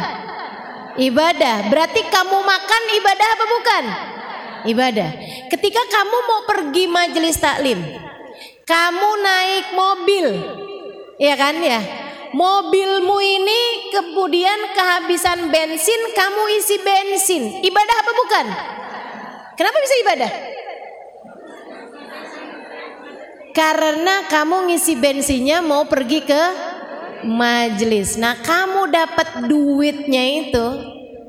Ibadah. 0.98 1.56
Berarti 1.72 2.02
kamu 2.10 2.38
makan 2.42 2.84
ibadah 3.00 3.28
apa 3.32 3.46
bukan? 3.48 3.84
Ibadah. 4.76 5.10
Ketika 5.48 5.82
kamu 5.88 6.18
mau 6.26 6.42
pergi 6.50 6.84
majelis 6.90 7.38
taklim, 7.38 8.07
kamu 8.68 9.10
naik 9.24 9.66
mobil, 9.72 10.28
ya 11.16 11.34
kan 11.40 11.56
ya? 11.64 12.08
mobilmu 12.36 13.18
ini 13.24 13.92
kemudian 13.94 14.60
kehabisan 14.76 15.48
bensin, 15.48 16.02
kamu 16.12 16.42
isi 16.60 16.76
bensin. 16.82 17.44
Ibadah 17.64 17.96
apa 18.04 18.12
bukan? 18.12 18.46
Kenapa 19.58 19.78
bisa 19.82 19.96
ibadah? 20.04 20.32
Karena 23.56 24.16
kamu 24.30 24.70
ngisi 24.70 24.94
bensinnya 25.02 25.66
mau 25.66 25.90
pergi 25.90 26.22
ke 26.22 26.44
majelis. 27.26 28.14
Nah, 28.22 28.38
kamu 28.38 28.94
dapat 28.94 29.50
duitnya 29.50 30.46
itu 30.46 30.68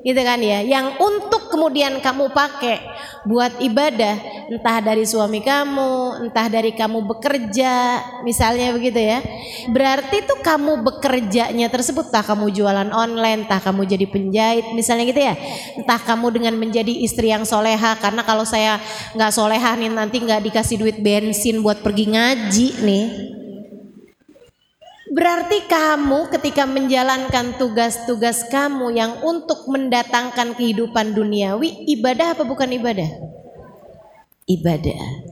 gitu 0.02 0.20
kan 0.22 0.38
ya. 0.38 0.62
Yang 0.62 0.98
untuk 0.98 1.50
kemudian 1.50 1.98
kamu 1.98 2.30
pakai 2.30 2.78
buat 3.26 3.58
ibadah 3.58 4.46
entah 4.48 4.78
dari 4.80 5.04
suami 5.04 5.42
kamu 5.44 6.28
entah 6.28 6.46
dari 6.48 6.72
kamu 6.72 7.04
bekerja 7.04 7.74
misalnya 8.22 8.72
begitu 8.74 8.98
ya. 9.00 9.22
Berarti 9.70 10.24
tuh 10.24 10.38
kamu 10.40 10.84
bekerjanya 10.86 11.66
tersebut 11.68 12.08
entah 12.08 12.24
kamu 12.24 12.50
jualan 12.54 12.90
online 12.94 13.44
entah 13.46 13.60
kamu 13.60 13.84
jadi 13.84 14.06
penjahit 14.08 14.66
misalnya 14.72 15.04
gitu 15.08 15.22
ya. 15.22 15.34
Entah 15.76 16.00
kamu 16.00 16.26
dengan 16.34 16.54
menjadi 16.56 16.92
istri 17.04 17.30
yang 17.30 17.42
soleha 17.48 17.98
karena 17.98 18.22
kalau 18.22 18.46
saya 18.46 18.80
nggak 19.16 19.32
soleha 19.34 19.76
nih 19.76 19.90
nanti 19.90 20.22
nggak 20.22 20.44
dikasih 20.50 20.76
duit 20.80 20.98
bensin 21.02 21.60
buat 21.60 21.80
pergi 21.82 22.04
ngaji 22.14 22.68
nih 22.84 23.37
Berarti 25.08 25.64
kamu 25.64 26.28
ketika 26.36 26.68
menjalankan 26.68 27.56
tugas-tugas 27.56 28.44
kamu 28.52 28.92
yang 28.92 29.12
untuk 29.24 29.64
mendatangkan 29.64 30.52
kehidupan 30.52 31.16
duniawi, 31.16 31.88
ibadah 31.96 32.36
apa 32.36 32.44
bukan 32.44 32.68
ibadah? 32.76 33.08
Ibadah. 34.44 35.27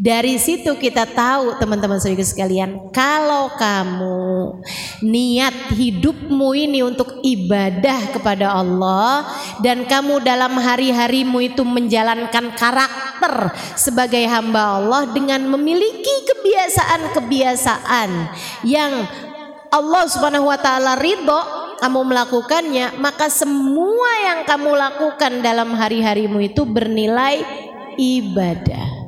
Dari 0.00 0.40
situ 0.40 0.74
kita 0.80 1.04
tahu 1.04 1.60
teman-teman 1.60 2.00
saudara 2.00 2.24
sekalian, 2.24 2.90
kalau 2.90 3.52
kamu 3.54 4.58
niat 5.04 5.74
hidupmu 5.76 6.56
ini 6.56 6.80
untuk 6.82 7.20
ibadah 7.20 8.10
kepada 8.16 8.56
Allah 8.56 9.28
dan 9.60 9.84
kamu 9.84 10.24
dalam 10.24 10.56
hari-harimu 10.56 11.38
itu 11.44 11.62
menjalankan 11.62 12.56
karakter 12.56 13.52
sebagai 13.78 14.24
hamba 14.26 14.80
Allah 14.80 15.12
dengan 15.12 15.44
memiliki 15.46 16.26
kebiasaan-kebiasaan 16.32 18.10
yang 18.66 19.06
Allah 19.72 20.04
Subhanahu 20.08 20.52
wa 20.52 20.58
taala 20.60 21.00
ridho 21.00 21.40
kamu 21.82 22.00
melakukannya, 22.14 22.94
maka 23.02 23.26
semua 23.26 24.10
yang 24.22 24.46
kamu 24.46 24.70
lakukan 24.70 25.42
dalam 25.42 25.74
hari-harimu 25.74 26.38
itu 26.46 26.62
bernilai 26.62 27.42
ibadah 27.98 29.01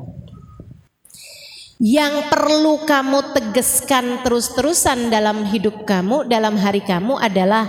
yang 1.84 2.32
perlu 2.32 2.80
kamu 2.88 3.36
tegaskan 3.36 4.24
terus-terusan 4.24 5.12
dalam 5.12 5.44
hidup 5.44 5.84
kamu, 5.84 6.24
dalam 6.24 6.56
hari 6.56 6.80
kamu 6.80 7.20
adalah 7.20 7.68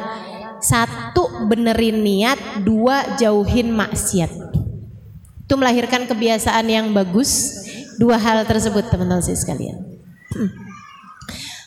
satu 0.63 1.51
benerin 1.51 1.99
niat, 1.99 2.63
dua 2.63 3.19
jauhin 3.19 3.75
maksiat. 3.75 4.31
Itu 5.43 5.59
melahirkan 5.59 6.07
kebiasaan 6.07 6.63
yang 6.63 6.95
bagus. 6.95 7.59
Dua 7.99 8.15
hal 8.15 8.47
tersebut 8.47 8.87
teman-teman 8.87 9.19
sekalian. 9.19 9.83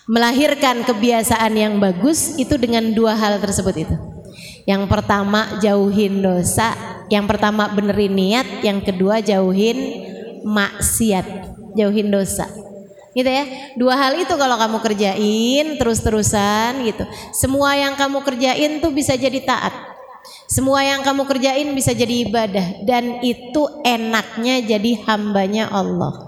Melahirkan 0.08 0.88
kebiasaan 0.88 1.52
yang 1.52 1.76
bagus 1.76 2.36
itu 2.40 2.56
dengan 2.56 2.96
dua 2.96 3.12
hal 3.12 3.40
tersebut 3.44 3.76
itu. 3.76 3.96
Yang 4.64 4.88
pertama 4.88 5.60
jauhin 5.60 6.24
dosa, 6.24 6.72
yang 7.12 7.28
pertama 7.28 7.68
benerin 7.72 8.12
niat, 8.12 8.48
yang 8.64 8.80
kedua 8.84 9.20
jauhin 9.24 10.04
maksiat, 10.44 11.47
jauhin 11.78 12.10
dosa 12.10 12.50
gitu 13.18 13.26
ya. 13.26 13.44
Dua 13.74 13.94
hal 13.98 14.14
itu 14.14 14.30
kalau 14.38 14.54
kamu 14.54 14.78
kerjain 14.78 15.66
terus-terusan 15.74 16.86
gitu. 16.86 17.02
Semua 17.34 17.74
yang 17.74 17.98
kamu 17.98 18.22
kerjain 18.22 18.78
tuh 18.78 18.94
bisa 18.94 19.18
jadi 19.18 19.42
taat. 19.42 19.74
Semua 20.48 20.80
yang 20.84 21.04
kamu 21.04 21.28
kerjain 21.28 21.68
bisa 21.76 21.92
jadi 21.92 22.24
ibadah 22.28 22.84
dan 22.84 23.20
itu 23.24 23.68
enaknya 23.84 24.64
jadi 24.64 25.04
hambanya 25.08 25.68
Allah. 25.68 26.27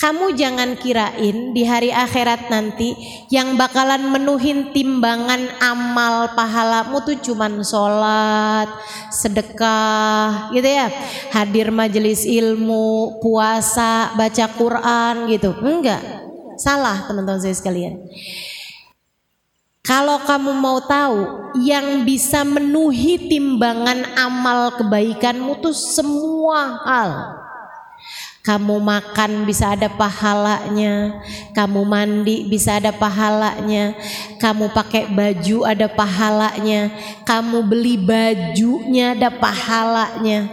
Kamu 0.00 0.32
jangan 0.32 0.80
kirain 0.80 1.52
di 1.52 1.60
hari 1.68 1.92
akhirat 1.92 2.48
nanti 2.48 2.96
yang 3.28 3.60
bakalan 3.60 4.08
menuhin 4.08 4.72
timbangan 4.72 5.60
amal 5.60 6.32
pahalamu 6.32 7.04
tuh 7.04 7.20
cuman 7.20 7.60
sholat, 7.60 8.64
sedekah 9.12 10.56
gitu 10.56 10.64
ya. 10.64 10.88
Hadir 11.36 11.68
majelis 11.68 12.24
ilmu, 12.24 13.20
puasa, 13.20 14.16
baca 14.16 14.48
Quran 14.56 15.28
gitu. 15.28 15.52
Enggak, 15.60 16.00
salah 16.56 17.04
teman-teman 17.04 17.44
saya 17.44 17.52
sekalian. 17.60 18.00
Kalau 19.84 20.16
kamu 20.24 20.56
mau 20.56 20.80
tahu 20.80 21.52
yang 21.60 22.08
bisa 22.08 22.40
menuhi 22.40 23.28
timbangan 23.28 24.16
amal 24.16 24.80
kebaikanmu 24.80 25.60
tuh 25.60 25.76
semua 25.76 26.80
hal 26.88 27.10
kamu 28.40 28.80
makan 28.80 29.44
bisa 29.44 29.76
ada 29.76 29.92
pahalanya, 29.92 31.20
kamu 31.52 31.84
mandi 31.84 32.48
bisa 32.48 32.80
ada 32.80 32.88
pahalanya, 32.88 33.92
kamu 34.40 34.72
pakai 34.72 35.12
baju 35.12 35.68
ada 35.68 35.92
pahalanya, 35.92 36.88
kamu 37.28 37.60
beli 37.68 38.00
bajunya 38.00 39.12
ada 39.12 39.28
pahalanya. 39.28 40.48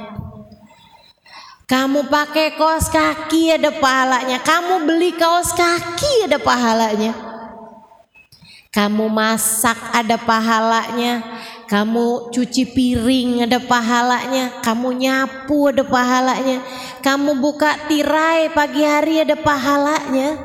Kamu 1.67 2.07
pakai 2.07 2.55
kaos 2.55 2.88
kaki 2.91 3.55
ada 3.55 3.71
pahalanya, 3.75 4.39
kamu 4.39 4.88
beli 4.88 5.11
kaos 5.15 5.51
kaki 5.55 6.27
ada 6.27 6.39
pahalanya. 6.39 7.11
Kamu 8.71 9.07
masak 9.07 9.79
ada 9.95 10.15
pahalanya, 10.19 11.23
kamu 11.68 12.32
cuci 12.32 12.63
piring 12.72 13.43
ada 13.43 13.59
pahalanya, 13.59 14.63
kamu 14.63 15.03
nyapu 15.03 15.68
ada 15.68 15.84
pahalanya, 15.84 16.63
kamu 17.03 17.43
buka 17.43 17.76
tirai 17.91 18.47
pagi 18.55 18.88
hari 18.88 19.22
ada 19.28 19.36
pahalanya. 19.36 20.39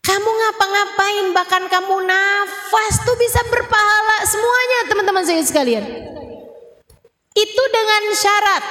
Kamu 0.00 0.30
ngapa-ngapain 0.32 1.26
bahkan 1.36 1.68
kamu 1.68 2.08
nafas 2.08 3.04
tuh 3.04 3.14
bisa 3.20 3.44
berpahala 3.52 4.24
semuanya 4.24 4.78
teman-teman 4.88 5.24
saya 5.28 5.44
sekalian. 5.44 5.84
Itu 7.36 7.62
dengan 7.68 8.02
syarat 8.16 8.64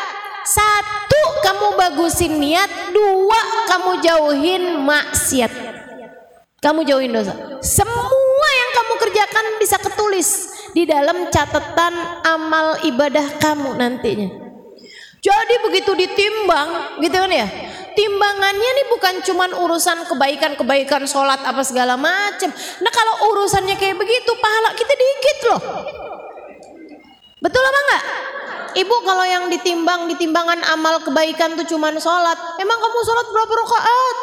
satu 0.44 1.22
kamu 1.46 1.68
bagusin 1.78 2.34
niat, 2.42 2.92
dua 2.92 3.40
kamu 3.70 3.92
jauhin 4.02 4.64
maksiat. 4.84 5.79
Kamu 6.60 6.84
jauhin 6.84 7.16
dosa. 7.16 7.32
Semua 7.64 8.50
yang 8.52 8.70
kamu 8.76 8.94
kerjakan 9.00 9.46
bisa 9.64 9.78
ketulis 9.80 10.30
di 10.76 10.84
dalam 10.84 11.32
catatan 11.32 11.96
amal 12.28 12.84
ibadah 12.84 13.40
kamu 13.40 13.80
nantinya. 13.80 14.28
Jadi 15.20 15.56
begitu 15.68 15.92
ditimbang, 15.96 17.00
gitu 17.04 17.16
kan 17.16 17.32
ya? 17.32 17.48
Timbangannya 17.92 18.70
nih 18.80 18.88
bukan 18.88 19.16
cuman 19.20 19.52
urusan 19.52 20.08
kebaikan-kebaikan 20.08 21.04
sholat 21.04 21.44
apa 21.44 21.60
segala 21.68 22.00
macam. 22.00 22.48
Nah 22.80 22.92
kalau 22.92 23.36
urusannya 23.36 23.76
kayak 23.76 24.00
begitu, 24.00 24.32
pahala 24.40 24.72
kita 24.76 24.94
dikit 24.96 25.38
loh. 25.52 25.62
Betul 27.40 27.64
apa 27.64 27.80
enggak? 27.84 28.04
Ibu 28.80 28.96
kalau 29.04 29.26
yang 29.28 29.52
ditimbang 29.52 30.08
ditimbangan 30.08 30.64
amal 30.72 31.04
kebaikan 31.04 31.60
tuh 31.60 31.68
cuman 31.68 32.00
sholat, 32.00 32.40
emang 32.60 32.80
kamu 32.80 33.00
sholat 33.04 33.28
berapa 33.32 33.54
rakaat? 33.60 34.18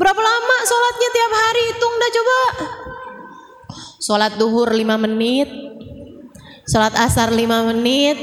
Berapa 0.00 0.16
lama 0.16 0.56
sholatnya 0.64 1.08
tiap 1.12 1.32
hari 1.36 1.62
hitung 1.68 1.94
dah 2.00 2.10
coba. 2.16 2.40
Sholat 4.00 4.32
duhur 4.40 4.72
5 4.72 4.96
menit, 4.96 5.44
sholat 6.64 6.96
asar 6.96 7.28
5 7.28 7.68
menit, 7.68 8.16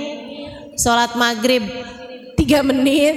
sholat 0.74 1.14
maghrib 1.14 1.62
3 2.34 2.66
menit, 2.66 3.14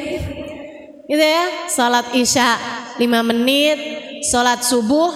gitu 1.09 1.25
ya. 1.25 1.73
Sholat 1.73 2.13
isya 2.13 2.61
5 3.01 3.31
menit, 3.33 3.81
sholat 4.29 4.61
subuh 4.61 5.09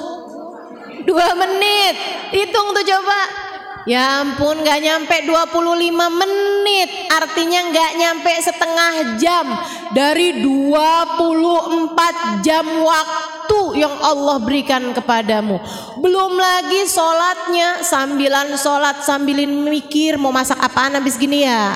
2 1.04 1.12
menit. 1.36 1.94
Hitung 2.32 2.72
tuh 2.72 2.80
coba. 2.80 3.44
Ya 3.84 4.24
ampun 4.24 4.64
gak 4.64 4.80
nyampe 4.80 5.28
25 5.28 5.92
menit 5.92 6.88
Artinya 7.12 7.68
gak 7.68 7.92
nyampe 8.00 8.32
setengah 8.40 9.20
jam 9.20 9.44
Dari 9.92 10.40
24 10.40 12.40
jam 12.40 12.64
waktu 12.64 13.33
yang 13.74 13.94
Allah 14.00 14.38
berikan 14.40 14.94
kepadamu 14.94 15.58
Belum 15.98 16.38
lagi 16.38 16.86
sholatnya 16.86 17.82
Sambilan 17.82 18.54
sholat 18.56 19.02
sambilin 19.02 19.66
mikir 19.66 20.16
Mau 20.16 20.30
masak 20.30 20.58
apaan 20.62 20.96
habis 20.96 21.18
gini 21.18 21.44
ya 21.44 21.74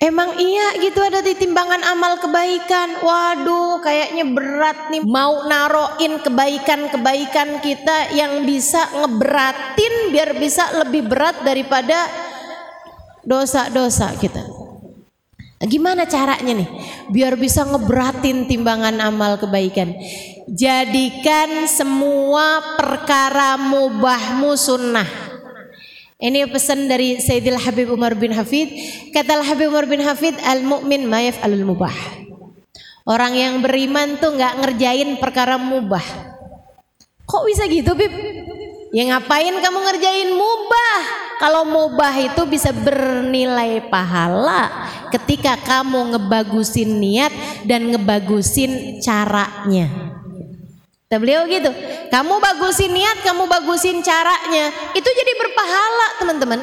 Emang 0.00 0.32
iya 0.40 0.80
gitu 0.80 0.96
ada 1.04 1.20
di 1.20 1.36
timbangan 1.36 1.84
amal 1.84 2.16
kebaikan. 2.24 3.04
Waduh, 3.04 3.84
kayaknya 3.84 4.24
berat 4.32 4.88
nih 4.88 5.04
mau 5.04 5.44
naroin 5.44 6.24
kebaikan-kebaikan 6.24 7.60
kita 7.60 8.16
yang 8.16 8.48
bisa 8.48 8.80
ngeberatin 8.96 10.08
biar 10.08 10.40
bisa 10.40 10.72
lebih 10.80 11.04
berat 11.04 11.44
daripada 11.44 12.08
dosa-dosa 13.28 14.16
kita. 14.16 14.49
Gimana 15.60 16.08
caranya 16.08 16.56
nih? 16.56 16.68
Biar 17.12 17.36
bisa 17.36 17.68
ngeberatin 17.68 18.48
timbangan 18.48 18.96
amal 18.96 19.36
kebaikan. 19.36 19.92
Jadikan 20.48 21.68
semua 21.68 22.76
perkara 22.80 23.60
mubahmu 23.60 24.56
sunnah. 24.56 25.04
Ini 26.16 26.48
pesan 26.48 26.88
dari 26.88 27.20
Sayyidil 27.20 27.60
Habib 27.60 27.92
Umar 27.92 28.16
bin 28.16 28.32
Hafid. 28.32 28.72
Kata 29.12 29.44
Habib 29.44 29.68
Umar 29.68 29.84
bin 29.84 30.00
Hafid, 30.00 30.40
al-mu'min 30.40 31.04
mayaf 31.04 31.36
alul 31.44 31.68
mubah. 31.68 31.92
Orang 33.04 33.36
yang 33.36 33.60
beriman 33.60 34.16
tuh 34.16 34.36
nggak 34.36 34.64
ngerjain 34.64 35.20
perkara 35.20 35.60
mubah. 35.60 36.04
Kok 37.28 37.44
bisa 37.44 37.68
gitu, 37.68 37.92
Bib? 37.92 38.12
Ya 38.90 39.06
ngapain 39.06 39.54
kamu 39.54 39.78
ngerjain 39.86 40.30
mubah? 40.34 40.98
Kalau 41.38 41.62
mubah 41.62 42.10
itu 42.20 42.42
bisa 42.50 42.74
bernilai 42.74 43.86
pahala 43.86 44.90
ketika 45.14 45.54
kamu 45.62 46.14
ngebagusin 46.14 46.98
niat 46.98 47.30
dan 47.64 47.86
ngebagusin 47.94 48.98
caranya. 48.98 49.88
Kata 51.10 51.16
beliau 51.18 51.42
gitu, 51.50 51.70
kamu 52.06 52.38
bagusin 52.38 52.94
niat, 52.94 53.26
kamu 53.26 53.50
bagusin 53.50 53.98
caranya, 53.98 54.70
itu 54.94 55.10
jadi 55.10 55.32
berpahala 55.42 56.06
teman-teman. 56.22 56.60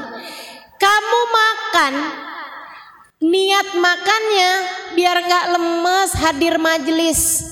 Kamu 0.80 1.22
makan, 1.36 1.94
niat 3.28 3.68
makannya 3.76 4.52
biar 4.96 5.18
nggak 5.20 5.46
lemes 5.52 6.10
hadir 6.16 6.56
majelis. 6.64 7.44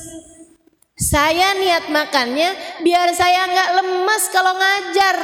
Saya 1.05 1.53
niat 1.53 1.85
makannya 1.93 2.81
biar 2.81 3.13
saya 3.13 3.45
nggak 3.45 3.69
lemes 3.77 4.23
kalau 4.33 4.57
ngajar. 4.57 5.17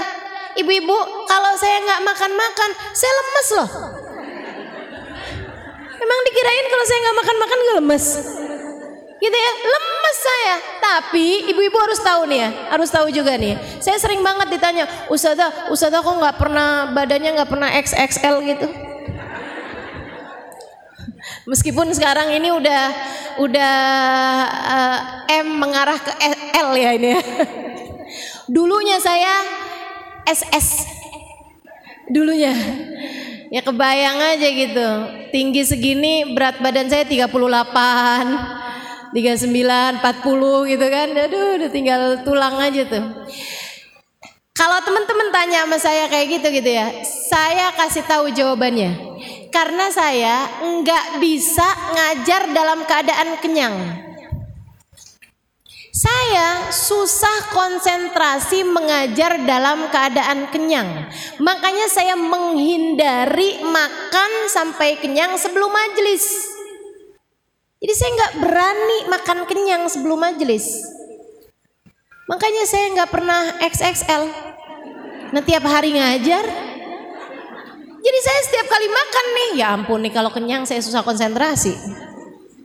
Ibu-ibu, 0.52 0.98
kalau 1.26 1.58
saya 1.58 1.80
nggak 1.82 2.02
makan-makan, 2.06 2.70
saya 2.94 3.12
lemes 3.18 3.48
loh. 3.56 3.70
Emang 6.02 6.20
dikirain 6.28 6.66
kalau 6.70 6.86
saya 6.86 7.00
nggak 7.02 7.18
makan-makan 7.24 7.58
nggak 7.58 7.78
lemes? 7.82 8.06
gitu 9.22 9.38
ya 9.38 9.52
lemes 9.54 10.18
saya 10.18 10.56
tapi 10.82 11.46
ibu-ibu 11.54 11.78
harus 11.78 12.02
tahu 12.02 12.26
nih 12.26 12.42
ya 12.42 12.50
harus 12.74 12.90
tahu 12.90 13.14
juga 13.14 13.38
nih 13.38 13.54
saya 13.78 14.02
sering 14.02 14.26
banget 14.26 14.50
ditanya 14.58 14.90
Ustazah 15.14 15.70
Ustazah 15.70 16.02
kok 16.02 16.18
nggak 16.18 16.42
pernah 16.42 16.90
badannya 16.90 17.38
nggak 17.38 17.50
pernah 17.54 17.70
XXL 17.70 18.36
gitu 18.50 18.91
meskipun 21.48 21.90
sekarang 21.94 22.34
ini 22.36 22.50
udah 22.54 22.84
udah 23.42 23.76
uh, 24.48 25.00
M 25.30 25.48
mengarah 25.58 25.98
ke 25.98 26.12
L 26.58 26.76
ya 26.78 26.92
ini 26.96 27.18
ya 27.18 27.22
dulunya 28.56 28.98
saya 29.00 29.34
SS 30.28 30.86
dulunya 32.12 32.54
ya 33.50 33.62
kebayang 33.64 34.20
aja 34.36 34.48
gitu 34.52 34.88
tinggi 35.32 35.64
segini 35.64 36.36
berat 36.36 36.60
badan 36.60 36.92
saya 36.92 37.08
38 37.08 38.62
39, 39.12 40.00
40 40.00 40.72
gitu 40.72 40.86
kan. 40.88 41.08
Aduh, 41.12 41.60
udah 41.60 41.70
tinggal 41.70 42.02
tulang 42.24 42.56
aja 42.64 42.88
tuh. 42.88 43.06
Kalau 44.52 44.84
teman-teman 44.84 45.32
tanya 45.32 45.64
sama 45.64 45.78
saya 45.80 46.12
kayak 46.12 46.28
gitu 46.40 46.48
gitu 46.52 46.70
ya, 46.76 46.92
saya 47.32 47.72
kasih 47.72 48.04
tahu 48.04 48.36
jawabannya. 48.36 48.92
Karena 49.48 49.88
saya 49.92 50.48
nggak 50.60 51.24
bisa 51.24 51.68
ngajar 51.96 52.52
dalam 52.52 52.84
keadaan 52.84 53.40
kenyang. 53.40 53.76
Saya 55.92 56.72
susah 56.72 57.52
konsentrasi 57.52 58.64
mengajar 58.64 59.44
dalam 59.44 59.92
keadaan 59.92 60.48
kenyang. 60.48 61.08
Makanya 61.44 61.88
saya 61.92 62.16
menghindari 62.16 63.60
makan 63.64 64.32
sampai 64.48 65.00
kenyang 65.04 65.36
sebelum 65.36 65.68
majelis. 65.68 66.28
Jadi 67.84 67.94
saya 67.98 68.10
nggak 68.14 68.34
berani 68.40 68.98
makan 69.12 69.40
kenyang 69.48 69.84
sebelum 69.92 70.20
majelis. 70.22 70.80
Makanya 72.32 72.64
saya 72.64 72.86
nggak 72.96 73.12
pernah 73.12 73.60
XXL. 73.60 74.24
Nah 75.36 75.44
tiap 75.44 75.68
hari 75.68 76.00
ngajar. 76.00 76.48
Jadi 78.02 78.20
saya 78.24 78.40
setiap 78.48 78.68
kali 78.72 78.88
makan 78.88 79.26
nih, 79.36 79.52
ya 79.60 79.68
ampun 79.76 80.00
nih 80.00 80.16
kalau 80.16 80.32
kenyang 80.32 80.64
saya 80.64 80.80
susah 80.80 81.04
konsentrasi. 81.04 81.76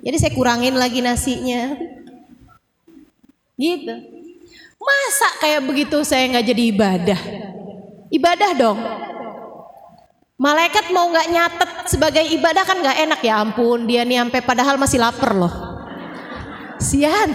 Jadi 0.06 0.16
saya 0.22 0.32
kurangin 0.38 0.78
lagi 0.78 1.02
nasinya. 1.02 1.74
Gitu. 3.58 3.94
Masa 4.78 5.28
kayak 5.42 5.66
begitu 5.66 5.98
saya 6.06 6.30
nggak 6.30 6.46
jadi 6.46 6.62
ibadah? 6.70 7.20
Ibadah 8.06 8.50
dong. 8.54 8.78
Malaikat 10.38 10.94
mau 10.94 11.10
nggak 11.10 11.28
nyatet 11.32 11.70
sebagai 11.90 12.22
ibadah 12.38 12.62
kan 12.62 12.78
nggak 12.78 12.98
enak 13.02 13.20
ya 13.24 13.42
ampun 13.42 13.88
dia 13.88 14.06
nih 14.06 14.22
sampai 14.22 14.40
padahal 14.46 14.78
masih 14.78 15.02
lapar 15.02 15.34
loh. 15.34 15.54
Sian. 16.78 17.34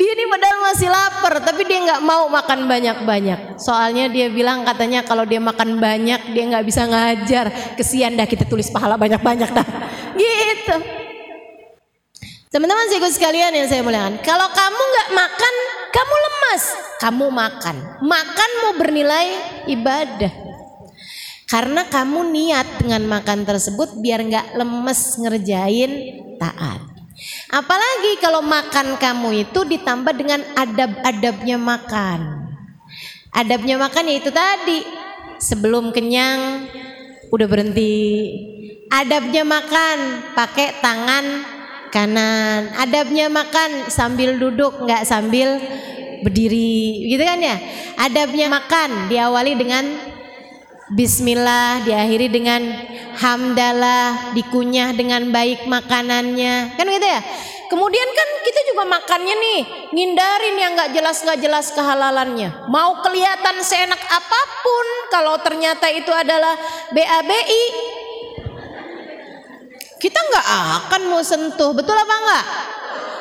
Dia 0.00 0.16
nih 0.16 0.28
padahal 0.32 0.58
masih 0.64 0.88
lapar 0.88 1.34
tapi 1.44 1.68
dia 1.68 1.76
nggak 1.84 2.00
mau 2.00 2.24
makan 2.32 2.64
banyak-banyak. 2.64 3.60
Soalnya 3.60 4.08
dia 4.08 4.32
bilang 4.32 4.64
katanya 4.64 5.04
kalau 5.04 5.28
dia 5.28 5.36
makan 5.36 5.76
banyak 5.76 6.32
dia 6.32 6.44
nggak 6.48 6.64
bisa 6.64 6.88
ngajar. 6.88 7.76
Kesian 7.76 8.16
dah 8.16 8.24
kita 8.24 8.48
tulis 8.48 8.72
pahala 8.72 8.96
banyak-banyak 8.96 9.52
dah. 9.52 9.66
Gitu. 10.16 10.76
Teman-teman 12.48 12.88
sih 12.88 12.98
sekalian 13.12 13.52
yang 13.54 13.68
saya 13.70 13.84
muliakan, 13.84 14.18
kalau 14.26 14.48
kamu 14.50 14.82
nggak 14.82 15.08
makan, 15.14 15.54
kamu 15.92 16.14
lemas. 16.18 16.62
Kamu 16.98 17.26
makan, 17.30 17.76
makanmu 18.02 18.68
bernilai 18.74 19.26
ibadah. 19.70 20.32
Karena 21.46 21.86
kamu 21.86 22.26
niat 22.26 22.66
dengan 22.82 23.06
makan 23.06 23.46
tersebut 23.46 24.02
biar 24.02 24.24
nggak 24.26 24.46
lemes 24.58 25.00
ngerjain 25.22 25.92
taat. 26.42 26.89
Apalagi 27.50 28.22
kalau 28.22 28.46
makan 28.46 28.94
kamu 28.94 29.50
itu 29.50 29.66
ditambah 29.66 30.14
dengan 30.14 30.38
adab-adabnya 30.54 31.58
makan. 31.58 32.46
Adabnya 33.34 33.74
makan 33.78 34.06
yaitu 34.06 34.30
tadi 34.30 34.86
sebelum 35.42 35.90
kenyang 35.90 36.70
udah 37.34 37.46
berhenti. 37.50 38.30
Adabnya 38.90 39.42
makan 39.42 39.98
pakai 40.38 40.78
tangan 40.78 41.24
kanan. 41.90 42.70
Adabnya 42.78 43.26
makan 43.26 43.90
sambil 43.90 44.38
duduk 44.38 44.86
nggak 44.86 45.02
sambil 45.02 45.58
berdiri, 46.22 47.10
gitu 47.10 47.22
kan 47.22 47.40
ya? 47.42 47.56
Adabnya 47.98 48.46
makan 48.46 49.10
diawali 49.10 49.58
dengan 49.58 49.84
Bismillah, 50.90 51.86
diakhiri 51.86 52.26
dengan 52.26 52.66
hamdalah, 53.14 54.34
dikunyah 54.34 54.90
dengan 54.90 55.30
baik 55.30 55.70
makanannya, 55.70 56.74
kan 56.74 56.82
gitu 56.82 57.06
ya? 57.06 57.22
Kemudian 57.70 58.10
kan 58.10 58.28
kita 58.42 58.60
juga 58.74 58.82
makannya 58.98 59.34
nih, 59.38 59.60
ngindarin 59.94 60.56
yang 60.58 60.74
nggak 60.74 60.90
jelas 60.90 61.22
nggak 61.22 61.38
jelas 61.38 61.70
kehalalannya. 61.70 62.66
Mau 62.66 62.98
kelihatan 63.06 63.62
seenak 63.62 64.02
apa 64.02 64.40
pun, 64.66 64.86
kalau 65.14 65.38
ternyata 65.38 65.86
itu 65.94 66.10
adalah 66.10 66.58
BABI, 66.90 67.64
kita 70.02 70.18
nggak 70.18 70.46
akan 70.82 71.02
mau 71.06 71.22
sentuh, 71.22 71.70
betul 71.70 71.94
apa 71.94 72.14
enggak? 72.18 72.46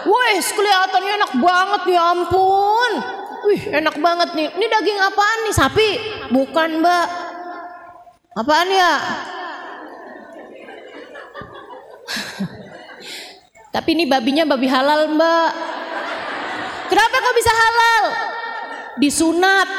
Wih, 0.10 0.42
kelihatannya 0.42 1.12
enak 1.22 1.34
banget 1.38 1.82
ya 1.94 2.02
ampun. 2.18 2.92
Wih, 3.46 3.62
enak 3.78 3.96
banget 4.02 4.30
nih. 4.34 4.48
Ini 4.58 4.66
daging 4.66 5.00
apaan 5.06 5.40
nih? 5.46 5.54
Sapi? 5.54 5.90
Bukan, 6.34 6.82
Mbak. 6.82 7.29
Apaan 8.38 8.70
ya? 8.70 8.94
Tapi 13.70 13.90
ini 13.94 14.06
babinya 14.10 14.46
babi 14.46 14.66
halal, 14.70 15.14
Mbak. 15.14 15.52
Kenapa 16.90 17.16
kok 17.22 17.38
bisa 17.38 17.54
halal? 17.54 18.04
Disunat. 18.98 19.70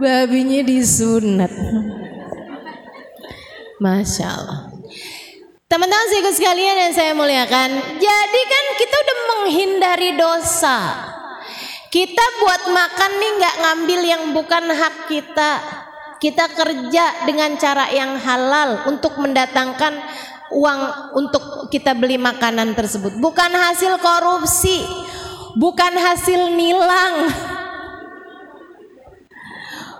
Babinya 0.00 0.60
disunat. 0.64 1.52
Masya 3.80 4.26
Allah. 4.28 4.60
Teman-teman 5.70 6.08
saya 6.10 6.32
sekalian 6.34 6.76
yang 6.88 6.92
saya 6.92 7.12
muliakan, 7.14 7.70
jadi 8.02 8.40
kan 8.50 8.64
kita 8.74 8.96
udah 9.06 9.16
menghindari 9.30 10.10
dosa. 10.18 10.78
Kita 11.90 12.22
buat 12.38 12.70
makan 12.70 13.12
nih 13.18 13.32
nggak 13.34 13.56
ngambil 13.66 14.00
yang 14.06 14.22
bukan 14.30 14.62
hak 14.70 15.10
kita. 15.10 15.50
Kita 16.22 16.46
kerja 16.54 17.26
dengan 17.26 17.58
cara 17.58 17.90
yang 17.90 18.14
halal 18.14 18.86
untuk 18.86 19.18
mendatangkan 19.18 19.98
uang 20.54 20.80
untuk 21.18 21.66
kita 21.66 21.98
beli 21.98 22.14
makanan 22.14 22.78
tersebut. 22.78 23.18
Bukan 23.18 23.50
hasil 23.50 23.98
korupsi, 23.98 24.86
bukan 25.58 25.90
hasil 25.98 26.54
nilang, 26.54 27.26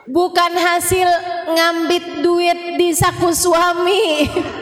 bukan 0.06 0.52
hasil 0.54 1.08
ngambit 1.58 2.22
duit 2.22 2.78
di 2.78 2.94
saku 2.94 3.34
suami. 3.34 4.04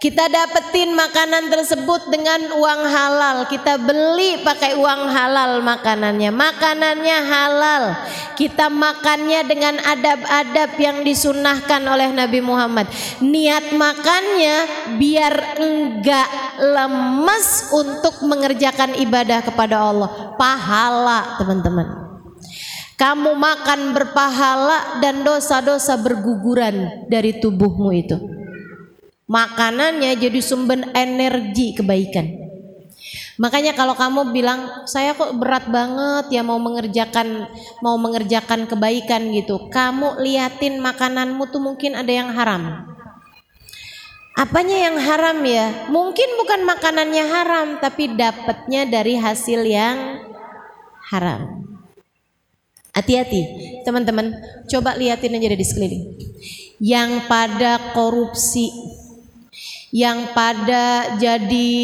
Kita 0.00 0.32
dapetin 0.32 0.96
makanan 0.96 1.52
tersebut 1.52 2.08
dengan 2.08 2.56
uang 2.56 2.82
halal. 2.88 3.44
Kita 3.52 3.76
beli 3.76 4.40
pakai 4.40 4.72
uang 4.72 5.12
halal 5.12 5.60
makanannya. 5.60 6.32
Makanannya 6.32 7.18
halal. 7.28 7.84
Kita 8.32 8.72
makannya 8.72 9.44
dengan 9.44 9.76
adab-adab 9.76 10.72
yang 10.80 11.04
disunahkan 11.04 11.84
oleh 11.84 12.16
Nabi 12.16 12.40
Muhammad. 12.40 12.88
Niat 13.20 13.76
makannya 13.76 14.56
biar 14.96 15.60
enggak 15.60 16.28
lemes 16.64 17.68
untuk 17.76 18.24
mengerjakan 18.24 18.96
ibadah 18.96 19.44
kepada 19.44 19.84
Allah. 19.84 20.32
Pahala 20.40 21.36
teman-teman. 21.36 22.08
Kamu 22.96 23.36
makan 23.36 23.92
berpahala 23.92 24.96
dan 25.04 25.28
dosa-dosa 25.28 26.00
berguguran 26.00 27.04
dari 27.12 27.36
tubuhmu 27.36 27.92
itu 27.92 28.39
makanannya 29.30 30.18
jadi 30.18 30.40
sumber 30.42 30.90
energi 30.90 31.78
kebaikan. 31.78 32.50
Makanya 33.38 33.72
kalau 33.72 33.96
kamu 33.96 34.34
bilang 34.36 34.84
saya 34.84 35.16
kok 35.16 35.38
berat 35.40 35.70
banget 35.72 36.28
ya 36.34 36.42
mau 36.44 36.60
mengerjakan 36.60 37.48
mau 37.80 37.96
mengerjakan 37.96 38.68
kebaikan 38.68 39.32
gitu, 39.32 39.70
kamu 39.72 40.20
liatin 40.20 40.82
makananmu 40.82 41.48
tuh 41.48 41.62
mungkin 41.62 41.96
ada 41.96 42.12
yang 42.12 42.34
haram. 42.34 42.90
Apanya 44.36 44.88
yang 44.88 44.96
haram 45.00 45.36
ya? 45.44 45.88
Mungkin 45.92 46.28
bukan 46.40 46.60
makanannya 46.64 47.24
haram, 47.28 47.68
tapi 47.76 48.08
dapatnya 48.12 48.88
dari 48.88 49.16
hasil 49.16 49.60
yang 49.68 50.24
haram. 51.12 51.60
Hati-hati, 52.96 53.42
teman-teman. 53.84 54.32
Coba 54.64 54.96
liatin 54.96 55.36
aja 55.36 55.52
di 55.52 55.66
sekeliling. 55.66 56.04
Yang 56.80 57.10
pada 57.28 57.92
korupsi, 57.92 58.72
yang 59.90 60.30
pada 60.34 61.18
jadi 61.18 61.74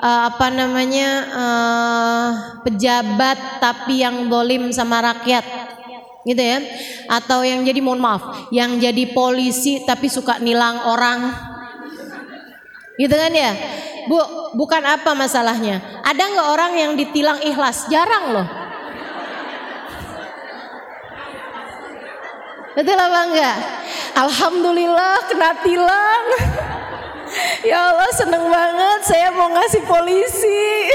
uh, 0.00 0.32
apa 0.32 0.48
namanya 0.48 1.08
uh, 1.32 2.28
pejabat 2.64 3.60
tapi 3.60 4.00
yang 4.00 4.28
dolim 4.32 4.72
sama 4.72 5.00
rakyat. 5.04 5.44
Gitu 6.24 6.40
ya. 6.40 6.58
Atau 7.10 7.42
yang 7.42 7.66
jadi 7.66 7.82
mohon 7.82 8.00
maaf 8.00 8.48
yang 8.54 8.78
jadi 8.80 9.10
polisi 9.12 9.84
tapi 9.84 10.08
suka 10.08 10.40
nilang 10.40 10.88
orang. 10.88 11.32
Gitu 12.96 13.12
kan 13.12 13.32
ya? 13.32 13.52
Bu 14.08 14.18
bukan 14.56 14.82
apa 14.82 15.12
masalahnya. 15.12 15.80
Ada 16.02 16.22
nggak 16.32 16.48
orang 16.48 16.72
yang 16.74 16.92
ditilang 16.96 17.38
ikhlas? 17.44 17.86
Jarang 17.92 18.34
loh. 18.34 18.48
Betul 22.72 22.96
apa 22.96 23.20
enggak 23.28 23.56
alhamdulillah 24.16 25.16
kena 25.28 25.50
tilang 25.64 26.24
ya 27.64 27.94
Allah 27.94 28.10
seneng 28.14 28.44
banget 28.46 29.00
saya 29.06 29.28
mau 29.34 29.50
ngasih 29.52 29.82
polisi. 29.86 30.90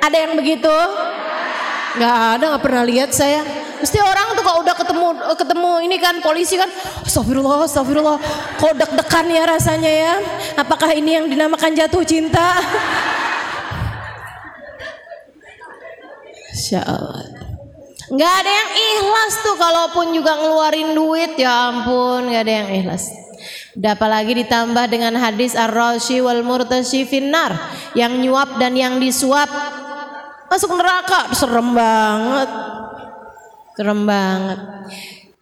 Ada 0.00 0.16
yang 0.28 0.38
begitu? 0.38 0.76
Gak 1.96 2.16
ada, 2.38 2.44
gak 2.56 2.62
pernah 2.62 2.84
lihat 2.84 3.10
saya. 3.10 3.42
Mesti 3.76 3.98
orang 4.00 4.32
tuh 4.36 4.44
kalau 4.44 4.60
udah 4.64 4.76
ketemu 4.76 5.06
ketemu 5.36 5.72
ini 5.84 5.96
kan 6.00 6.14
polisi 6.24 6.56
kan, 6.56 6.68
astagfirullah, 7.04 7.68
astagfirullah, 7.68 8.16
kok 8.56 8.72
deg-degan 8.76 9.26
ya 9.28 9.42
rasanya 9.44 9.92
ya. 9.92 10.14
Apakah 10.56 10.96
ini 10.96 11.16
yang 11.16 11.28
dinamakan 11.28 11.76
jatuh 11.76 12.04
cinta? 12.04 12.56
Masya 16.66 16.82
Allah. 16.82 17.22
Nggak 18.10 18.32
ada 18.42 18.50
yang 18.50 18.70
ikhlas 18.74 19.34
tuh 19.38 19.54
kalaupun 19.54 20.10
juga 20.10 20.34
ngeluarin 20.34 20.98
duit 20.98 21.38
ya 21.38 21.70
ampun 21.70 22.26
nggak 22.26 22.42
ada 22.42 22.54
yang 22.64 22.68
ikhlas. 22.82 23.06
Apalagi 23.76 24.32
ditambah 24.32 24.88
dengan 24.88 25.12
hadis 25.20 25.52
ar-rashi 25.52 26.24
wal 26.24 26.40
murtashi 26.40 27.04
finnar 27.04 27.52
yang 27.92 28.16
nyuap 28.16 28.56
dan 28.56 28.72
yang 28.72 28.96
disuap 28.96 29.48
masuk 30.48 30.72
neraka 30.72 31.36
serem 31.36 31.76
banget. 31.76 32.50
Serem 33.76 34.00
banget. 34.08 34.58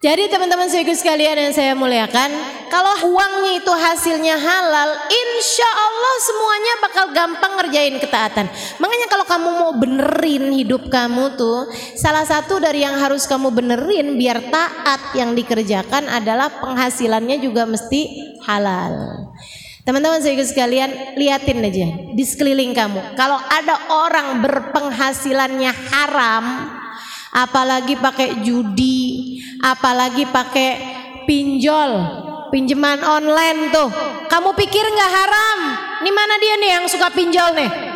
Jadi 0.05 0.29
teman-teman 0.29 0.69
saya 0.69 0.85
sekalian 0.85 1.33
yang 1.33 1.49
saya 1.49 1.73
muliakan, 1.73 2.29
kalau 2.69 3.09
uangnya 3.09 3.57
itu 3.57 3.73
hasilnya 3.73 4.37
halal, 4.37 5.01
insya 5.09 5.65
Allah 5.65 6.15
semuanya 6.21 6.73
bakal 6.77 7.05
gampang 7.09 7.53
ngerjain 7.57 7.97
ketaatan. 7.97 8.45
Makanya 8.77 9.09
kalau 9.09 9.25
kamu 9.25 9.49
mau 9.57 9.73
benerin 9.73 10.53
hidup 10.53 10.93
kamu 10.93 11.33
tuh, 11.33 11.73
salah 11.97 12.21
satu 12.21 12.61
dari 12.61 12.85
yang 12.85 13.01
harus 13.01 13.25
kamu 13.25 13.49
benerin 13.49 14.13
biar 14.13 14.45
taat 14.53 15.17
yang 15.17 15.33
dikerjakan 15.33 16.05
adalah 16.05 16.53
penghasilannya 16.61 17.41
juga 17.41 17.65
mesti 17.65 18.01
halal. 18.45 19.25
Teman-teman 19.89 20.21
saya 20.21 20.37
sekalian, 20.45 21.17
liatin 21.17 21.65
aja 21.65 22.13
di 22.13 22.21
sekeliling 22.21 22.77
kamu. 22.77 23.17
Kalau 23.17 23.41
ada 23.41 23.89
orang 23.89 24.37
berpenghasilannya 24.37 25.73
haram, 25.89 26.45
apalagi 27.35 27.99
pakai 27.99 28.39
judi, 28.39 29.35
apalagi 29.59 30.23
pakai 30.31 30.71
pinjol, 31.27 31.91
pinjaman 32.55 33.03
online 33.03 33.75
tuh. 33.75 33.91
Kamu 34.31 34.55
pikir 34.55 34.87
nggak 34.87 35.11
haram? 35.11 35.59
Ini 35.99 36.11
mana 36.15 36.35
dia 36.39 36.55
nih 36.55 36.69
yang 36.79 36.85
suka 36.87 37.11
pinjol 37.11 37.51
nih? 37.59 37.94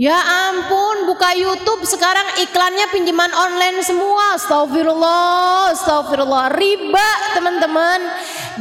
Ya 0.00 0.16
ampun, 0.16 1.04
buka 1.04 1.36
YouTube 1.36 1.84
sekarang 1.84 2.24
iklannya 2.40 2.88
pinjaman 2.88 3.28
online 3.36 3.84
semua. 3.84 4.40
Astagfirullah, 4.40 5.76
astagfirullah. 5.76 6.56
Riba, 6.56 7.36
teman-teman. 7.36 8.00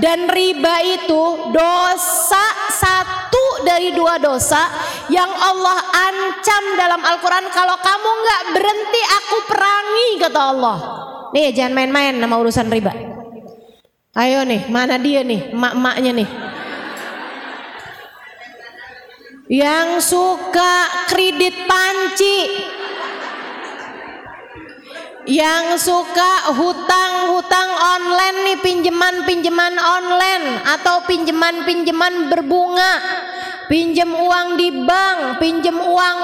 Dan 0.03 0.27
riba 0.27 0.83
itu 0.83 1.47
dosa 1.55 2.45
satu 2.75 3.63
dari 3.63 3.95
dua 3.95 4.19
dosa 4.19 4.67
yang 5.07 5.31
Allah 5.31 5.79
ancam 6.11 6.63
dalam 6.75 7.07
Al-Quran. 7.07 7.47
Kalau 7.55 7.79
kamu 7.79 8.09
nggak 8.19 8.43
berhenti, 8.59 9.01
aku 9.07 9.37
perangi, 9.47 10.09
kata 10.19 10.41
Allah. 10.43 10.77
Nih, 11.31 11.55
jangan 11.55 11.71
main-main 11.71 12.19
sama 12.19 12.35
urusan 12.35 12.67
riba. 12.67 12.91
Ayo 14.11 14.43
nih, 14.43 14.67
mana 14.67 14.99
dia 14.99 15.23
nih, 15.23 15.55
mak-maknya 15.55 16.11
nih. 16.19 16.48
Yang 19.49 20.13
suka 20.13 20.73
kredit 21.09 21.65
panci. 21.65 22.69
Yang 25.25 25.89
suka 25.89 26.53
hutang-hutang 26.53 27.69
online 27.73 28.37
nih 28.45 28.57
pinjaman-pinjaman 28.61 29.73
online 29.81 30.61
atau 30.69 31.01
pinjaman-pinjaman 31.09 32.29
berbunga. 32.29 32.93
Pinjam 33.65 34.13
uang 34.13 34.53
di 34.53 34.69
bank, 34.85 35.41
pinjam 35.41 35.81
uang 35.81 36.17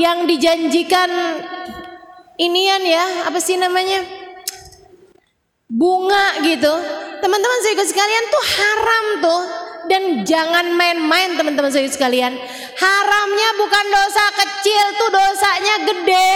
yang 0.00 0.24
dijanjikan 0.24 1.12
inian 2.40 2.80
ya, 2.80 3.28
apa 3.28 3.44
sih 3.44 3.60
namanya? 3.60 4.00
Bunga 5.68 6.40
gitu. 6.40 6.72
Teman-teman 7.20 7.60
saya 7.60 7.84
sekalian 7.84 8.24
tuh 8.32 8.44
haram 8.56 9.06
tuh 9.20 9.63
dan 9.88 10.24
jangan 10.24 10.72
main-main 10.74 11.36
teman-teman 11.36 11.70
saya 11.72 11.88
sekalian. 11.88 12.34
Haramnya 12.78 13.48
bukan 13.60 13.86
dosa 13.92 14.24
kecil 14.34 14.84
tuh 14.98 15.10
dosanya 15.12 15.76
gede. 15.88 16.32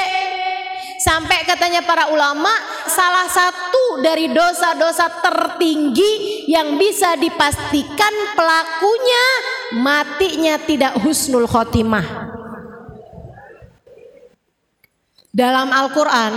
Sampai 0.98 1.46
katanya 1.46 1.80
para 1.86 2.10
ulama 2.10 2.50
salah 2.90 3.30
satu 3.30 4.02
dari 4.02 4.28
dosa-dosa 4.34 5.22
tertinggi 5.22 6.44
yang 6.50 6.74
bisa 6.74 7.14
dipastikan 7.14 8.14
pelakunya 8.34 9.24
matinya 9.78 10.58
tidak 10.58 10.98
husnul 11.00 11.46
khotimah. 11.46 12.34
Dalam 15.30 15.70
Al-Quran, 15.70 16.32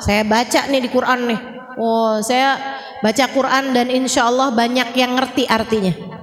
saya 0.00 0.24
baca 0.24 0.64
nih 0.72 0.80
di 0.80 0.88
Quran 0.88 1.20
nih. 1.28 1.40
Oh, 1.76 2.16
saya 2.24 2.56
baca 3.04 3.24
Quran 3.28 3.76
dan 3.76 3.92
insya 3.92 4.32
Allah 4.32 4.48
banyak 4.48 4.96
yang 4.96 5.12
ngerti 5.12 5.44
artinya. 5.44 6.15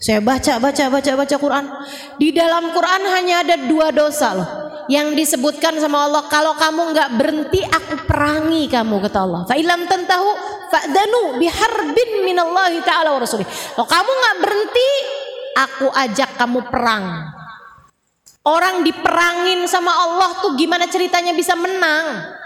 Saya 0.00 0.24
baca, 0.24 0.56
baca, 0.56 0.84
baca, 0.88 1.12
baca 1.12 1.36
Quran. 1.36 1.64
Di 2.16 2.32
dalam 2.32 2.72
Quran 2.72 3.02
hanya 3.12 3.44
ada 3.44 3.56
dua 3.68 3.92
dosa 3.92 4.32
loh. 4.32 4.48
Yang 4.88 5.12
disebutkan 5.22 5.76
sama 5.76 6.08
Allah, 6.08 6.24
kalau 6.26 6.56
kamu 6.56 6.96
nggak 6.96 7.10
berhenti, 7.20 7.60
aku 7.62 8.08
perangi 8.08 8.64
kamu 8.66 8.96
kata 9.06 9.18
Allah. 9.22 9.40
Fa'ilam 9.44 9.86
tentahu 9.86 10.28
fa'danu 10.72 11.36
biharbin 11.36 12.10
minallahi 12.24 12.80
ta'ala 12.80 13.12
wa 13.12 13.20
rasulih. 13.20 13.44
Kalau 13.46 13.86
kamu 13.86 14.10
nggak 14.10 14.36
berhenti, 14.40 14.88
aku 15.54 15.86
ajak 15.92 16.30
kamu 16.40 16.58
perang. 16.72 17.04
Orang 18.40 18.80
diperangin 18.82 19.68
sama 19.68 19.92
Allah 19.92 20.32
tuh 20.40 20.56
gimana 20.56 20.88
ceritanya 20.88 21.36
bisa 21.36 21.52
menang? 21.52 22.40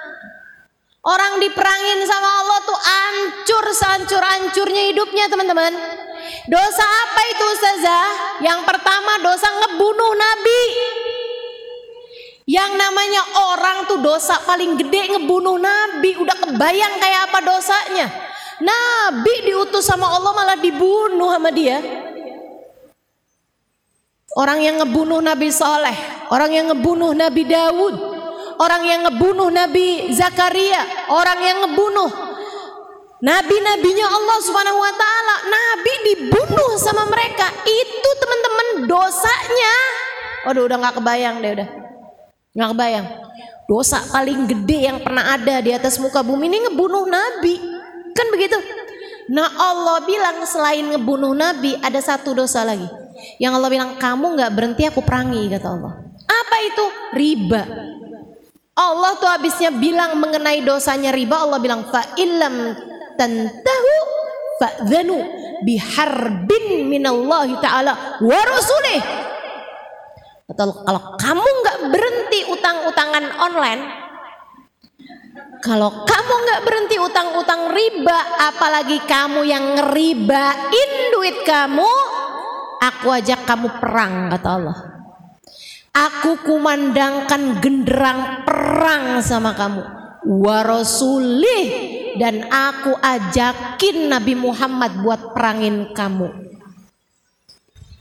Orang 1.07 1.39
diperangin 1.39 2.03
sama 2.03 2.29
Allah 2.43 2.59
tuh 2.67 2.81
ancur 2.83 3.65
seancur-ancurnya 3.71 4.91
hidupnya 4.91 5.31
teman-teman. 5.31 5.71
Dosa 6.49 6.85
apa 6.85 7.21
itu 7.33 7.45
Ustazah? 7.57 8.09
Yang 8.45 8.61
pertama 8.69 9.13
dosa 9.25 9.49
ngebunuh 9.49 10.13
Nabi. 10.13 10.63
Yang 12.45 12.73
namanya 12.77 13.23
orang 13.55 13.79
tuh 13.89 14.05
dosa 14.05 14.37
paling 14.45 14.77
gede 14.77 15.17
ngebunuh 15.17 15.57
Nabi. 15.57 16.21
Udah 16.21 16.37
kebayang 16.37 17.01
kayak 17.01 17.33
apa 17.33 17.39
dosanya. 17.41 18.07
Nabi 18.61 19.49
diutus 19.49 19.89
sama 19.89 20.13
Allah 20.13 20.33
malah 20.37 20.59
dibunuh 20.61 21.33
sama 21.33 21.49
dia. 21.49 21.81
Orang 24.35 24.61
yang 24.61 24.83
ngebunuh 24.83 25.23
Nabi 25.23 25.49
Soleh. 25.49 25.97
Orang 26.29 26.51
yang 26.51 26.69
ngebunuh 26.69 27.15
Nabi 27.15 27.43
Dawud. 27.47 27.95
Orang 28.59 28.83
yang 28.85 29.07
ngebunuh 29.07 29.49
Nabi 29.49 30.11
Zakaria. 30.11 31.09
Orang 31.09 31.39
yang 31.41 31.59
ngebunuh 31.65 32.34
Nabi-nabinya 33.25 34.05
Allah 34.05 34.39
Subhanahu 34.45 34.85
wa 34.85 34.93
taala, 34.93 35.37
nabi 35.49 35.93
dibunuh 36.13 36.77
sama 36.77 37.09
mereka. 37.09 37.49
Itu 37.65 38.11
teman-teman 38.21 38.69
dosanya. 38.85 39.77
Waduh, 40.45 40.69
udah 40.69 40.77
nggak 40.77 40.95
kebayang 41.01 41.41
deh 41.41 41.51
udah. 41.57 41.69
Nggak 42.53 42.71
kebayang. 42.77 43.07
Dosa 43.65 44.05
paling 44.13 44.45
gede 44.45 44.93
yang 44.93 45.01
pernah 45.01 45.41
ada 45.41 45.65
di 45.65 45.73
atas 45.73 45.97
muka 45.97 46.21
bumi 46.21 46.53
ini 46.53 46.69
ngebunuh 46.69 47.09
nabi. 47.09 47.57
Kan 48.13 48.29
begitu? 48.29 48.61
Nah 49.33 49.49
Allah 49.57 50.05
bilang 50.05 50.45
selain 50.45 50.85
ngebunuh 50.93 51.33
nabi 51.33 51.81
ada 51.81 51.97
satu 52.05 52.37
dosa 52.37 52.61
lagi. 52.61 52.85
Yang 53.41 53.53
Allah 53.57 53.71
bilang 53.73 53.91
kamu 53.97 54.37
nggak 54.37 54.53
berhenti 54.53 54.85
aku 54.85 55.01
perangi 55.01 55.49
kata 55.49 55.69
Allah. 55.73 55.97
Apa 56.29 56.57
itu? 56.61 56.85
Riba. 57.17 57.63
Allah 58.77 59.17
tuh 59.17 59.33
habisnya 59.33 59.73
bilang 59.73 60.21
mengenai 60.21 60.61
dosanya 60.61 61.09
riba 61.15 61.41
Allah 61.41 61.63
bilang 61.63 61.89
fa 61.89 62.05
illam 62.21 62.75
tantahu 63.19 63.95
fa'dhanu 64.61 65.17
biharbin 65.65 66.87
minallahi 66.87 67.55
ta'ala 67.59 68.21
wa 68.23 68.41
rasulih. 68.47 69.03
Atau 70.45 70.85
kalau 70.85 71.03
kamu 71.17 71.49
nggak 71.65 71.79
berhenti 71.89 72.41
utang-utangan 72.53 73.25
online 73.41 73.83
kalau 75.65 76.05
kamu 76.05 76.35
nggak 76.45 76.63
berhenti 76.69 76.97
utang-utang 77.01 77.73
riba 77.73 78.37
apalagi 78.53 79.01
kamu 79.09 79.49
yang 79.49 79.65
ngeribain 79.73 80.91
duit 81.09 81.41
kamu 81.41 81.89
aku 82.85 83.09
ajak 83.09 83.49
kamu 83.49 83.73
perang 83.81 84.29
kata 84.29 84.49
Allah. 84.61 84.79
Aku 85.95 86.43
kumandangkan 86.45 87.65
genderang 87.65 88.45
perang 88.45 89.25
sama 89.25 89.57
kamu 89.57 90.04
warasulih 90.25 91.67
dan 92.17 92.47
aku 92.49 92.95
ajakin 92.99 94.09
Nabi 94.11 94.35
Muhammad 94.39 95.03
buat 95.03 95.35
perangin 95.37 95.93
kamu. 95.93 96.45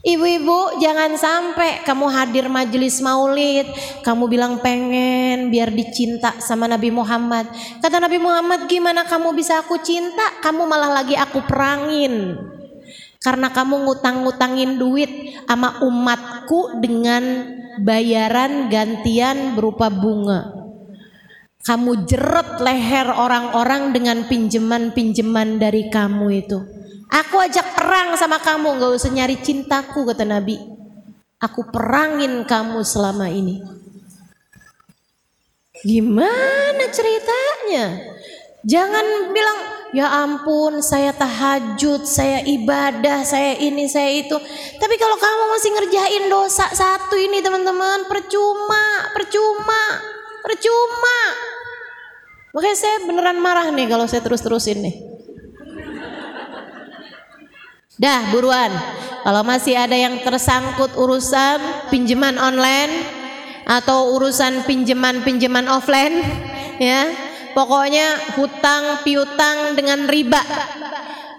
Ibu-ibu 0.04 0.84
jangan 0.84 1.16
sampai 1.16 1.80
kamu 1.80 2.06
hadir 2.12 2.44
majelis 2.52 3.00
maulid. 3.00 3.64
Kamu 4.04 4.28
bilang 4.28 4.60
pengen 4.60 5.48
biar 5.48 5.72
dicinta 5.72 6.36
sama 6.44 6.68
Nabi 6.68 6.92
Muhammad. 6.92 7.48
Kata 7.80 8.04
Nabi 8.04 8.20
Muhammad 8.20 8.68
gimana 8.68 9.08
kamu 9.08 9.32
bisa 9.32 9.64
aku 9.64 9.80
cinta? 9.80 10.44
Kamu 10.44 10.68
malah 10.68 11.00
lagi 11.00 11.16
aku 11.16 11.40
perangin. 11.48 12.36
Karena 13.16 13.48
kamu 13.48 13.88
ngutang-ngutangin 13.88 14.76
duit 14.76 15.08
sama 15.48 15.80
umatku 15.80 16.84
dengan 16.84 17.48
bayaran 17.80 18.68
gantian 18.68 19.56
berupa 19.56 19.88
bunga 19.88 20.63
kamu 21.64 22.04
jeret 22.04 22.60
leher 22.60 23.08
orang-orang 23.08 23.96
dengan 23.96 24.28
pinjaman-pinjaman 24.28 25.56
dari 25.56 25.88
kamu 25.88 26.26
itu. 26.44 26.60
Aku 27.08 27.40
ajak 27.40 27.72
perang 27.72 28.12
sama 28.20 28.36
kamu, 28.36 28.76
gak 28.76 28.92
usah 29.00 29.08
nyari 29.08 29.40
cintaku 29.40 30.04
kata 30.04 30.28
Nabi. 30.28 30.60
Aku 31.40 31.64
perangin 31.72 32.44
kamu 32.44 32.84
selama 32.84 33.32
ini. 33.32 33.64
Gimana 35.84 36.84
ceritanya? 36.92 38.12
Jangan 38.64 39.32
bilang, 39.32 39.58
ya 39.92 40.24
ampun 40.24 40.80
saya 40.80 41.12
tahajud, 41.16 42.04
saya 42.04 42.40
ibadah, 42.44 43.24
saya 43.24 43.56
ini, 43.60 43.88
saya 43.88 44.20
itu. 44.20 44.36
Tapi 44.80 44.94
kalau 44.96 45.16
kamu 45.16 45.42
masih 45.52 45.70
ngerjain 45.76 46.24
dosa 46.28 46.68
satu 46.72 47.16
ini 47.16 47.44
teman-teman, 47.44 48.08
percuma, 48.08 49.12
percuma, 49.12 50.13
percuma. 50.44 51.20
Makanya 52.52 52.76
saya 52.76 52.96
beneran 53.08 53.40
marah 53.40 53.72
nih 53.72 53.88
kalau 53.88 54.04
saya 54.04 54.20
terus-terusin 54.20 54.84
nih. 54.84 54.96
Dah 57.96 58.28
buruan. 58.28 58.70
Kalau 59.24 59.40
masih 59.40 59.72
ada 59.72 59.96
yang 59.96 60.20
tersangkut 60.20 60.92
urusan 61.00 61.88
pinjaman 61.88 62.36
online 62.36 62.92
atau 63.64 64.12
urusan 64.12 64.68
pinjaman-pinjaman 64.68 65.64
offline 65.72 66.20
ya 66.76 67.08
Pokoknya 67.54 68.34
hutang 68.34 69.06
piutang 69.06 69.78
dengan 69.78 70.10
riba. 70.10 70.42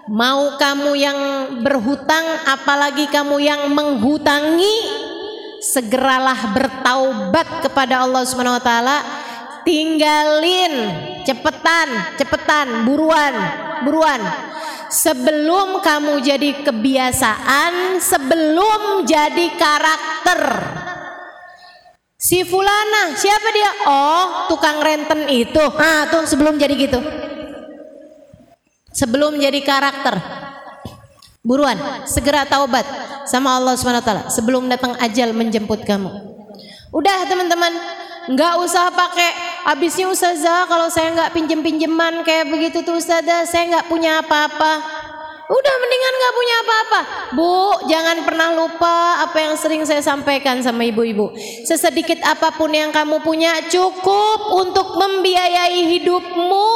Mau 0.08 0.56
kamu 0.56 0.90
yang 0.96 1.20
berhutang 1.60 2.24
apalagi 2.48 3.04
kamu 3.12 3.36
yang 3.36 3.68
menghutangi 3.68 4.76
segeralah 5.72 6.54
bertaubat 6.54 7.66
kepada 7.66 8.06
Allah 8.06 8.22
Subhanahu 8.22 8.58
wa 8.58 8.64
taala. 8.64 8.98
Tinggalin 9.66 10.74
cepetan, 11.26 12.14
cepetan, 12.14 12.86
buruan, 12.86 13.34
buruan. 13.82 14.22
Sebelum 14.86 15.82
kamu 15.82 16.22
jadi 16.22 16.62
kebiasaan, 16.62 17.98
sebelum 17.98 19.02
jadi 19.02 19.46
karakter. 19.58 20.40
Si 22.14 22.46
fulana, 22.46 23.18
siapa 23.18 23.48
dia? 23.50 23.72
Oh, 23.90 24.46
tukang 24.46 24.78
renten 24.78 25.26
itu. 25.26 25.60
Ah, 25.74 26.06
tuh 26.06 26.30
sebelum 26.30 26.54
jadi 26.54 26.74
gitu. 26.78 27.02
Sebelum 28.94 29.36
jadi 29.42 29.60
karakter. 29.66 30.45
Buruan, 31.46 31.78
segera 32.10 32.42
taubat 32.42 32.82
sama 33.30 33.54
Allah 33.54 33.78
SWT 33.78 34.34
sebelum 34.34 34.66
datang 34.66 34.98
ajal 34.98 35.30
menjemput 35.30 35.86
kamu. 35.86 36.10
Udah 36.90 37.22
teman-teman, 37.30 37.70
nggak 38.26 38.52
usah 38.66 38.90
pakai 38.90 39.30
habisnya 39.62 40.10
ustazah 40.10 40.66
kalau 40.66 40.90
saya 40.90 41.14
nggak 41.14 41.30
pinjem 41.30 41.62
pinjeman 41.62 42.26
kayak 42.26 42.50
begitu 42.50 42.82
tuh 42.82 42.98
ustazah. 42.98 43.46
Saya 43.46 43.78
nggak 43.78 43.86
punya 43.86 44.26
apa-apa 44.26 45.05
Udah 45.46 45.74
mendingan 45.78 46.14
gak 46.18 46.34
punya 46.34 46.56
apa-apa. 46.58 47.00
Bu, 47.38 47.54
jangan 47.86 48.18
pernah 48.26 48.50
lupa 48.50 49.22
apa 49.22 49.38
yang 49.38 49.54
sering 49.54 49.86
saya 49.86 50.02
sampaikan 50.02 50.58
sama 50.58 50.82
ibu-ibu. 50.82 51.30
Sesedikit 51.62 52.18
apa 52.26 52.50
pun 52.58 52.74
yang 52.74 52.90
kamu 52.90 53.22
punya 53.22 53.62
cukup 53.70 54.58
untuk 54.58 54.98
membiayai 54.98 55.86
hidupmu. 55.86 56.74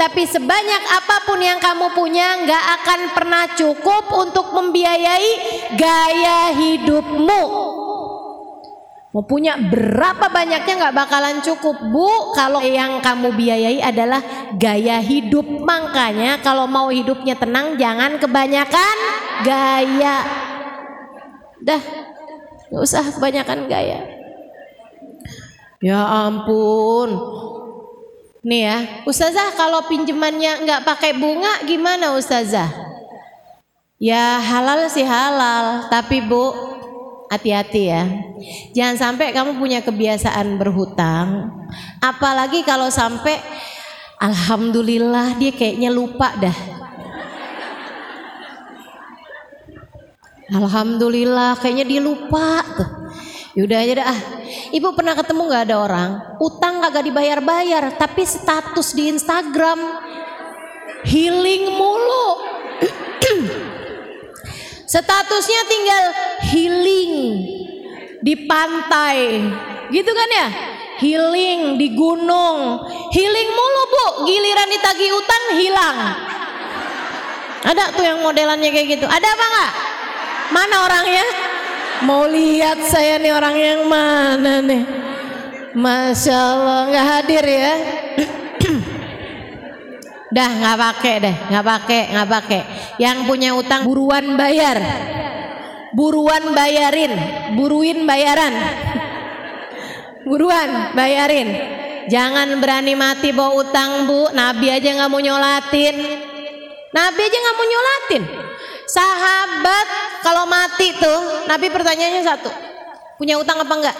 Tapi 0.00 0.24
sebanyak 0.24 0.82
apa 0.88 1.16
pun 1.28 1.36
yang 1.44 1.60
kamu 1.60 1.92
punya 1.92 2.40
gak 2.48 2.64
akan 2.80 3.00
pernah 3.12 3.44
cukup 3.60 4.08
untuk 4.08 4.56
membiayai 4.56 5.32
gaya 5.76 6.56
hidupmu. 6.56 7.42
Mau 9.12 9.20
punya 9.28 9.60
berapa 9.60 10.32
banyaknya 10.32 10.74
nggak 10.88 10.96
bakalan 10.96 11.44
cukup 11.44 11.76
bu. 11.92 12.32
Kalau 12.32 12.64
yang 12.64 13.04
kamu 13.04 13.36
biayai 13.36 13.84
adalah 13.84 14.24
gaya 14.56 15.04
hidup. 15.04 15.44
Makanya 15.44 16.40
kalau 16.40 16.64
mau 16.64 16.88
hidupnya 16.88 17.36
tenang 17.36 17.76
jangan 17.76 18.16
kebanyakan 18.16 18.96
gaya. 19.44 20.24
Dah 21.60 21.82
nggak 22.72 22.82
usah 22.88 23.04
kebanyakan 23.12 23.68
gaya. 23.68 24.00
Ya 25.84 26.00
ampun. 26.24 27.12
Nih 28.48 28.64
ya 28.64 28.76
ustazah 29.04 29.52
kalau 29.60 29.84
pinjamannya 29.92 30.64
nggak 30.64 30.88
pakai 30.88 31.20
bunga 31.20 31.68
gimana 31.68 32.16
ustazah? 32.16 32.72
Ya 34.00 34.40
halal 34.40 34.88
sih 34.88 35.04
halal. 35.04 35.92
Tapi 35.92 36.24
bu 36.24 36.80
hati-hati 37.32 37.82
ya. 37.88 38.04
Jangan 38.76 38.96
sampai 39.00 39.32
kamu 39.32 39.56
punya 39.56 39.80
kebiasaan 39.80 40.60
berhutang, 40.60 41.48
apalagi 42.04 42.60
kalau 42.60 42.92
sampai 42.92 43.40
alhamdulillah 44.20 45.40
dia 45.40 45.56
kayaknya 45.56 45.88
lupa 45.88 46.36
dah. 46.36 46.58
Alhamdulillah 50.52 51.56
kayaknya 51.56 51.88
dia 51.88 52.00
lupa 52.04 52.60
tuh. 52.76 52.90
Yaudah 53.56 53.78
aja 53.80 54.04
dah. 54.04 54.18
Ibu 54.72 54.92
pernah 54.92 55.16
ketemu 55.16 55.48
nggak 55.48 55.64
ada 55.68 55.76
orang 55.80 56.10
utang 56.44 56.84
kagak 56.84 57.08
dibayar-bayar 57.08 57.96
tapi 57.96 58.24
status 58.28 58.92
di 58.92 59.08
Instagram 59.08 59.80
healing 61.08 61.72
mulu. 61.72 62.28
Statusnya 64.92 65.62
tinggal 65.72 66.04
healing 66.52 67.12
di 68.20 68.34
pantai. 68.44 69.40
Gitu 69.88 70.12
kan 70.12 70.28
ya? 70.28 70.48
Healing 71.00 71.80
di 71.80 71.96
gunung. 71.96 72.84
Healing 73.08 73.48
mulu 73.56 73.82
bu, 73.88 74.04
giliran 74.28 74.68
ditagi 74.68 75.08
utang 75.16 75.44
hilang. 75.56 75.98
Ada 77.64 77.96
tuh 77.96 78.04
yang 78.04 78.20
modelannya 78.20 78.68
kayak 78.68 79.00
gitu. 79.00 79.08
Ada 79.08 79.28
apa 79.32 79.44
nggak? 79.48 79.72
Mana 80.52 80.76
orangnya? 80.84 81.26
Mau 82.04 82.28
lihat 82.28 82.84
saya 82.84 83.16
nih 83.16 83.32
orang 83.32 83.56
yang 83.56 83.80
mana 83.88 84.60
nih? 84.60 84.84
Masya 85.72 86.36
Allah 86.36 86.80
nggak 86.92 87.06
hadir 87.16 87.44
ya. 87.48 88.01
Dah 90.32 90.48
nggak 90.48 90.76
pakai 90.80 91.14
deh, 91.20 91.36
nggak 91.52 91.64
pakai, 91.64 92.00
nggak 92.08 92.28
pakai. 92.32 92.60
Yang 92.96 93.16
punya 93.28 93.52
utang 93.52 93.84
buruan 93.84 94.32
bayar, 94.40 94.80
buruan 95.92 96.56
bayarin, 96.56 97.12
buruin 97.52 98.08
bayaran, 98.08 98.54
buruan 100.24 100.96
bayarin. 100.96 101.48
Jangan 102.08 102.48
berani 102.64 102.96
mati 102.96 103.28
bawa 103.30 103.60
utang 103.60 104.08
bu, 104.08 104.32
Nabi 104.32 104.72
aja 104.72 104.88
nggak 104.96 105.10
mau 105.12 105.20
nyolatin, 105.20 105.96
Nabi 106.96 107.20
aja 107.28 107.36
nggak 107.36 107.56
mau 107.60 107.66
nyolatin. 107.68 108.22
Sahabat 108.88 109.86
kalau 110.24 110.48
mati 110.48 110.96
tuh, 110.96 111.44
Nabi 111.44 111.68
pertanyaannya 111.68 112.22
satu, 112.24 112.48
punya 113.20 113.36
utang 113.36 113.60
apa 113.60 113.74
enggak? 113.76 113.96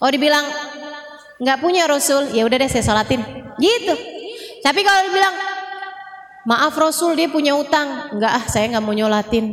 Oh 0.00 0.08
dibilang 0.08 0.48
nggak 1.44 1.60
punya 1.60 1.84
Rasul, 1.84 2.32
ya 2.32 2.48
udah 2.48 2.56
deh 2.56 2.72
saya 2.72 2.88
sholatin, 2.88 3.20
gitu. 3.60 4.11
Tapi 4.62 4.80
kalau 4.86 5.10
bilang 5.10 5.34
maaf 6.46 6.74
Rasul 6.78 7.18
dia 7.18 7.26
punya 7.26 7.58
utang, 7.58 8.14
enggak 8.14 8.32
ah 8.32 8.44
saya 8.46 8.70
nggak 8.70 8.84
mau 8.86 8.94
nyolatin. 8.94 9.50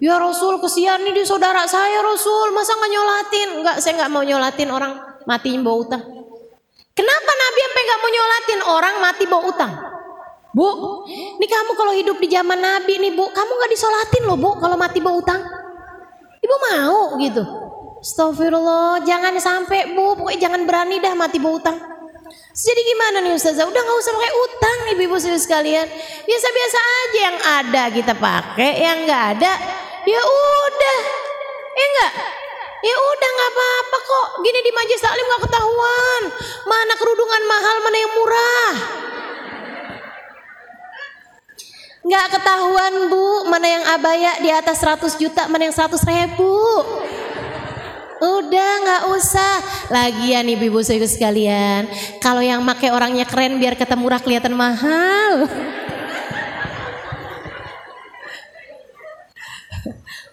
Ya 0.00 0.16
Rasul 0.16 0.58
kesian 0.64 1.04
nih 1.04 1.12
dia 1.12 1.26
saudara 1.28 1.68
saya 1.68 2.00
Rasul, 2.00 2.56
masa 2.56 2.72
nggak 2.74 2.92
nyolatin? 2.92 3.48
Enggak 3.60 3.76
saya 3.84 3.92
nggak 4.00 4.12
mau 4.12 4.24
nyolatin 4.24 4.68
orang 4.72 4.92
mati 5.28 5.52
bawa 5.60 5.76
utang. 5.84 6.02
Kenapa 6.96 7.30
Nabi 7.36 7.58
sampai 7.60 7.82
nggak 7.84 8.00
mau 8.00 8.10
nyolatin 8.10 8.60
orang 8.64 8.94
mati 9.04 9.24
bawa 9.28 9.42
utang? 9.44 9.72
Bu, 10.56 10.68
ini 11.36 11.44
kamu 11.44 11.76
kalau 11.76 11.92
hidup 11.92 12.16
di 12.16 12.32
zaman 12.32 12.56
Nabi 12.56 12.96
nih 12.96 13.12
bu, 13.12 13.28
kamu 13.28 13.52
nggak 13.60 13.72
disolatin 13.76 14.24
loh 14.24 14.40
bu 14.40 14.56
kalau 14.56 14.80
mati 14.80 15.04
bawa 15.04 15.20
utang. 15.20 15.40
Ibu 16.40 16.56
mau 16.72 17.20
gitu. 17.20 17.44
Astagfirullah, 18.00 19.04
jangan 19.04 19.36
sampai 19.36 19.92
bu, 19.92 20.16
pokoknya 20.16 20.48
jangan 20.48 20.64
berani 20.64 20.96
dah 20.96 21.12
mati 21.12 21.36
bawa 21.36 21.60
utang. 21.60 21.76
Jadi 22.56 22.80
gimana 22.88 23.20
nih 23.20 23.36
Ustazah? 23.36 23.68
Udah 23.68 23.80
nggak 23.84 23.98
usah 24.00 24.12
pakai 24.16 24.32
utang 24.32 24.78
nih 24.88 24.92
ibu 24.96 25.12
ibu 25.12 25.16
sekalian. 25.36 25.84
Biasa-biasa 26.24 26.78
aja 26.80 27.18
yang 27.20 27.36
ada 27.60 27.82
kita 27.92 28.12
pakai, 28.16 28.72
yang 28.80 28.98
nggak 29.04 29.24
ada 29.36 29.52
ya 30.08 30.22
udah. 30.24 30.98
Ya 31.76 31.84
enggak? 31.84 32.12
Ya 32.80 32.96
udah 32.96 33.28
nggak 33.36 33.50
apa-apa 33.52 33.96
kok. 34.00 34.28
Gini 34.40 34.58
di 34.64 34.72
majelis 34.72 35.04
taklim 35.04 35.26
nggak 35.28 35.42
ketahuan. 35.44 36.22
Mana 36.64 36.92
kerudungan 36.96 37.42
mahal, 37.44 37.76
mana 37.84 37.96
yang 38.00 38.12
murah. 38.16 38.72
Nggak 42.08 42.26
ketahuan 42.40 42.94
bu, 43.12 43.26
mana 43.52 43.66
yang 43.68 43.84
abaya 43.84 44.32
di 44.40 44.48
atas 44.48 44.80
100 44.80 45.20
juta, 45.20 45.44
mana 45.52 45.68
yang 45.68 45.76
100 45.76 46.00
ribu. 46.08 46.56
Udah 48.16 48.70
nggak 48.82 49.02
usah. 49.12 49.60
Lagian 49.92 50.48
ibu-ibu 50.48 50.80
saya 50.80 51.04
sekalian, 51.04 51.84
kalau 52.18 52.40
yang 52.40 52.64
make 52.64 52.88
orangnya 52.88 53.28
keren 53.28 53.60
biar 53.60 53.76
kata 53.76 53.96
murah 53.96 54.20
kelihatan 54.20 54.56
mahal. 54.56 55.44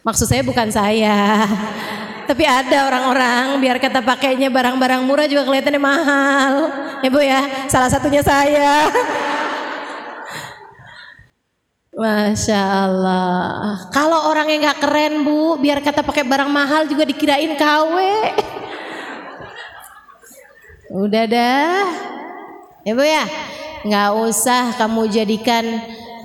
Maksud 0.08 0.28
saya 0.28 0.44
bukan 0.44 0.72
saya. 0.72 1.48
Tapi 2.24 2.48
ada 2.48 2.88
orang-orang 2.88 3.60
biar 3.60 3.84
kata 3.84 4.00
pakainya 4.00 4.48
barang-barang 4.48 5.04
murah 5.04 5.28
juga 5.28 5.44
kelihatannya 5.44 5.84
mahal. 5.84 6.72
Ya 7.04 7.12
Bu 7.12 7.20
ya, 7.20 7.68
salah 7.68 7.92
satunya 7.92 8.24
saya. 8.24 8.88
Masya 11.94 12.58
Allah. 12.58 13.86
Kalau 13.94 14.34
orang 14.34 14.50
yang 14.50 14.66
nggak 14.66 14.82
keren 14.82 15.22
bu, 15.22 15.62
biar 15.62 15.78
kata 15.78 16.02
pakai 16.02 16.26
barang 16.26 16.50
mahal 16.50 16.90
juga 16.90 17.06
dikirain 17.06 17.54
KW. 17.54 17.96
Udah 20.90 21.26
dah. 21.30 21.86
Ya 22.82 22.94
Bu 22.98 23.06
ya. 23.06 23.26
Nggak 23.86 24.10
usah 24.26 24.74
kamu 24.74 25.06
jadikan 25.14 25.66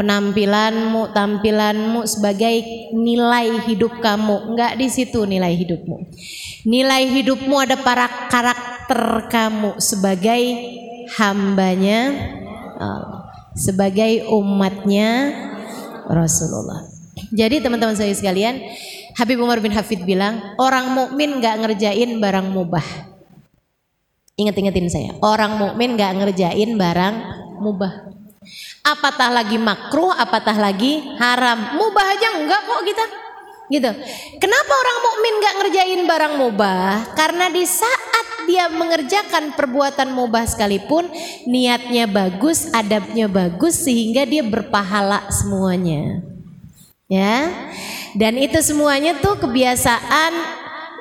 penampilanmu, 0.01 1.13
tampilanmu 1.13 2.07
sebagai 2.09 2.65
nilai 2.97 3.61
hidup 3.69 4.01
kamu. 4.01 4.55
Enggak 4.55 4.73
di 4.81 4.89
situ 4.89 5.29
nilai 5.29 5.53
hidupmu. 5.53 5.97
Nilai 6.65 7.13
hidupmu 7.13 7.61
ada 7.61 7.77
para 7.77 8.09
karakter 8.33 9.29
kamu 9.29 9.77
sebagai 9.83 10.43
hambanya 11.19 12.15
Allah, 12.79 13.29
sebagai 13.59 14.25
umatnya 14.31 15.35
Rasulullah. 16.09 16.89
Jadi 17.31 17.61
teman-teman 17.61 17.95
saya 17.95 18.15
sekalian, 18.15 18.63
Habib 19.15 19.43
Umar 19.43 19.61
bin 19.61 19.75
Hafid 19.75 20.03
bilang, 20.09 20.57
orang 20.57 20.91
mukmin 20.95 21.39
nggak 21.39 21.61
ngerjain 21.61 22.17
barang 22.19 22.49
mubah. 22.51 22.87
Ingat-ingatin 24.39 24.89
saya, 24.89 25.11
orang 25.21 25.59
mukmin 25.59 25.99
nggak 25.99 26.15
ngerjain 26.15 26.79
barang 26.79 27.15
mubah 27.59 28.09
apatah 28.89 29.29
lagi 29.33 29.57
makruh, 29.61 30.13
apatah 30.15 30.57
lagi 30.57 31.05
haram. 31.21 31.77
Mubah 31.77 32.07
aja 32.17 32.29
enggak 32.41 32.61
kok 32.65 32.83
kita. 32.85 33.05
Gitu. 33.69 33.91
Kenapa 34.41 34.73
orang 34.73 34.99
mukmin 35.05 35.35
enggak 35.37 35.55
ngerjain 35.61 36.01
barang 36.09 36.35
mubah? 36.41 37.13
Karena 37.13 37.53
di 37.53 37.65
saat 37.69 38.18
dia 38.49 38.73
mengerjakan 38.73 39.53
perbuatan 39.53 40.17
mubah 40.17 40.49
sekalipun 40.49 41.05
niatnya 41.45 42.09
bagus, 42.09 42.73
adabnya 42.73 43.29
bagus 43.29 43.85
sehingga 43.85 44.25
dia 44.25 44.41
berpahala 44.41 45.29
semuanya. 45.29 46.25
Ya. 47.13 47.53
Dan 48.17 48.41
itu 48.41 48.57
semuanya 48.65 49.21
tuh 49.21 49.37
kebiasaan 49.37 50.33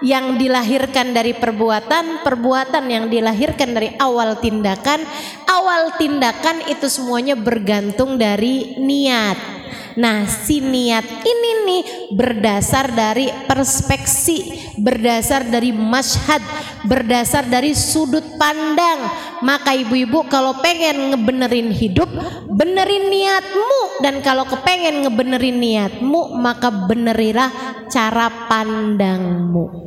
yang 0.05 0.37
dilahirkan 0.37 1.13
dari 1.15 1.33
perbuatan, 1.33 2.21
perbuatan 2.21 2.85
yang 2.85 3.05
dilahirkan 3.09 3.73
dari 3.73 3.93
awal 3.97 4.37
tindakan, 4.37 5.01
awal 5.49 5.97
tindakan 5.97 6.61
itu 6.69 6.85
semuanya 6.85 7.33
bergantung 7.33 8.19
dari 8.19 8.77
niat. 8.77 9.57
Nah, 9.97 10.29
si 10.29 10.61
niat 10.61 11.25
ini 11.25 11.51
nih 11.65 11.83
berdasar 12.13 12.93
dari 12.93 13.33
perspeksi, 13.49 14.69
berdasar 14.77 15.49
dari 15.49 15.73
masyhad, 15.73 16.45
berdasar 16.85 17.49
dari 17.49 17.73
sudut 17.73 18.37
pandang. 18.37 19.09
Maka 19.41 19.73
ibu-ibu 19.73 20.29
kalau 20.29 20.61
pengen 20.61 21.17
ngebenerin 21.17 21.73
hidup, 21.73 22.13
benerin 22.45 23.09
niatmu 23.09 24.05
dan 24.05 24.21
kalau 24.21 24.45
kepengen 24.45 25.01
ngebenerin 25.01 25.57
niatmu, 25.57 26.37
maka 26.37 26.69
benerilah 26.69 27.49
cara 27.89 28.29
pandangmu. 28.45 29.86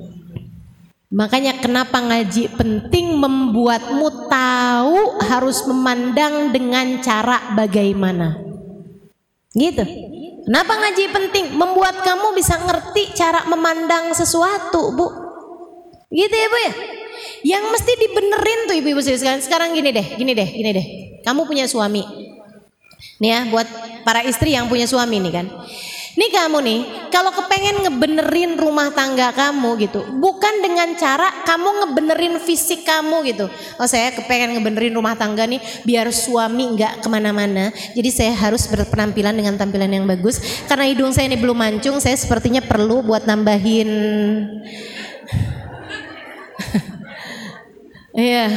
Makanya 1.11 1.59
kenapa 1.59 1.99
ngaji 1.99 2.55
penting 2.55 3.19
membuatmu 3.19 4.31
tahu 4.31 5.19
harus 5.27 5.67
memandang 5.67 6.55
dengan 6.55 7.03
cara 7.03 7.51
bagaimana. 7.59 8.39
Gitu. 9.51 9.83
Kenapa 10.47 10.73
ngaji 10.79 11.05
penting? 11.11 11.47
Membuat 11.59 12.07
kamu 12.07 12.31
bisa 12.39 12.63
ngerti 12.63 13.11
cara 13.19 13.43
memandang 13.51 14.15
sesuatu, 14.15 14.95
Bu. 14.95 15.07
Gitu 16.15 16.31
ya, 16.31 16.47
Bu 16.47 16.59
ya? 16.63 16.73
Yang 17.43 17.65
mesti 17.75 17.93
dibenerin 17.99 18.61
tuh 18.71 18.77
ibu-ibu 18.79 19.03
sekalian. 19.03 19.43
Sekarang 19.43 19.75
gini 19.75 19.91
deh, 19.91 20.07
gini 20.15 20.33
deh, 20.33 20.47
gini 20.47 20.71
deh. 20.71 20.87
Kamu 21.27 21.45
punya 21.45 21.67
suami. 21.67 22.07
Nih 23.19 23.31
ya, 23.35 23.41
buat 23.51 23.67
para 24.07 24.23
istri 24.23 24.55
yang 24.55 24.71
punya 24.71 24.87
suami 24.87 25.19
nih 25.19 25.33
kan. 25.43 25.47
Nih 26.19 26.31
kamu 26.35 26.59
nih, 26.59 26.81
kalau 27.15 27.31
kepengen 27.31 27.87
ngebenerin 27.87 28.59
rumah 28.59 28.91
tangga 28.91 29.31
kamu 29.31 29.79
gitu, 29.79 30.03
bukan 30.19 30.59
dengan 30.59 30.91
cara 30.99 31.31
kamu 31.47 31.69
ngebenerin 31.85 32.35
fisik 32.43 32.83
kamu 32.83 33.23
gitu. 33.31 33.47
Oh 33.79 33.87
saya 33.87 34.11
kepengen 34.11 34.59
ngebenerin 34.59 34.91
rumah 34.91 35.15
tangga 35.15 35.47
nih, 35.47 35.63
biar 35.87 36.11
suami 36.11 36.75
nggak 36.75 36.99
ke 36.99 37.09
mana-mana. 37.09 37.71
Jadi 37.95 38.11
saya 38.11 38.35
harus 38.35 38.67
berpenampilan 38.67 39.39
dengan 39.39 39.55
tampilan 39.55 39.91
yang 39.91 40.07
bagus. 40.11 40.43
Karena 40.67 40.91
hidung 40.91 41.15
saya 41.15 41.31
ini 41.31 41.39
belum 41.39 41.55
mancung, 41.55 42.03
saya 42.03 42.19
sepertinya 42.19 42.59
perlu 42.65 43.07
buat 43.07 43.23
nambahin. 43.23 43.91
Iya, 48.11 48.51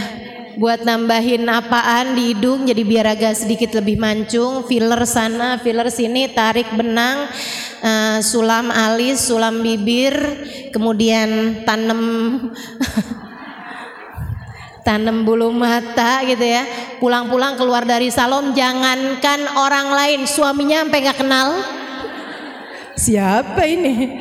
buat 0.57 0.81
nambahin 0.81 1.45
apaan 1.45 2.17
di 2.17 2.33
hidung 2.33 2.65
jadi 2.65 2.81
biar 2.81 3.05
agak 3.13 3.37
sedikit 3.37 3.77
lebih 3.77 4.01
mancung. 4.01 4.65
Filler 4.65 5.05
sana 5.05 5.61
filler 5.61 5.93
sini 5.93 6.25
tarik 6.33 6.73
benang 6.73 7.29
uh, 7.85 8.17
sulam 8.25 8.73
alis 8.73 9.29
sulam 9.29 9.61
bibir 9.61 10.17
kemudian 10.73 11.61
tanam 11.69 12.01
tanam 14.89 15.21
bulu 15.21 15.53
mata 15.53 16.25
gitu 16.25 16.49
ya. 16.49 16.65
Pulang-pulang 16.97 17.53
keluar 17.53 17.85
dari 17.85 18.09
salon 18.09 18.57
jangankan 18.57 19.53
orang 19.53 19.93
lain. 19.93 20.21
Suaminya 20.25 20.81
sampai 20.81 20.99
nggak 21.05 21.19
kenal. 21.21 21.47
Siapa 22.97 23.61
ini 23.69 24.17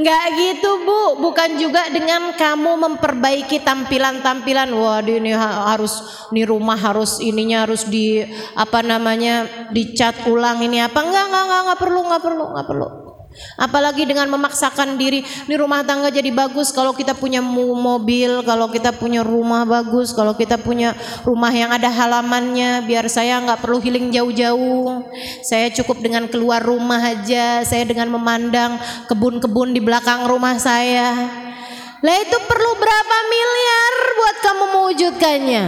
Enggak 0.00 0.24
gitu 0.32 0.80
bu, 0.80 1.20
bukan 1.20 1.60
juga 1.60 1.92
dengan 1.92 2.32
kamu 2.32 2.72
memperbaiki 2.88 3.60
tampilan-tampilan. 3.60 4.72
Wah 4.72 5.04
ini 5.04 5.36
harus, 5.36 6.24
ini 6.32 6.48
rumah 6.48 6.80
harus 6.80 7.20
ininya 7.20 7.68
harus 7.68 7.84
di 7.84 8.24
apa 8.56 8.80
namanya 8.80 9.68
dicat 9.68 10.24
ulang 10.24 10.64
ini 10.64 10.80
apa? 10.80 11.04
Enggak, 11.04 11.28
enggak, 11.28 11.44
enggak, 11.44 11.60
enggak 11.60 11.80
perlu, 11.84 12.00
enggak 12.00 12.22
perlu, 12.24 12.44
enggak 12.48 12.68
perlu. 12.72 13.09
Apalagi 13.54 14.02
dengan 14.04 14.26
memaksakan 14.26 14.98
diri, 14.98 15.22
ini 15.22 15.54
rumah 15.54 15.86
tangga 15.86 16.10
jadi 16.10 16.34
bagus 16.34 16.74
kalau 16.74 16.90
kita 16.90 17.14
punya 17.14 17.38
mobil, 17.40 18.42
kalau 18.42 18.66
kita 18.68 18.90
punya 18.90 19.22
rumah 19.22 19.62
bagus, 19.62 20.10
kalau 20.10 20.34
kita 20.34 20.58
punya 20.58 20.98
rumah 21.22 21.54
yang 21.54 21.70
ada 21.70 21.86
halamannya, 21.88 22.84
biar 22.90 23.06
saya 23.06 23.38
nggak 23.38 23.62
perlu 23.62 23.78
healing 23.78 24.10
jauh-jauh. 24.10 25.06
Saya 25.46 25.70
cukup 25.70 26.02
dengan 26.02 26.26
keluar 26.26 26.58
rumah 26.58 26.98
aja, 27.00 27.62
saya 27.62 27.86
dengan 27.86 28.10
memandang 28.10 28.76
kebun-kebun 29.06 29.72
di 29.72 29.80
belakang 29.80 30.26
rumah 30.26 30.58
saya. 30.58 31.14
Lah 32.00 32.16
itu 32.16 32.38
perlu 32.48 32.70
berapa 32.80 33.16
miliar 33.28 33.92
buat 34.16 34.36
kamu 34.40 34.64
mewujudkannya? 34.74 35.64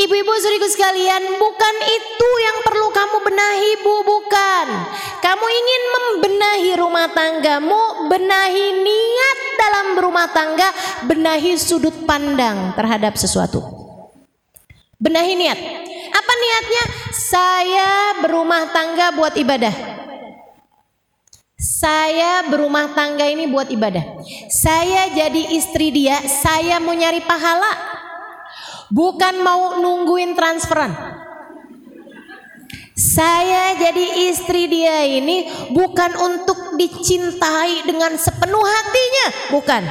Ibu-ibu 0.00 0.32
suriku 0.40 0.64
sekalian, 0.64 1.36
bukan 1.36 1.76
itu 1.84 2.30
yang 2.40 2.64
perlu 2.64 2.88
kamu 2.88 3.20
benahi, 3.20 3.70
Bu, 3.84 4.00
bukan. 4.00 4.66
Kamu 5.20 5.44
ingin 5.44 5.82
membenahi 5.92 6.70
rumah 6.80 7.12
tanggamu, 7.12 8.08
benahi 8.08 8.80
niat 8.80 9.38
dalam 9.60 9.86
berumah 10.00 10.32
tangga, 10.32 10.72
benahi 11.04 11.52
sudut 11.60 11.92
pandang 12.08 12.72
terhadap 12.80 13.20
sesuatu. 13.20 13.60
Benahi 14.96 15.36
niat. 15.36 15.60
Apa 16.16 16.32
niatnya? 16.32 16.84
Saya 17.12 17.90
berumah 18.24 18.72
tangga 18.72 19.12
buat 19.12 19.36
ibadah. 19.36 20.00
Saya 21.60 22.48
berumah 22.48 22.96
tangga 22.96 23.28
ini 23.28 23.44
buat 23.52 23.68
ibadah. 23.68 24.24
Saya 24.48 25.12
jadi 25.12 25.60
istri 25.60 25.92
dia, 25.92 26.16
saya 26.24 26.80
mau 26.80 26.96
nyari 26.96 27.20
pahala 27.20 27.89
bukan 28.90 29.34
mau 29.40 29.78
nungguin 29.78 30.34
transferan. 30.34 30.92
Saya 33.00 33.80
jadi 33.80 34.28
istri 34.28 34.68
dia 34.68 35.08
ini 35.08 35.48
bukan 35.72 36.12
untuk 36.20 36.76
dicintai 36.76 37.88
dengan 37.88 38.12
sepenuh 38.20 38.60
hatinya, 38.60 39.26
bukan. 39.56 39.82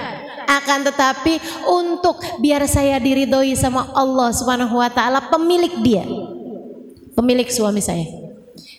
Akan 0.50 0.86
tetapi 0.86 1.42
untuk 1.66 2.22
biar 2.38 2.70
saya 2.70 3.02
diridhoi 3.02 3.58
sama 3.58 3.90
Allah 3.98 4.30
Subhanahu 4.30 4.78
wa 4.78 4.90
taala 4.94 5.26
pemilik 5.26 5.74
dia. 5.82 6.06
Pemilik 7.18 7.50
suami 7.50 7.82
saya. 7.82 8.06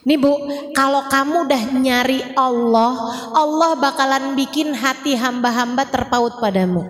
Nih 0.07 0.17
Bu, 0.17 0.31
kalau 0.79 1.11
kamu 1.11 1.51
udah 1.51 1.63
nyari 1.77 2.23
Allah, 2.39 2.93
Allah 3.35 3.71
bakalan 3.83 4.39
bikin 4.39 4.73
hati 4.73 5.19
hamba-hamba 5.19 5.91
terpaut 5.91 6.39
padamu. 6.39 6.87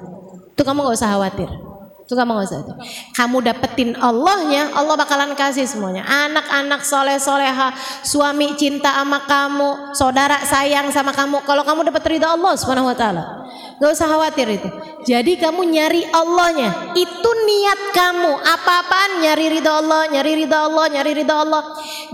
Itu 0.52 0.62
kamu 0.62 0.84
gak 0.86 0.96
usah 0.96 1.16
khawatir. 1.16 1.69
Itu 2.10 2.18
kamu 2.18 2.42
gak 2.42 2.46
usah 2.50 2.58
itu. 2.66 2.74
Kamu 3.14 3.38
dapetin 3.38 3.94
Allahnya, 3.94 4.74
Allah 4.74 4.98
bakalan 4.98 5.30
kasih 5.38 5.62
semuanya. 5.62 6.02
Anak-anak 6.02 6.82
soleh 6.82 7.22
soleha, 7.22 7.70
suami 8.02 8.58
cinta 8.58 8.90
sama 8.90 9.22
kamu, 9.30 9.94
saudara 9.94 10.42
sayang 10.42 10.90
sama 10.90 11.14
kamu. 11.14 11.46
Kalau 11.46 11.62
kamu 11.62 11.86
dapat 11.86 12.02
ridha 12.10 12.34
Allah 12.34 12.58
subhanahu 12.58 12.90
wa 12.90 12.98
taala, 12.98 13.46
gak 13.78 13.94
usah 13.94 14.10
khawatir 14.10 14.50
itu. 14.50 14.66
Jadi 15.06 15.38
kamu 15.38 15.70
nyari 15.70 16.02
Allahnya, 16.10 16.98
itu 16.98 17.30
niat 17.46 17.80
kamu. 17.94 18.42
Apa-apaan 18.42 19.22
nyari 19.22 19.46
ridha 19.46 19.78
Allah, 19.78 20.10
nyari 20.10 20.32
ridha 20.34 20.66
Allah, 20.66 20.84
nyari 20.90 21.12
ridha 21.14 21.36
Allah. 21.46 21.62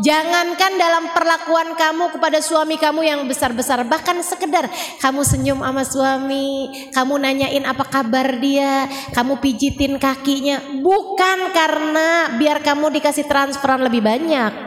Jangankan 0.04 0.76
dalam 0.76 1.08
perlakuan 1.16 1.72
kamu 1.72 2.12
kepada 2.12 2.44
suami 2.44 2.76
kamu 2.76 3.00
yang 3.00 3.20
besar-besar, 3.24 3.80
bahkan 3.88 4.20
sekedar 4.20 4.68
kamu 5.00 5.24
senyum 5.24 5.64
sama 5.64 5.82
suami, 5.88 6.68
kamu 6.92 7.16
nanyain 7.16 7.64
apa 7.64 7.88
kabar 7.88 8.36
dia, 8.36 8.92
kamu 9.16 9.40
pijitin 9.40 9.85
kakinya, 9.94 10.82
bukan 10.82 11.54
karena 11.54 12.34
biar 12.34 12.66
kamu 12.66 12.90
dikasih 12.98 13.30
transferan 13.30 13.86
lebih 13.86 14.02
banyak. 14.02 14.66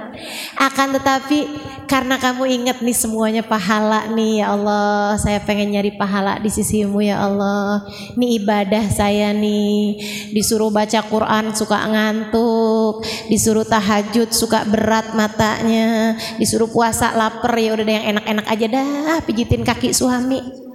Akan 0.56 0.96
tetapi 0.96 1.48
karena 1.90 2.22
kamu 2.22 2.46
ingat 2.46 2.78
nih 2.86 2.94
semuanya 2.94 3.42
pahala 3.42 4.06
nih 4.14 4.46
ya 4.46 4.54
Allah, 4.54 5.18
saya 5.18 5.42
pengen 5.42 5.74
nyari 5.74 5.98
pahala 5.98 6.38
di 6.38 6.48
sisimu 6.48 7.02
ya 7.02 7.26
Allah. 7.26 7.84
Ini 8.14 8.38
ibadah 8.44 8.86
saya 8.94 9.34
nih, 9.34 9.98
disuruh 10.30 10.70
baca 10.70 11.02
Quran 11.02 11.52
suka 11.58 11.82
ngantuk, 11.90 13.02
disuruh 13.28 13.66
tahajud 13.66 14.30
suka 14.30 14.70
berat 14.70 15.18
matanya, 15.18 16.14
disuruh 16.38 16.70
puasa 16.70 17.10
lapar 17.18 17.58
ya 17.58 17.74
udah 17.74 17.84
yang 17.84 18.06
enak-enak 18.16 18.46
aja 18.46 18.66
dah, 18.70 19.18
pijitin 19.26 19.66
kaki 19.66 19.90
suami. 19.90 20.69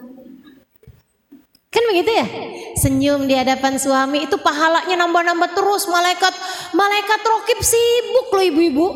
Kan 1.75 1.83
begitu 1.91 2.11
ya? 2.15 2.27
Senyum 2.79 3.27
di 3.27 3.35
hadapan 3.35 3.75
suami 3.83 4.31
itu 4.31 4.39
pahalanya 4.39 4.95
nambah-nambah 4.95 5.59
terus. 5.59 5.91
Malaikat 5.91 6.31
malaikat 6.71 7.21
rokib 7.27 7.59
sibuk 7.59 8.31
loh 8.31 8.45
ibu-ibu. 8.47 8.87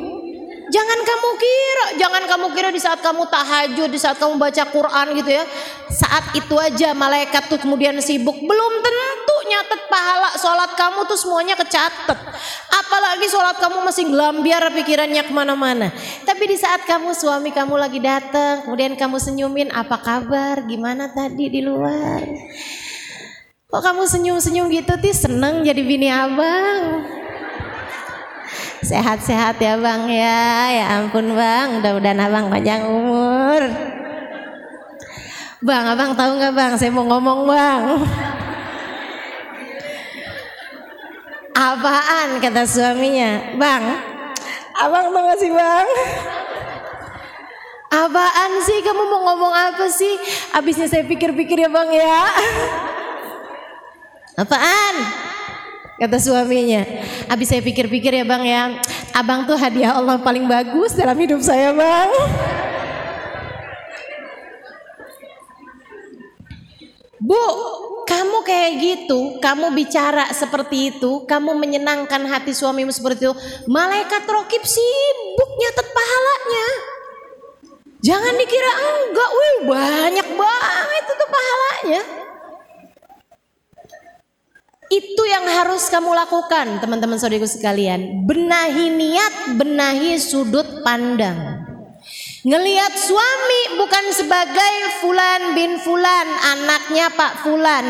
Jangan 0.69 1.01
kamu 1.01 1.29
kira, 1.41 1.87
jangan 1.97 2.23
kamu 2.29 2.47
kira 2.53 2.69
di 2.69 2.77
saat 2.77 3.01
kamu 3.01 3.25
tahajud, 3.33 3.89
di 3.89 3.97
saat 3.97 4.21
kamu 4.21 4.37
baca 4.37 4.69
Quran 4.69 5.07
gitu 5.17 5.31
ya. 5.33 5.45
Saat 5.89 6.37
itu 6.37 6.55
aja 6.61 6.93
malaikat 6.93 7.49
tuh 7.49 7.57
kemudian 7.57 7.97
sibuk. 8.05 8.37
Belum 8.37 8.73
tentu 8.85 9.08
nyatet 9.49 9.83
pahala 9.89 10.37
sholat 10.37 10.77
kamu 10.77 11.09
tuh 11.09 11.17
semuanya 11.17 11.57
kecatet. 11.57 12.19
Apalagi 12.69 13.27
sholat 13.27 13.57
kamu 13.57 13.81
masih 13.83 14.05
gelambiar 14.13 14.69
pikirannya 14.71 15.25
ke 15.25 15.33
mana-mana. 15.33 15.89
Tapi 16.29 16.45
di 16.45 16.57
saat 16.61 16.85
kamu 16.85 17.17
suami 17.17 17.51
kamu 17.51 17.75
lagi 17.81 17.99
datang, 17.99 18.69
kemudian 18.69 18.95
kamu 18.95 19.17
senyumin, 19.17 19.73
apa 19.73 19.97
kabar, 19.99 20.63
gimana 20.69 21.11
tadi 21.11 21.49
di 21.49 21.61
luar. 21.65 22.23
Kok 23.69 23.83
kamu 23.85 24.09
senyum-senyum 24.09 24.73
gitu 24.73 24.97
sih 25.05 25.29
seneng 25.29 25.61
jadi 25.61 25.83
bini 25.85 26.09
abang. 26.09 27.05
Sehat-sehat 28.81 29.61
ya 29.61 29.77
bang 29.77 30.09
ya, 30.09 30.45
ya 30.73 30.85
ampun 30.97 31.37
bang, 31.37 31.77
mudah-mudahan 31.77 32.21
abang 32.25 32.49
panjang 32.49 32.89
umur. 32.89 33.69
Bang, 35.59 35.85
abang 35.91 36.15
tahu 36.15 36.39
nggak 36.39 36.55
bang, 36.55 36.73
saya 36.79 36.95
mau 36.95 37.05
ngomong 37.05 37.45
bang. 37.45 37.83
Apaan 41.59 42.39
kata 42.39 42.63
suaminya, 42.71 43.59
bang? 43.59 43.83
Abang 44.79 45.11
gak 45.11 45.43
sih 45.43 45.51
bang? 45.51 45.87
Apaan 47.91 48.63
sih 48.63 48.79
kamu 48.87 49.03
mau 49.11 49.21
ngomong 49.27 49.51
apa 49.51 49.91
sih? 49.91 50.15
Abisnya 50.55 50.87
saya 50.87 51.03
pikir-pikir 51.03 51.67
ya 51.67 51.67
bang 51.67 51.91
ya. 51.99 52.19
Apaan? 54.39 54.95
Kata 55.99 56.23
suaminya. 56.23 56.87
Habis 57.27 57.51
saya 57.51 57.59
pikir-pikir 57.59 58.15
ya 58.15 58.23
bang 58.23 58.43
ya. 58.47 58.63
Abang 59.19 59.43
tuh 59.43 59.59
hadiah 59.59 59.99
Allah 59.99 60.23
paling 60.23 60.47
bagus 60.47 60.95
dalam 60.95 61.19
hidup 61.19 61.43
saya 61.43 61.75
bang. 61.75 62.09
Bu, 67.19 67.45
kamu 68.09 68.41
kayak 68.41 68.73
gitu, 68.81 69.37
kamu 69.37 69.69
bicara 69.77 70.33
seperti 70.33 70.97
itu, 70.97 71.29
kamu 71.29 71.53
menyenangkan 71.53 72.25
hati 72.25 72.57
suamimu 72.57 72.89
seperti 72.89 73.29
itu, 73.29 73.37
malaikat 73.69 74.25
rokib 74.25 74.65
sibuk 74.65 75.51
nyatet 75.61 75.87
pahalanya. 75.93 76.69
Jangan 78.01 78.33
dikira 78.41 78.73
enggak, 78.73 79.31
wih 79.37 79.57
banyak 79.69 80.29
banget 80.33 81.03
itu 81.05 81.13
tuh 81.13 81.29
pahalanya. 81.29 82.03
Itu 84.89 85.23
yang 85.29 85.45
harus 85.45 85.85
kamu 85.93 86.17
lakukan 86.17 86.81
teman-teman 86.81 87.21
saudariku 87.21 87.45
sekalian. 87.45 88.25
Benahi 88.25 88.89
niat, 88.89 89.61
benahi 89.61 90.17
sudut 90.17 90.81
pandang. 90.81 91.58
Ngelihat 92.47 92.95
suami 92.95 93.83
bukan 93.83 94.05
sebagai 94.15 94.75
Fulan 95.03 95.59
bin 95.59 95.75
Fulan, 95.83 96.29
anaknya 96.55 97.11
Pak 97.11 97.43
Fulan. 97.43 97.87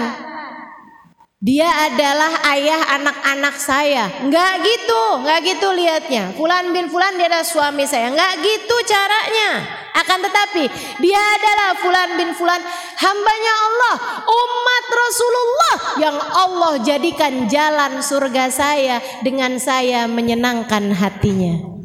Dia 1.38 1.70
adalah 1.86 2.42
ayah 2.56 2.98
anak-anak 2.98 3.56
saya. 3.60 4.08
Enggak 4.24 4.64
gitu, 4.64 5.02
enggak 5.22 5.40
gitu 5.52 5.68
lihatnya. 5.70 6.32
Fulan 6.32 6.72
bin 6.72 6.88
Fulan 6.88 7.14
dia 7.20 7.28
adalah 7.28 7.44
suami 7.44 7.84
saya. 7.84 8.08
Enggak 8.08 8.40
gitu 8.40 8.76
caranya. 8.88 9.68
Akan 9.98 10.22
tetapi 10.22 10.64
dia 11.02 11.18
adalah 11.18 11.74
fulan 11.82 12.14
bin 12.14 12.30
fulan 12.30 12.62
hambanya 13.02 13.54
Allah, 13.66 13.94
umat 14.30 14.84
Rasulullah 14.94 15.76
yang 15.98 16.16
Allah 16.22 16.72
jadikan 16.86 17.50
jalan 17.50 17.98
surga 17.98 18.46
saya 18.46 19.02
dengan 19.26 19.58
saya 19.58 20.06
menyenangkan 20.06 20.94
hatinya. 20.94 21.77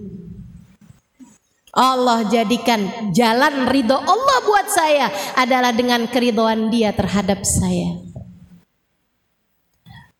Allah 1.73 2.21
jadikan 2.29 3.09
jalan 3.17 3.65
ridho 3.65 3.97
Allah 3.97 4.37
buat 4.45 4.69
saya 4.69 5.09
adalah 5.33 5.73
dengan 5.73 6.05
keridoan 6.05 6.69
dia 6.69 6.93
terhadap 6.93 7.41
saya. 7.41 7.97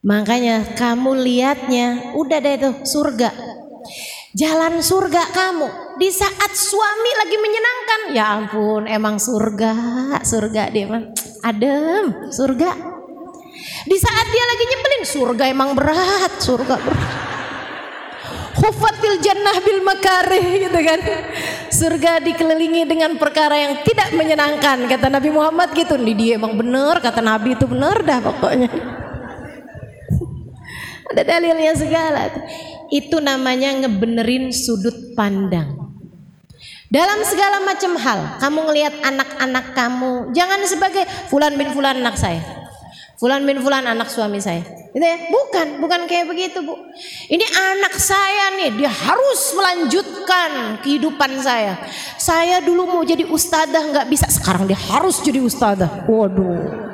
Makanya 0.02 0.74
kamu 0.74 1.14
lihatnya 1.14 2.18
udah 2.18 2.40
deh 2.42 2.58
tuh 2.58 2.76
surga. 2.82 3.30
Jalan 4.34 4.82
surga 4.82 5.30
kamu 5.30 6.02
di 6.02 6.10
saat 6.10 6.52
suami 6.58 7.12
lagi 7.22 7.38
menyenangkan 7.38 8.02
ya 8.18 8.26
ampun 8.34 8.90
emang 8.90 9.22
surga 9.22 9.74
surga 10.26 10.74
dia 10.74 10.90
mah 10.90 11.06
adem 11.46 12.34
surga. 12.34 12.70
Di 13.86 13.98
saat 14.02 14.26
dia 14.34 14.44
lagi 14.50 14.64
nyebelin 14.74 15.04
surga 15.06 15.44
emang 15.54 15.78
berat 15.78 16.34
surga 16.42 16.76
berat 16.82 17.33
Hufatil 18.54 19.18
jannah 19.22 19.58
bil 19.66 19.82
makarih 19.82 20.70
gitu 20.70 20.80
kan 20.86 21.00
Surga 21.74 22.22
dikelilingi 22.22 22.86
dengan 22.86 23.18
perkara 23.18 23.58
yang 23.58 23.82
tidak 23.82 24.14
menyenangkan 24.14 24.86
Kata 24.86 25.10
Nabi 25.10 25.34
Muhammad 25.34 25.74
gitu 25.74 25.98
Nih 25.98 26.14
dia 26.14 26.32
emang 26.38 26.54
bener 26.54 27.02
Kata 27.02 27.20
Nabi 27.20 27.58
itu 27.58 27.66
bener 27.66 28.06
dah 28.06 28.22
pokoknya 28.22 28.70
Ada 31.14 31.22
dalilnya 31.26 31.74
segala 31.74 32.30
itu 32.94 33.18
namanya 33.18 33.74
ngebenerin 33.74 34.54
sudut 34.54 35.18
pandang. 35.18 35.74
Dalam 36.94 37.26
segala 37.26 37.66
macam 37.66 37.98
hal, 37.98 38.38
kamu 38.38 38.60
ngelihat 38.70 38.94
anak-anak 39.02 39.66
kamu, 39.74 40.30
jangan 40.38 40.62
sebagai 40.70 41.10
fulan 41.34 41.58
bin 41.58 41.74
fulan 41.74 41.98
anak 41.98 42.22
saya. 42.22 42.63
Fulan 43.18 43.46
bin 43.46 43.62
fulan 43.62 43.86
anak 43.86 44.10
suami 44.10 44.42
saya. 44.42 44.66
Gitu 44.94 45.02
ya? 45.02 45.30
Bukan, 45.30 45.82
bukan 45.82 46.06
kayak 46.06 46.30
begitu, 46.30 46.62
Bu. 46.62 46.78
Ini 47.30 47.46
anak 47.46 47.98
saya 47.98 48.54
nih, 48.58 48.78
dia 48.78 48.92
harus 48.94 49.42
melanjutkan 49.58 50.82
kehidupan 50.86 51.42
saya. 51.42 51.82
Saya 52.18 52.62
dulu 52.62 52.90
mau 52.90 53.02
jadi 53.06 53.26
ustadzah 53.26 53.84
nggak 53.90 54.08
bisa, 54.10 54.30
sekarang 54.30 54.70
dia 54.70 54.78
harus 54.78 55.22
jadi 55.22 55.42
ustadzah. 55.42 56.06
Waduh. 56.06 56.94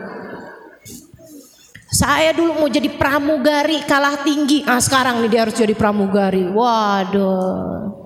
Saya 1.90 2.32
dulu 2.38 2.64
mau 2.64 2.70
jadi 2.70 2.86
pramugari 2.86 3.82
kalah 3.84 4.22
tinggi. 4.22 4.62
Ah 4.64 4.78
sekarang 4.78 5.26
nih 5.26 5.30
dia 5.34 5.42
harus 5.44 5.58
jadi 5.58 5.74
pramugari. 5.74 6.46
Waduh. 6.46 8.06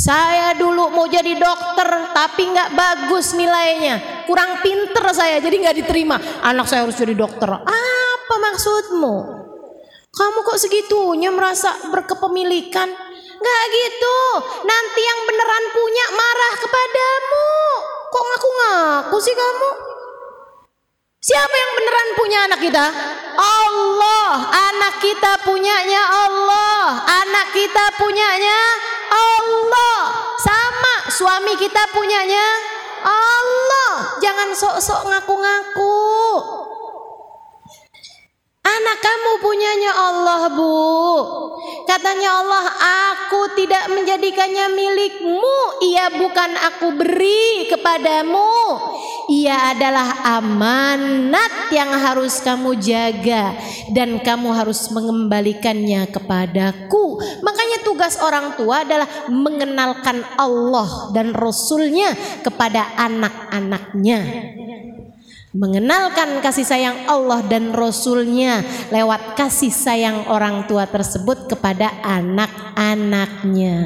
Saya 0.00 0.56
dulu 0.56 0.88
mau 0.96 1.04
jadi 1.04 1.36
dokter 1.36 1.84
tapi 2.16 2.48
nggak 2.48 2.72
bagus 2.72 3.36
nilainya. 3.36 4.24
Kurang 4.24 4.64
pinter 4.64 5.04
saya 5.12 5.36
jadi 5.44 5.60
nggak 5.60 5.76
diterima. 5.84 6.16
Anak 6.40 6.72
saya 6.72 6.88
harus 6.88 6.96
jadi 6.96 7.12
dokter. 7.12 7.44
Apa 7.52 8.34
maksudmu? 8.40 9.14
Kamu 10.08 10.38
kok 10.40 10.56
segitunya 10.56 11.28
merasa 11.28 11.76
berkepemilikan? 11.92 12.88
Nggak 13.44 13.62
gitu. 13.76 14.18
Nanti 14.64 15.00
yang 15.04 15.20
beneran 15.28 15.64
punya 15.68 16.06
marah 16.16 16.54
kepadamu. 16.64 17.48
Kok 18.08 18.24
ngaku-ngaku 18.24 19.16
sih 19.20 19.36
kamu? 19.36 19.89
Siapa 21.20 21.52
yang 21.52 21.72
beneran 21.76 22.08
punya 22.16 22.38
anak 22.48 22.60
kita? 22.64 22.86
Allah. 23.36 24.40
Anak 24.72 25.04
kita 25.04 25.36
punyanya 25.44 26.00
Allah. 26.00 27.04
Anak 27.04 27.52
kita 27.52 27.92
punyanya 28.00 28.60
Allah. 29.12 30.16
Sama 30.40 31.12
suami 31.12 31.60
kita 31.60 31.92
punyanya 31.92 32.46
Allah. 33.04 34.16
Jangan 34.24 34.56
sok-sok 34.56 35.12
ngaku-ngaku. 35.12 36.59
Anak 38.60 38.98
kamu 39.00 39.32
punyanya 39.40 39.92
Allah 39.92 40.42
bu. 40.52 40.76
Katanya 41.88 42.44
Allah 42.44 42.64
aku 43.16 43.56
tidak 43.56 43.88
menjadikannya 43.88 44.68
milikmu. 44.76 45.80
Ia 45.80 46.12
bukan 46.12 46.50
aku 46.68 46.92
beri 46.92 47.72
kepadamu. 47.72 48.52
Ia 49.32 49.72
adalah 49.72 50.36
amanat 50.36 51.70
yang 51.70 51.86
harus 52.02 52.42
kamu 52.42 52.82
jaga 52.82 53.54
Dan 53.94 54.18
kamu 54.18 54.52
harus 54.52 54.92
mengembalikannya 54.92 56.12
kepadaku. 56.12 57.16
Makanya 57.40 57.80
tugas 57.80 58.20
orang 58.20 58.60
tua 58.60 58.84
adalah 58.84 59.08
mengenalkan 59.32 60.20
Allah 60.36 61.16
dan 61.16 61.32
Rasulnya 61.32 62.12
kepada 62.44 62.92
anak-anaknya 63.00 64.20
mengenalkan 65.50 66.38
kasih 66.38 66.62
sayang 66.62 67.10
Allah 67.10 67.42
dan 67.50 67.74
Rasulnya 67.74 68.62
lewat 68.94 69.34
kasih 69.34 69.74
sayang 69.74 70.30
orang 70.30 70.70
tua 70.70 70.86
tersebut 70.86 71.50
kepada 71.50 71.90
anak-anaknya. 72.06 73.76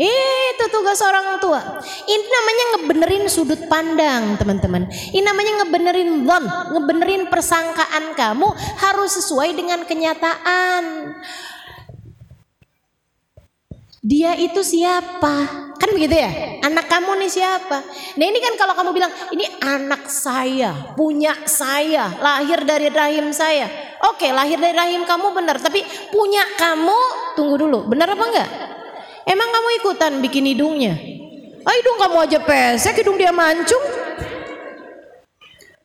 Itu 0.00 0.64
tugas 0.72 0.96
orang 1.04 1.36
tua. 1.44 1.60
Ini 2.08 2.24
namanya 2.24 2.64
ngebenerin 2.72 3.28
sudut 3.28 3.60
pandang, 3.68 4.40
teman-teman. 4.40 4.88
Ini 4.88 5.20
namanya 5.20 5.60
ngebenerin 5.60 6.24
dhon, 6.24 6.44
ngebenerin 6.72 7.28
persangkaan 7.28 8.16
kamu 8.16 8.48
harus 8.80 9.20
sesuai 9.20 9.52
dengan 9.52 9.84
kenyataan. 9.84 10.84
Dia 14.00 14.32
itu 14.32 14.64
siapa? 14.64 15.68
Kan 15.76 15.88
begitu 15.92 16.16
ya? 16.16 16.60
Anak 16.64 16.88
kamu 16.88 17.20
nih 17.20 17.28
siapa? 17.28 17.84
Nah 18.16 18.24
ini 18.24 18.40
kan 18.40 18.56
kalau 18.56 18.72
kamu 18.72 18.96
bilang, 18.96 19.12
ini 19.28 19.44
anak 19.60 20.08
saya, 20.08 20.96
punya 20.96 21.36
saya, 21.44 22.08
lahir 22.16 22.64
dari 22.64 22.88
rahim 22.88 23.28
saya. 23.28 23.68
Oke, 24.08 24.32
lahir 24.32 24.56
dari 24.56 24.72
rahim 24.72 25.04
kamu 25.04 25.36
benar, 25.36 25.60
tapi 25.60 25.84
punya 26.08 26.40
kamu, 26.56 26.96
tunggu 27.36 27.60
dulu, 27.60 27.92
benar 27.92 28.16
apa 28.16 28.24
enggak? 28.24 28.50
Emang 29.28 29.52
kamu 29.52 29.68
ikutan 29.84 30.12
bikin 30.24 30.48
hidungnya? 30.48 30.96
Oh 31.60 31.74
hidung 31.76 32.00
kamu 32.00 32.16
aja 32.24 32.38
pesek, 32.40 33.04
hidung 33.04 33.20
dia 33.20 33.36
mancung. 33.36 33.84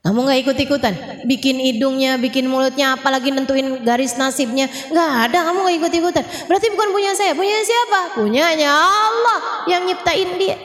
Kamu 0.05 0.21
nggak 0.21 0.39
ikut-ikutan, 0.45 0.93
bikin 1.25 1.57
hidungnya, 1.57 2.21
bikin 2.21 2.45
mulutnya, 2.45 2.93
apalagi 2.93 3.33
nentuin 3.33 3.81
garis 3.81 4.13
nasibnya, 4.21 4.69
nggak 4.93 5.11
ada. 5.33 5.49
Kamu 5.49 5.65
nggak 5.65 5.77
ikut-ikutan. 5.81 6.21
Berarti 6.45 6.69
bukan 6.77 6.93
punya 6.93 7.17
saya, 7.17 7.33
punya 7.33 7.57
siapa? 7.65 8.13
Punyanya 8.13 8.69
Allah 8.69 9.65
yang 9.65 9.81
nyiptain 9.89 10.37
dia. 10.37 10.61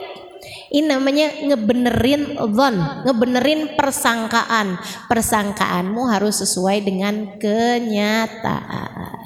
Ini 0.71 0.85
namanya 0.85 1.41
ngebenerin 1.41 2.37
zon, 2.53 2.75
ngebenerin 3.01 3.73
persangkaan. 3.73 4.77
Persangkaanmu 5.09 6.01
harus 6.05 6.45
sesuai 6.45 6.85
dengan 6.85 7.35
kenyataan. 7.41 9.20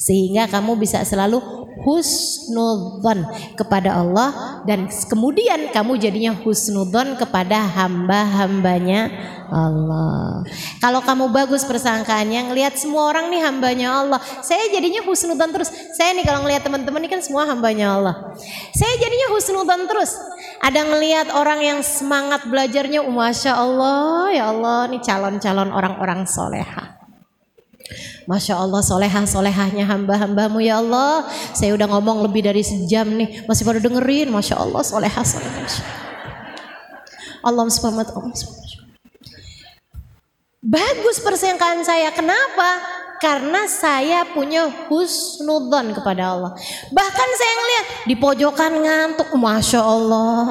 Sehingga 0.00 0.48
kamu 0.48 0.76
bisa 0.80 1.04
selalu 1.04 1.66
husnudzon 1.84 3.28
kepada 3.54 4.00
Allah 4.00 4.62
dan 4.64 4.88
kemudian 4.88 5.70
kamu 5.70 6.00
jadinya 6.00 6.32
husnudzon 6.32 7.20
kepada 7.20 7.62
hamba-hambanya 7.76 9.12
Allah. 9.46 10.42
Kalau 10.82 11.04
kamu 11.04 11.30
bagus 11.30 11.62
persangkaannya 11.62 12.50
ngelihat 12.50 12.74
semua 12.80 13.12
orang 13.12 13.30
nih 13.30 13.42
hambanya 13.44 14.02
Allah. 14.02 14.20
Saya 14.42 14.66
jadinya 14.72 15.04
husnudzon 15.04 15.52
terus. 15.52 15.70
Saya 15.94 16.16
nih 16.16 16.24
kalau 16.26 16.42
ngelihat 16.42 16.66
teman-teman 16.66 17.06
ini 17.06 17.10
kan 17.12 17.22
semua 17.22 17.46
hambanya 17.46 17.94
Allah. 17.94 18.14
Saya 18.74 18.94
jadinya 18.98 19.36
husnudzon 19.36 19.86
terus. 19.86 20.16
Ada 20.64 20.80
ngelihat 20.82 21.28
orang 21.36 21.60
yang 21.62 21.78
semangat 21.84 22.48
belajarnya, 22.48 23.04
masya 23.04 23.54
Allah, 23.54 24.32
ya 24.32 24.44
Allah, 24.50 24.88
nih 24.88 25.04
calon-calon 25.04 25.70
orang-orang 25.70 26.24
soleha. 26.24 26.95
Masya 28.26 28.58
Allah 28.58 28.82
solehah 28.82 29.22
solehahnya 29.22 29.86
hamba-hambamu 29.86 30.58
ya 30.58 30.82
Allah. 30.82 31.30
Saya 31.54 31.78
udah 31.78 31.86
ngomong 31.86 32.26
lebih 32.26 32.42
dari 32.42 32.66
sejam 32.66 33.06
nih. 33.06 33.46
Masih 33.46 33.62
pada 33.62 33.78
dengerin. 33.78 34.28
Masya 34.34 34.58
Allah 34.58 34.82
solehah 34.82 35.22
solehah. 35.22 35.70
Allah 37.46 37.64
subhanahu 37.70 38.34
Bagus 40.66 41.22
persangkaan 41.22 41.86
saya. 41.86 42.10
Kenapa? 42.10 42.82
Karena 43.22 43.70
saya 43.70 44.26
punya 44.34 44.66
husnudon 44.90 45.94
kepada 45.94 46.34
Allah. 46.34 46.52
Bahkan 46.90 47.28
saya 47.38 47.52
ngeliat 47.54 47.86
di 48.10 48.14
pojokan 48.18 48.72
ngantuk. 48.82 49.30
Masya 49.38 49.80
Allah. 49.80 50.42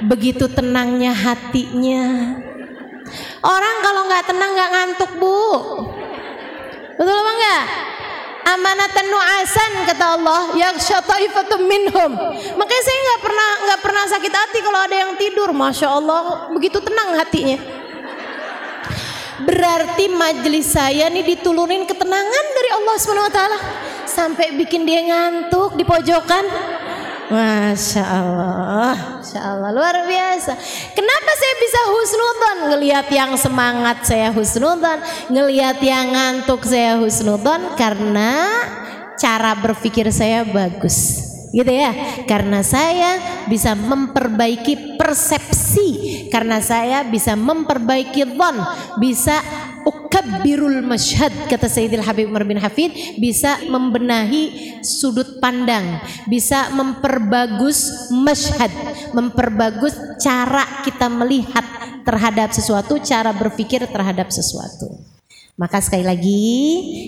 Begitu 0.00 0.48
tenangnya 0.48 1.12
hatinya. 1.12 2.04
Orang 3.44 3.76
kalau 3.84 4.02
nggak 4.08 4.24
tenang 4.28 4.50
nggak 4.56 4.70
ngantuk 4.72 5.10
bu. 5.20 5.40
Betul 6.96 7.12
apa 7.12 7.32
enggak? 7.36 7.64
Amanatan 8.46 9.06
nu'asan 9.10 9.72
kata 9.90 10.06
Allah 10.16 10.40
yang 10.54 10.78
syataifatum 10.78 11.66
minhum. 11.66 12.12
Makanya 12.56 12.82
saya 12.86 12.98
nggak 13.02 13.20
pernah 13.26 13.50
nggak 13.66 13.80
pernah 13.82 14.04
sakit 14.06 14.32
hati 14.32 14.58
kalau 14.62 14.80
ada 14.80 14.96
yang 14.96 15.12
tidur. 15.18 15.50
Masya 15.50 15.88
Allah 15.90 16.48
begitu 16.54 16.78
tenang 16.80 17.18
hatinya. 17.18 17.58
Berarti 19.36 20.08
majelis 20.08 20.72
saya 20.72 21.12
nih 21.12 21.36
ditulurin 21.36 21.84
ketenangan 21.84 22.44
dari 22.56 22.70
Allah 22.72 22.94
swt 22.96 23.38
sampai 24.08 24.56
bikin 24.56 24.88
dia 24.88 25.04
ngantuk 25.04 25.76
di 25.76 25.84
pojokan. 25.84 26.44
Masya 27.26 28.04
Allah, 28.06 29.18
Masya 29.18 29.40
Allah 29.42 29.70
luar 29.74 30.06
biasa. 30.06 30.54
Kenapa 30.94 31.30
saya 31.34 31.54
bisa 31.58 31.80
husnudon? 31.90 32.58
Ngelihat 32.70 33.06
yang 33.10 33.32
semangat 33.34 33.98
saya 34.06 34.30
husnudon, 34.30 34.98
ngelihat 35.34 35.82
yang 35.82 36.14
ngantuk 36.14 36.62
saya 36.62 36.94
husnudon 37.02 37.74
karena 37.74 38.46
cara 39.18 39.58
berpikir 39.58 40.06
saya 40.14 40.46
bagus. 40.46 41.26
Gitu 41.50 41.72
ya, 41.72 41.94
karena 42.28 42.60
saya 42.60 43.42
bisa 43.48 43.72
memperbaiki 43.74 44.98
persepsi, 45.00 46.28
karena 46.28 46.60
saya 46.60 47.06
bisa 47.06 47.32
memperbaiki 47.32 48.22
don, 48.36 48.60
bisa 49.00 49.40
ukabbirul 49.86 50.82
masyhad 50.82 51.30
kata 51.46 51.70
Sayyidil 51.70 52.02
Habib 52.02 52.26
Umar 52.26 52.42
bin 52.42 52.58
Hafid 52.58 52.90
bisa 53.22 53.62
membenahi 53.70 54.82
sudut 54.82 55.38
pandang, 55.38 56.02
bisa 56.26 56.74
memperbagus 56.74 58.10
masyhad, 58.10 58.74
memperbagus 59.14 59.94
cara 60.18 60.82
kita 60.82 61.06
melihat 61.06 61.62
terhadap 62.02 62.50
sesuatu, 62.50 62.98
cara 62.98 63.30
berpikir 63.30 63.86
terhadap 63.86 64.30
sesuatu. 64.34 65.15
Maka 65.56 65.80
sekali 65.80 66.04
lagi 66.04 66.52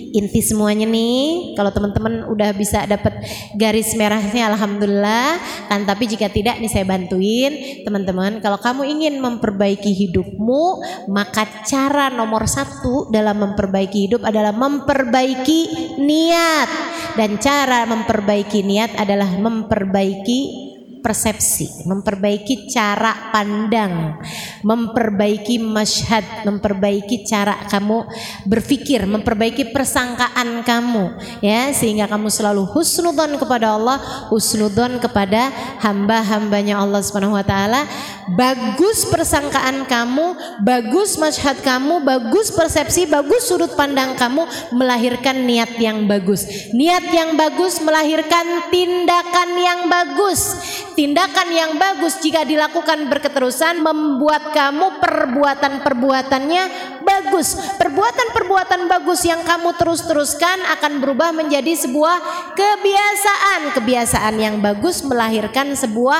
inti 0.09 0.41
semuanya 0.41 0.89
nih 0.89 1.53
kalau 1.53 1.69
teman-teman 1.69 2.25
udah 2.33 2.49
bisa 2.57 2.81
dapat 2.89 3.13
garis 3.53 3.93
merahnya 3.93 4.49
alhamdulillah. 4.49 5.37
Kan 5.69 5.85
tapi 5.85 6.09
jika 6.09 6.33
tidak 6.33 6.57
nih 6.57 6.65
saya 6.65 6.81
bantuin. 6.81 7.85
Teman-teman 7.85 8.41
kalau 8.41 8.57
kamu 8.57 8.89
ingin 8.89 9.21
memperbaiki 9.21 9.93
hidupmu 9.93 10.81
maka 11.13 11.45
cara 11.61 12.09
nomor 12.09 12.49
satu 12.49 13.13
dalam 13.13 13.37
memperbaiki 13.37 14.09
hidup 14.09 14.25
adalah 14.25 14.49
memperbaiki 14.49 15.93
niat. 16.01 16.69
Dan 17.13 17.37
cara 17.37 17.85
memperbaiki 17.85 18.65
niat 18.65 18.97
adalah 18.97 19.29
memperbaiki 19.29 20.68
persepsi, 20.99 21.87
memperbaiki 21.87 22.67
cara 22.67 23.31
pandang, 23.31 24.19
memperbaiki 24.63 25.59
masyhad, 25.59 26.43
memperbaiki 26.43 27.23
cara 27.23 27.55
kamu 27.71 28.05
berpikir, 28.45 29.07
memperbaiki 29.07 29.71
persangkaan 29.71 30.63
kamu 30.67 31.15
ya 31.39 31.71
sehingga 31.71 32.05
kamu 32.11 32.27
selalu 32.27 32.67
husnudon 32.69 33.39
kepada 33.39 33.75
Allah, 33.75 33.97
husnudon 34.31 34.99
kepada 34.99 35.51
hamba-hambanya 35.79 36.79
Allah 36.79 37.01
Subhanahu 37.03 37.39
wa 37.39 37.45
taala. 37.45 37.87
Bagus 38.29 39.09
persangkaan 39.09 39.89
kamu, 39.89 40.37
bagus 40.61 41.17
masyhad 41.17 41.57
kamu, 41.65 42.05
bagus 42.05 42.53
persepsi, 42.53 43.09
bagus 43.09 43.49
sudut 43.49 43.73
pandang 43.73 44.13
kamu 44.13 44.45
melahirkan 44.75 45.49
niat 45.49 45.81
yang 45.81 46.05
bagus. 46.05 46.45
Niat 46.75 47.09
yang 47.09 47.33
bagus 47.33 47.81
melahirkan 47.81 48.69
tindakan 48.69 49.49
yang 49.57 49.79
bagus 49.89 50.53
tindakan 50.99 51.47
yang 51.47 51.71
bagus 51.79 52.19
jika 52.19 52.43
dilakukan 52.43 53.07
berketerusan 53.07 53.79
membuat 53.79 54.51
kamu 54.51 54.99
perbuatan-perbuatannya 54.99 56.63
bagus. 57.07 57.55
Perbuatan-perbuatan 57.79 58.91
bagus 58.91 59.23
yang 59.23 59.39
kamu 59.47 59.79
terus-teruskan 59.79 60.59
akan 60.75 60.99
berubah 60.99 61.31
menjadi 61.31 61.71
sebuah 61.87 62.19
kebiasaan. 62.51 63.79
Kebiasaan 63.79 64.35
yang 64.43 64.59
bagus 64.59 64.99
melahirkan 65.07 65.71
sebuah 65.71 66.19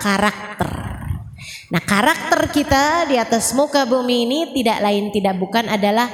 karakter. 0.00 0.72
Nah, 1.68 1.84
karakter 1.84 2.48
kita 2.48 3.04
di 3.12 3.20
atas 3.20 3.52
muka 3.52 3.84
bumi 3.84 4.24
ini 4.24 4.40
tidak 4.56 4.80
lain 4.88 5.12
tidak 5.12 5.36
bukan 5.36 5.68
adalah 5.68 6.08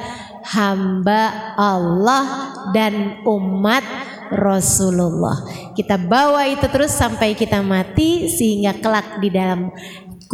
hamba 0.45 1.55
Allah 1.57 2.53
dan 2.77 3.25
umat 3.25 3.85
Rasulullah. 4.33 5.45
Kita 5.77 6.01
bawa 6.01 6.49
itu 6.49 6.65
terus 6.71 6.93
sampai 6.95 7.37
kita 7.37 7.61
mati 7.61 8.27
sehingga 8.31 8.77
kelak 8.79 9.21
di 9.21 9.29
dalam 9.29 9.69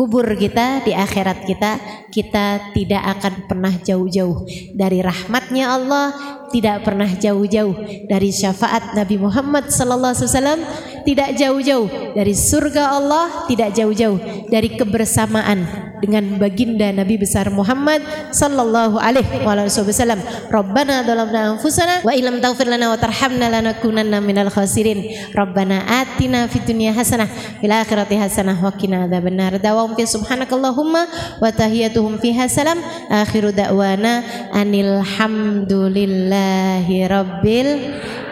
kubur 0.01 0.25
kita 0.33 0.81
di 0.81 0.97
akhirat 0.97 1.45
kita 1.45 1.77
kita 2.09 2.73
tidak 2.73 3.21
akan 3.21 3.45
pernah 3.45 3.75
jauh-jauh 3.85 4.49
dari 4.73 5.05
rahmatnya 5.05 5.77
Allah 5.77 6.41
tidak 6.49 6.89
pernah 6.89 7.05
jauh-jauh 7.05 7.77
dari 8.09 8.33
syafaat 8.33 8.97
Nabi 8.97 9.21
Muhammad 9.21 9.69
sallallahu 9.69 10.17
alaihi 10.17 10.25
wasallam 10.25 10.61
tidak 11.05 11.37
jauh-jauh 11.37 12.17
dari 12.17 12.33
surga 12.33 12.97
Allah 12.97 13.45
tidak 13.45 13.77
jauh-jauh 13.77 14.49
dari 14.49 14.73
kebersamaan 14.73 15.91
dengan 16.01 16.41
baginda 16.41 16.89
Nabi 16.91 17.21
besar 17.21 17.53
Muhammad 17.53 18.01
sallallahu 18.33 18.97
alaihi 18.97 19.45
wasallam. 19.45 20.19
Rabbana 20.49 21.05
dalamna 21.05 21.55
anfusana 21.55 22.01
wa 22.03 22.11
illam 22.17 22.41
taghfir 22.41 22.67
lana 22.67 22.91
wa 22.91 22.99
tarhamna 22.99 23.53
lanakunanna 23.53 24.19
minal 24.25 24.49
khasirin. 24.49 25.31
Rabbana 25.37 25.85
atina 26.03 26.49
fid 26.49 26.65
dunya 26.65 26.97
hasanah 26.97 27.29
fil 27.61 27.71
akhirati 27.71 28.17
hasanah 28.17 28.57
wa 28.59 28.73
qina 28.75 29.07
adzabannar. 29.07 29.61
Dawam 29.61 29.90
fi 29.95 30.09
subhanakallahumma 30.09 31.07
wa 31.39 31.53
tahiyatuhum 31.53 32.19
fiha 32.19 32.49
salam. 32.49 32.81
Akhiru 33.13 33.53
da'wana 33.53 34.25
anil 34.55 35.05
hamdulillahi 35.05 37.07
rabbil 37.07 37.69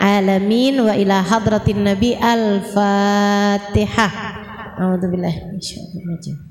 alamin 0.01 0.81
wa 0.83 0.97
ila 0.97 1.23
hadratin 1.23 1.85
nabi 1.85 2.17
al-fatihah. 2.17 4.13
A'udzubillahi 4.79 5.53
minasyaitonir 5.53 6.07
rajim. 6.07 6.48